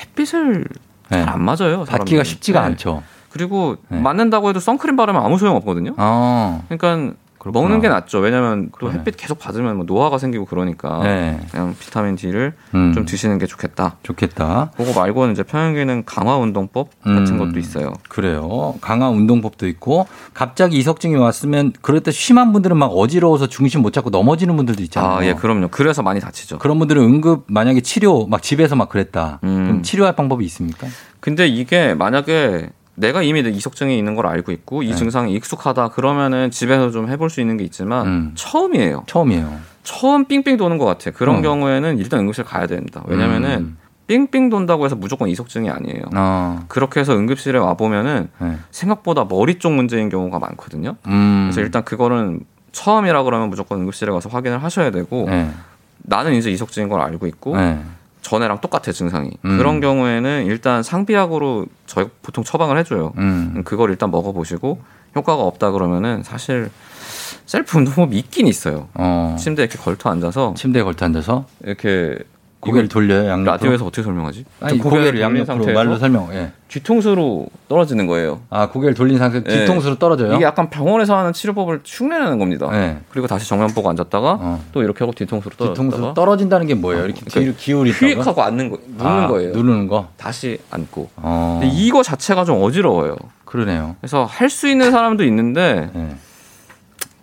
[0.00, 0.64] 햇빛을
[1.08, 1.84] 잘 안 맞아요.
[1.84, 2.24] 받기가 사람들이.
[2.24, 2.66] 쉽지가 네.
[2.66, 3.02] 않죠.
[3.30, 5.94] 그리고 맞는다고 해도 선크림 바르면 아무 소용 없거든요.
[5.98, 6.62] 아.
[6.68, 7.60] 그러니까 그렇구나.
[7.60, 8.20] 먹는 게 낫죠.
[8.20, 8.98] 왜냐하면 또 그러네.
[8.98, 11.40] 햇빛 계속 받으면 뭐 노화가 생기고 그러니까 네.
[11.50, 12.92] 그냥 비타민 D를 음.
[12.94, 13.96] 좀 드시는 게 좋겠다.
[14.04, 14.70] 좋겠다.
[14.76, 17.38] 그거 말고는 이제 평형기능 강화 운동법 같은 음.
[17.38, 17.92] 것도 있어요.
[18.08, 18.76] 그래요.
[18.80, 24.10] 강화 운동법도 있고 갑자기 이석증이 왔으면 그럴 때 심한 분들은 막 어지러워서 중심 못 잡고
[24.10, 25.10] 넘어지는 분들도 있잖아요.
[25.10, 25.68] 아, 예, 그럼요.
[25.72, 26.58] 그래서 많이 다치죠.
[26.58, 29.40] 그런 분들은 응급 만약에 치료 막 집에서 막 그랬다.
[29.42, 29.64] 음.
[29.64, 30.86] 그럼 치료할 방법이 있습니까?
[31.18, 34.94] 근데 이게 만약에 내가 이미 이석증이 있는 걸 알고 있고 이 네.
[34.94, 38.98] 증상이 익숙하다 그러면은 집에서 좀 해볼 수 있는 게 있지만 처음이에요.
[38.98, 39.02] 음.
[39.06, 39.60] 처음이에요.
[39.82, 41.14] 처음 삥삥 도는 것 같아요.
[41.14, 41.42] 그런 어.
[41.42, 43.02] 경우에는 일단 응급실 가야 됩니다.
[43.06, 43.78] 왜냐면은 음.
[44.06, 46.02] 삥삥 돈다고 해서 무조건 이석증이 아니에요.
[46.12, 46.64] 아.
[46.68, 48.58] 그렇게 해서 응급실에 와 보면은 네.
[48.70, 50.96] 생각보다 머리 쪽 문제인 경우가 많거든요.
[51.06, 51.48] 음.
[51.50, 52.40] 그래서 일단 그거는
[52.72, 55.50] 처음이라 그러면 무조건 응급실에 가서 확인을 하셔야 되고 네.
[55.98, 57.80] 나는 이제 이석증인 걸 알고 있고 네.
[58.22, 59.30] 전에랑 똑같아 증상이.
[59.44, 59.58] 음.
[59.58, 63.12] 그런 경우에는 일단 상비약으로 저희 보통 처방을 해줘요.
[63.18, 63.62] 음.
[63.64, 64.80] 그걸 일단 먹어보시고
[65.14, 66.70] 효과가 없다 그러면은 사실
[67.44, 68.88] 셀프 운동법이 있긴 있어요.
[68.94, 69.36] 어.
[69.38, 72.18] 침대에 이렇게 걸터 앉아서 침대에 걸터 앉아서 이렇게
[72.62, 73.44] 고개를 돌려요, 양옆으로?
[73.52, 74.44] 라디오에서 어떻게 설명하지?
[74.60, 76.28] 아니, 고개를 양옆으로 상태에서 말로 설명.
[76.32, 76.52] 예.
[76.68, 78.40] 뒤통수로 떨어지는 거예요.
[78.50, 79.58] 아, 고개를 돌린 상태 예.
[79.60, 80.32] 뒤통수로 떨어져요?
[80.34, 82.68] 이게 약간 병원에서 하는 치료법을 흉내내는 겁니다.
[82.70, 82.98] 네.
[83.10, 87.04] 그리고 다시 정면 보고 앉았다가 또 이렇게 하고 뒤통수로 떨어졌다가 뒤통수로 떨어진다는 게 뭐예요?
[87.04, 89.50] 이렇게 뒤로 기울이다가 휘익하고 앉는 거, 누르는 아, 거예요.
[89.52, 90.08] 누르는 거.
[90.16, 91.10] 다시 앉고.
[91.16, 91.58] 어.
[91.60, 93.16] 근데 이거 자체가 좀 어지러워요.
[93.44, 93.96] 그러네요.
[94.00, 96.14] 그래서 할 수 있는 사람도 있는데 네.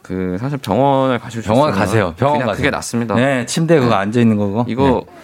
[0.02, 2.14] 그 사실 병원을 가실 수 병원 가세요.
[2.18, 2.58] 병원 그냥 가세요.
[2.58, 3.16] 그게 낫습니다.
[3.16, 4.66] 네, 침대에 그거 앉아 있는 거고.
[4.68, 5.20] 이거 네.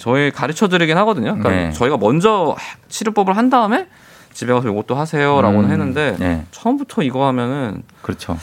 [0.00, 1.36] 저희 가르쳐 드리긴 하거든요.
[1.36, 1.72] 그러니까 네.
[1.72, 2.56] 저희가 먼저
[2.88, 3.86] 치료법을 한 다음에
[4.32, 6.44] 집에 가서 이것도 하세요라고는 음, 했는데 네.
[6.50, 8.36] 처음부터 이거 하면은 그렇죠.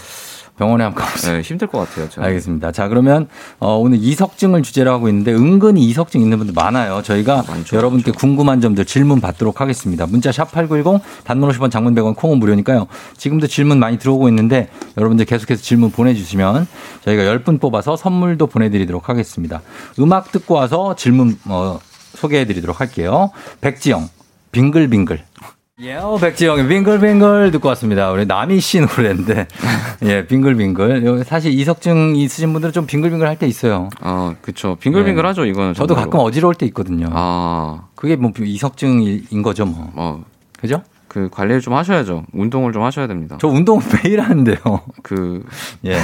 [0.57, 1.37] 병원에 한번 가보세요.
[1.37, 2.07] 네, 힘들 것 같아요.
[2.09, 2.27] 제가.
[2.27, 2.71] 알겠습니다.
[2.71, 3.27] 자, 그러면
[3.59, 7.01] 어, 오늘 이석증을 주제로 하고 있는데 은근히 이석증 있는 분들 많아요.
[7.01, 7.43] 저희가
[7.73, 10.05] 여러분께 궁금한 점들 질문 받도록 하겠습니다.
[10.05, 12.87] 문자 샵 8910 단문 50원 장문 100원 콩은 무료니까요.
[13.17, 16.67] 지금도 질문 많이 들어오고 있는데 여러분들 계속해서 질문 보내주시면
[17.03, 19.61] 저희가 10분 뽑아서 선물도 보내드리도록 하겠습니다.
[19.99, 21.79] 음악 듣고 와서 질문 어,
[22.15, 23.31] 소개해드리도록 할게요.
[23.61, 24.07] 백지영
[24.51, 25.23] 빙글빙글.
[25.81, 28.11] 예, 어, 백지영의 빙글빙글 듣고 왔습니다.
[28.11, 29.47] 우리 남희 씨 노래인데,
[30.05, 31.23] 예, 빙글빙글.
[31.25, 33.89] 사실 이석증 있으신 분들은 좀 빙글빙글 할 때 있어요.
[33.99, 34.75] 아, 그렇죠.
[34.75, 35.73] 빙글빙글 하죠, 이거는.
[35.73, 36.11] 저도 정말로.
[36.11, 37.07] 가끔 어지러울 때 있거든요.
[37.11, 37.87] 아.
[37.95, 39.91] 그게 뭐 이석증인 거죠, 뭐.
[39.95, 40.23] 어.
[40.59, 40.83] 그죠?
[41.07, 42.25] 그 관리를 좀 하셔야죠.
[42.33, 43.37] 운동을 좀 하셔야 됩니다.
[43.41, 44.57] 저 운동은 매일 하는데요.
[45.01, 45.43] 그
[45.85, 45.97] 예.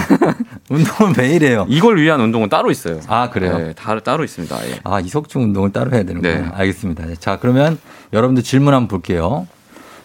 [0.72, 1.68] 운동은 매일 해요.
[1.70, 3.00] 이걸 위한 운동은 따로 있어요.
[3.08, 3.58] 아, 그래요?
[3.60, 4.68] 네, 다, 따로 있습니다.
[4.68, 4.80] 예.
[4.84, 6.34] 아, 이석증 운동을 따로 해야 되는구나.
[6.36, 6.48] 네.
[6.56, 7.06] 알겠습니다.
[7.20, 7.78] 자, 그러면
[8.14, 9.46] 여러분들 질문 한번 볼게요.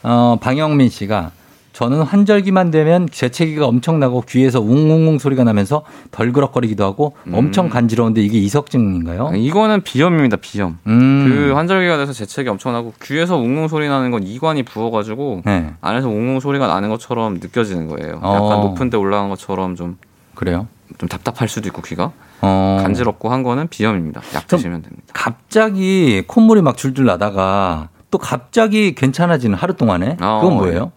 [0.04, 1.32] 어, 방영민 씨가
[1.72, 5.82] 저는 환절기만 되면 재채기가 엄청나고 귀에서 웅웅웅 소리가 나면서
[6.12, 7.34] 덜그럭거리기도 하고 음.
[7.34, 9.32] 엄청 간지러운데 이게 이석증인가요?
[9.34, 10.78] 이거는 비염입니다, 비염.
[10.86, 11.26] 음.
[11.28, 15.72] 그 환절기가 돼서 재채기 엄청나고 귀에서 웅웅 소리 나는 건 이관이 부어가지고 네.
[15.80, 18.20] 안에서 웅웅 소리가 나는 것처럼 느껴지는 거예요.
[18.22, 18.34] 어.
[18.36, 19.98] 약간 높은 데 올라간 것처럼 좀
[20.36, 20.68] 그래요?
[20.98, 22.78] 좀 답답할 수도 있고 귀가 어.
[22.82, 24.20] 간지럽고 한 거는 비염입니다.
[24.34, 25.02] 약 드시면 됩니다.
[25.12, 30.92] 갑자기 콧물이 막 줄줄 나다가 또 갑자기 괜찮아지는 하루 동안에 아, 그건 어, 뭐예요?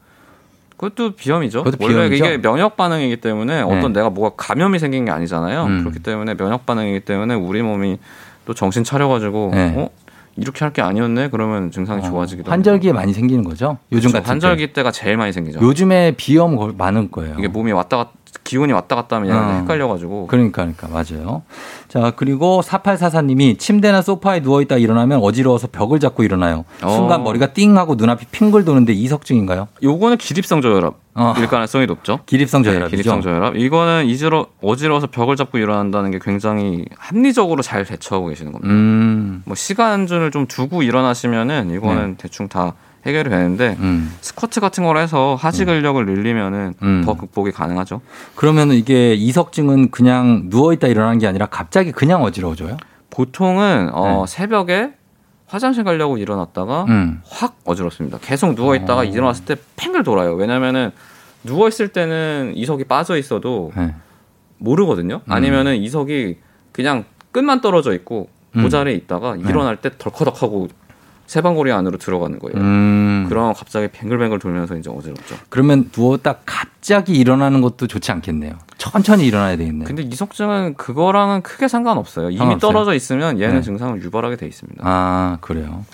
[0.77, 1.63] 그것도 비염이죠.
[1.63, 2.25] 그것도 원래 비염이죠?
[2.25, 5.63] 이게 면역 반응이기 때문에 어떤 내가 뭐가 감염이 생긴 게 아니잖아요.
[5.63, 5.79] 음.
[5.79, 7.97] 그렇기 때문에 면역 반응이기 때문에 우리 몸이
[8.45, 9.73] 또 정신 차려가지고 네.
[9.77, 9.89] 어
[10.35, 11.29] 이렇게 할 게 아니었네.
[11.31, 12.51] 그러면 증상이 좋아지기도.
[12.51, 13.79] 환절기에 많이 생기는 거죠?
[13.91, 14.17] 요즘 그렇죠.
[14.21, 15.57] 같은 환절기 때 가 제일 많이 생기죠.
[15.59, 15.65] 때.
[15.65, 17.33] 요즘에 비염 거- 많을 거예요.
[17.39, 18.11] 이게 몸이 왔다 갔다
[18.43, 19.51] 기운이 왔다 갔다 하면 어.
[19.61, 20.27] 헷갈려가지고.
[20.27, 21.43] 그러니까, 그러니까, 맞아요.
[21.87, 26.65] 자, 그리고 4844님이 침대나 소파에 누워있다 일어나면 어지러워서 벽을 잡고 일어나요.
[26.79, 27.23] 순간 어.
[27.23, 29.67] 머리가 띵 하고 눈앞이 핑글 도는데 이석증인가요?
[29.83, 31.33] 요거는 기립성 저혈압일 어.
[31.49, 32.19] 가능성이 높죠.
[32.25, 32.97] 기립성 네, 저혈압이죠.
[32.97, 33.55] 기립성 저혈압.
[33.55, 38.73] 이거는 이지러 어지러워서 벽을 잡고 일어난다는 게 굉장히 합리적으로 잘 대처하고 계시는 겁니다.
[38.73, 39.43] 음.
[39.45, 42.15] 뭐 시간을 좀 두고 일어나시면은 이거는 네.
[42.17, 42.73] 대충 다
[43.05, 44.13] 해결이 되는데 음.
[44.21, 47.03] 스쿼트 같은 걸 해서 하지 근력을 늘리면은 음.
[47.05, 48.01] 더 극복이 가능하죠.
[48.35, 52.77] 그러면 이게 이석증은 그냥 누워 있다 일어나는 게 아니라 갑자기 그냥 어지러워져요?
[53.09, 54.93] 보통은 어, 새벽에
[55.47, 56.93] 화장실 가려고 일어났다가 네.
[56.93, 57.21] 음.
[57.29, 58.17] 확 어지럽습니다.
[58.21, 60.33] 계속 누워 있다가 일어났을 때 팽글 돌아요.
[60.33, 60.91] 왜냐면은
[61.43, 63.95] 누워 있을 때는 이석이 빠져 있어도 네.
[64.57, 65.21] 모르거든요.
[65.23, 65.31] 음.
[65.31, 66.37] 아니면은 이석이
[66.73, 68.63] 그냥 끝만 떨어져 있고 음.
[68.63, 69.43] 모자리에 있다가 네.
[69.47, 70.67] 일어날 때 덜커덕하고
[71.27, 72.57] 세방고리 안으로 들어가는 거예요.
[72.57, 73.25] 음.
[73.29, 75.35] 그럼 갑자기 뱅글뱅글 돌면서 이제 어지럽죠.
[75.49, 78.53] 그러면 누웠다 갑자기 일어나는 것도 좋지 않겠네요.
[78.77, 79.85] 천천히 일어나야 되겠네요.
[79.85, 82.29] 근데 이석증은 그거랑은 크게 상관없어요.
[82.29, 82.71] 이미 상관없어요?
[82.71, 83.61] 떨어져 있으면 얘는 네.
[83.61, 84.81] 증상을 유발하게 돼 있습니다.
[84.85, 85.85] 아, 그래요.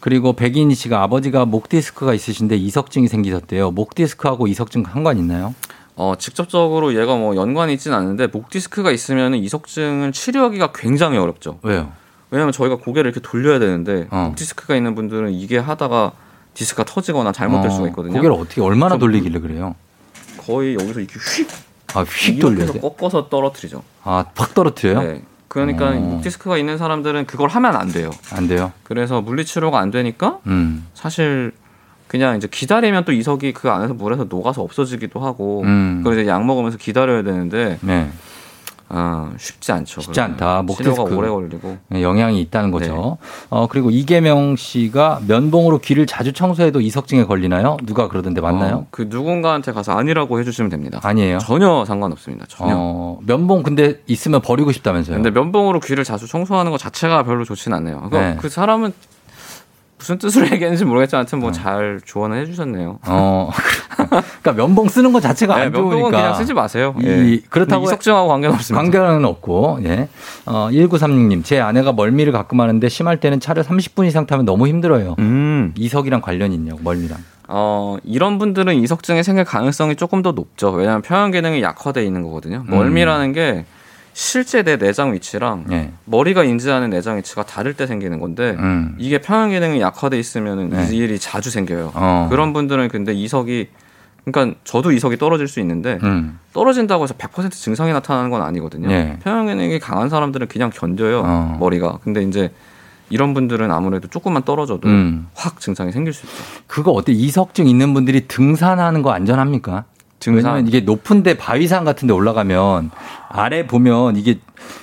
[0.00, 3.70] 그리고 백인희 씨가 아버지가 목 디스크가 있으신데 이석증이 생기셨대요.
[3.70, 5.54] 목 디스크하고 이석증 상관 있나요?
[5.94, 11.58] 어, 직접적으로 얘가 뭐 연관이 있진 않은데 목 디스크가 있으면 이석증을 치료하기가 굉장히 어렵죠.
[11.62, 11.92] 왜요?
[12.30, 14.26] 왜냐면 저희가 고개를 이렇게 돌려야 되는데 어.
[14.28, 16.12] 목 디스크가 있는 분들은 이게 하다가
[16.54, 18.14] 디스크가 터지거나 잘못될 어, 수가 있거든요.
[18.14, 19.74] 고개를 어떻게 얼마나 좀 돌리길래 그래요?
[20.38, 21.48] 거의 여기서 이렇게 휙
[21.94, 22.80] 아, 휙 돼.
[22.80, 23.82] 꺾어서 떨어뜨리죠.
[24.04, 25.02] 아, 팍 떨어뜨려요?
[25.02, 25.22] 네.
[25.48, 25.94] 그러니까 어.
[25.94, 28.10] 목 디스크가 있는 사람들은 그걸 하면 안 돼요.
[28.32, 28.72] 안 돼요.
[28.84, 30.86] 그래서 물리 치료가 안 되니까 음.
[30.94, 31.52] 사실
[32.06, 36.00] 그냥 이제 기다리면 또 이석이 그 안에서 물에서 녹아서 없어지기도 하고 음.
[36.02, 38.10] 그걸 이제 약 먹으면서 기다려야 되는데 네.
[38.92, 40.00] 아, 쉽지 않죠.
[40.00, 40.62] 쉽지 않다.
[40.62, 41.16] 목 치료가 디스크.
[41.16, 41.78] 오래 걸리고.
[41.88, 43.18] 네, 영향이 있다는 거죠.
[43.20, 43.46] 네.
[43.50, 47.76] 어, 그리고 이계명 씨가 면봉으로 귀를 자주 청소해도 이석증에 걸리나요?
[47.84, 48.74] 누가 그러던데 맞나요?
[48.74, 50.98] 어, 그 누군가한테 가서 아니라고 해주시면 됩니다.
[51.04, 51.38] 아니에요.
[51.38, 52.46] 전혀 상관없습니다.
[52.48, 52.74] 전혀.
[52.76, 55.16] 어, 면봉 근데 있으면 버리고 싶다면서요?
[55.16, 58.00] 근데 면봉으로 귀를 자주 청소하는 것 자체가 별로 좋지는 않네요.
[58.02, 58.36] 그거 네.
[58.40, 58.92] 그 사람은
[60.00, 62.98] 무슨 뜻으로 얘기했는지 모르겠지만 하여튼 뭐잘 조언을 해주셨네요.
[63.06, 63.50] 어,
[63.96, 66.18] 그러니까 면봉 쓰는 것 자체가 네, 안 면봉은 좋으니까.
[66.18, 66.94] 그냥 쓰지 마세요.
[67.00, 67.40] 이, 예.
[67.50, 68.82] 그렇다고 근데 이석증하고 관계는 없습니다.
[68.82, 70.08] 관계는 없고, 예.
[70.46, 75.16] 어, 1936님, 제 아내가 멀미를 가끔 하는데 심할 때는 차를 30분 이상 타면 너무 힘들어요.
[75.18, 75.74] 음.
[75.76, 77.18] 이석이랑 관련이 있냐고, 멀미랑.
[77.48, 80.70] 어, 이런 분들은 이석증이 생길 가능성이 조금 더 높죠.
[80.70, 82.64] 왜냐하면 평형 기능이 약화되어 있는 거거든요.
[82.66, 82.70] 음.
[82.74, 83.64] 멀미라는 게
[84.12, 85.92] 실제 내 내장 위치랑 예.
[86.04, 88.94] 머리가 인지하는 내장 위치가 다를 때 생기는 건데 음.
[88.98, 90.88] 이게 평형 기능이 약화돼 있으면은 네.
[90.92, 91.92] 이 일이 자주 생겨요.
[91.94, 92.26] 어.
[92.30, 93.68] 그런 분들은 근데 이석이
[94.24, 96.38] 그러니까 저도 이석이 떨어질 수 있는데 음.
[96.52, 98.90] 떨어진다고 해서 100% 증상이 나타나는 건 아니거든요.
[98.90, 99.18] 예.
[99.22, 101.56] 평형 기능이 강한 사람들은 그냥 견뎌요 어.
[101.58, 101.98] 머리가.
[102.02, 102.50] 근데 이제
[103.08, 105.28] 이런 분들은 아무래도 조금만 떨어져도 음.
[105.34, 106.36] 확 증상이 생길 수 있죠.
[106.66, 107.12] 그거 어때?
[107.12, 109.84] 이석증 있는 분들이 등산하는 거 안전합니까?
[110.20, 110.44] 등산?
[110.44, 112.90] 왜냐면 이게 높은데 바위산 같은 데 올라가면
[113.28, 114.38] 아래 보면 이게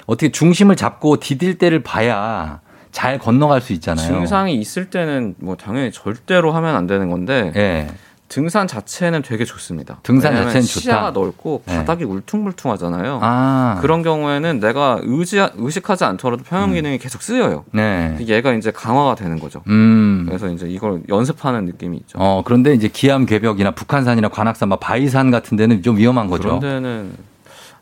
[0.06, 2.60] 어떻게 중심을 잡고 디딜 때를 봐야
[2.92, 4.08] 잘 건너갈 수 있잖아요.
[4.08, 7.88] 증상이 있을 때는 뭐 당연히 절대로 하면 안 되는 건데 예.
[8.30, 10.00] 등산 자체는 되게 좋습니다.
[10.04, 10.80] 등산 자체는 좋다.
[10.80, 11.78] 시야가 넓고 네.
[11.78, 13.20] 바닥이 울퉁불퉁하잖아요.
[13.22, 13.78] 아.
[13.82, 16.46] 그런 경우에는 내가 의지 의식하지 않더라도 음.
[16.48, 17.64] 평형 기능이 계속 쓰여요.
[17.72, 18.18] 네.
[18.20, 19.62] 얘가 이제 강화가 되는 거죠.
[19.68, 20.26] 음.
[20.28, 22.18] 그래서 이제 이걸 연습하는 느낌이 있죠.
[22.20, 26.44] 어, 그런데 이제 기암 괴벽이나 북한산이나 관악산, 막 바위산 같은 데는 좀 위험한 거죠.
[26.44, 27.12] 그런 데는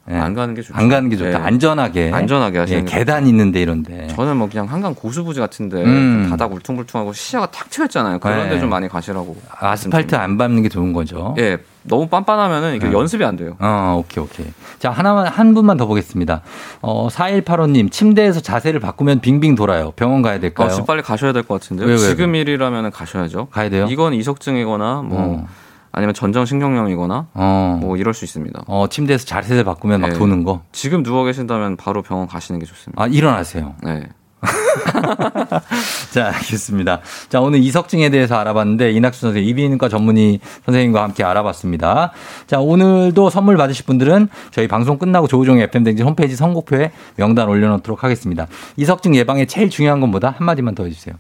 [0.10, 0.15] 예.
[0.15, 0.77] 안 가는 게 좋죠.
[0.77, 1.40] 안 가는 게 좋다.
[1.40, 1.44] 네.
[1.44, 2.11] 안전하게.
[2.14, 4.06] 안전하게 하시는 예, 게 계단 있는데 이런데.
[4.07, 6.27] 저는 뭐 그냥 한강 고수부지 같은데 음.
[6.30, 8.19] 바닥 울퉁불퉁하고 시야가 탁 트여 있잖아요.
[8.19, 8.49] 그런 네.
[8.49, 9.36] 데좀 많이 가시라고.
[9.60, 11.34] 아스팔트 안 밟는 게 좋은 거죠.
[11.40, 12.94] 예, 너무 빤빤하면은 이게 네.
[12.94, 13.56] 연습이 안 돼요.
[13.60, 14.45] 어, 오케이, 오케이.
[14.77, 16.41] 자, 하나만, 한 분만 더 보겠습니다.
[16.82, 19.90] 어, 4185님, 침대에서 자세를 바꾸면 빙빙 돌아요.
[19.95, 20.68] 병원 가야 될까요?
[20.68, 21.88] 어, 지금 빨리 가셔야 될 것 같은데요.
[21.88, 23.48] 왜, 왜, 지금 일이라면 가셔야죠.
[23.52, 23.88] 가야 돼요?
[23.90, 25.48] 이건 이석증이거나 뭐 어.
[25.95, 27.80] 아니면 전정신경염이거나 어.
[27.81, 28.65] 뭐 이럴 수 있습니다.
[28.67, 30.17] 어, 침대에서 자세를 바꾸면 막 네.
[30.17, 30.61] 도는 거.
[30.73, 33.01] 지금 누워 계신다면 바로 병원 가시는 게 좋습니다.
[33.01, 33.76] 아, 일어나세요.
[33.81, 34.03] 네.
[36.11, 36.99] 자, 알겠습니다.
[37.30, 42.11] 자, 오늘 이석증에 대해서 알아봤는데 이낙수 선생님, 이비인후과 전문의 선생님과 함께 알아봤습니다.
[42.45, 48.47] 자, 오늘도 선물 받으실 분들은 저희 방송 끝나고 조우종의 FM댕진 홈페이지 선곡표에 명단 올려놓도록 하겠습니다.
[48.76, 50.35] 이석증 예방에 제일 중요한 건 뭐다?
[50.38, 51.15] 한마디만 더 해주세요.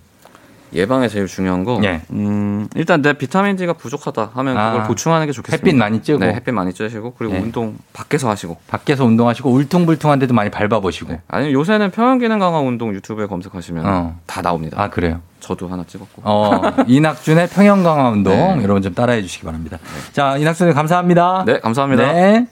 [0.75, 1.79] 예방에 제일 중요한 거.
[1.83, 2.01] 예.
[2.11, 5.65] 음, 일단 내 비타민 D가 부족하다 하면 그걸 아, 보충하는 게 좋겠습니다.
[5.65, 6.19] 햇빛 많이 쬐고.
[6.19, 7.39] 네, 햇빛 많이 쬐시고 그리고 예.
[7.39, 8.57] 운동 밖에서 하시고.
[8.67, 11.11] 밖에서 운동하시고 울퉁불퉁한 데도 많이 밟아 보시고.
[11.13, 11.21] 네.
[11.27, 14.15] 아니면 요새는 평형 기능 강화 운동 유튜브에 검색하시면 어.
[14.25, 14.81] 다 나옵니다.
[14.81, 15.21] 아, 그래요?
[15.39, 16.21] 저도 하나 찍었고.
[16.25, 18.63] 어, 이낙준의 평형 강화 운동 네.
[18.63, 19.77] 여러분 좀 따라해 주시기 바랍니다.
[20.11, 21.43] 자, 이낙준 선생님 감사합니다.
[21.45, 22.11] 네, 감사합니다.
[22.13, 22.47] 네.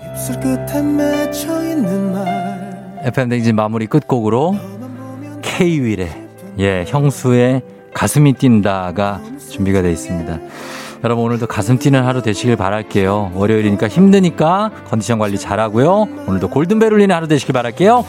[0.00, 4.56] 입술 끝에 맺혀 있는 말 FM 댕진 마무리 끝곡으로
[5.42, 6.25] K-윌의
[6.58, 7.62] 예, 형수의
[7.92, 9.20] 가슴이 뛴다가
[9.50, 10.38] 준비가 되어 있습니다.
[11.04, 13.32] 여러분 오늘도 가슴 뛰는 하루 되시길 바랄게요.
[13.34, 16.08] 월요일이니까 힘드니까 컨디션 관리 잘하고요.
[16.26, 18.04] 오늘도 골든벨 울리는 하루 되시길 바랄게요.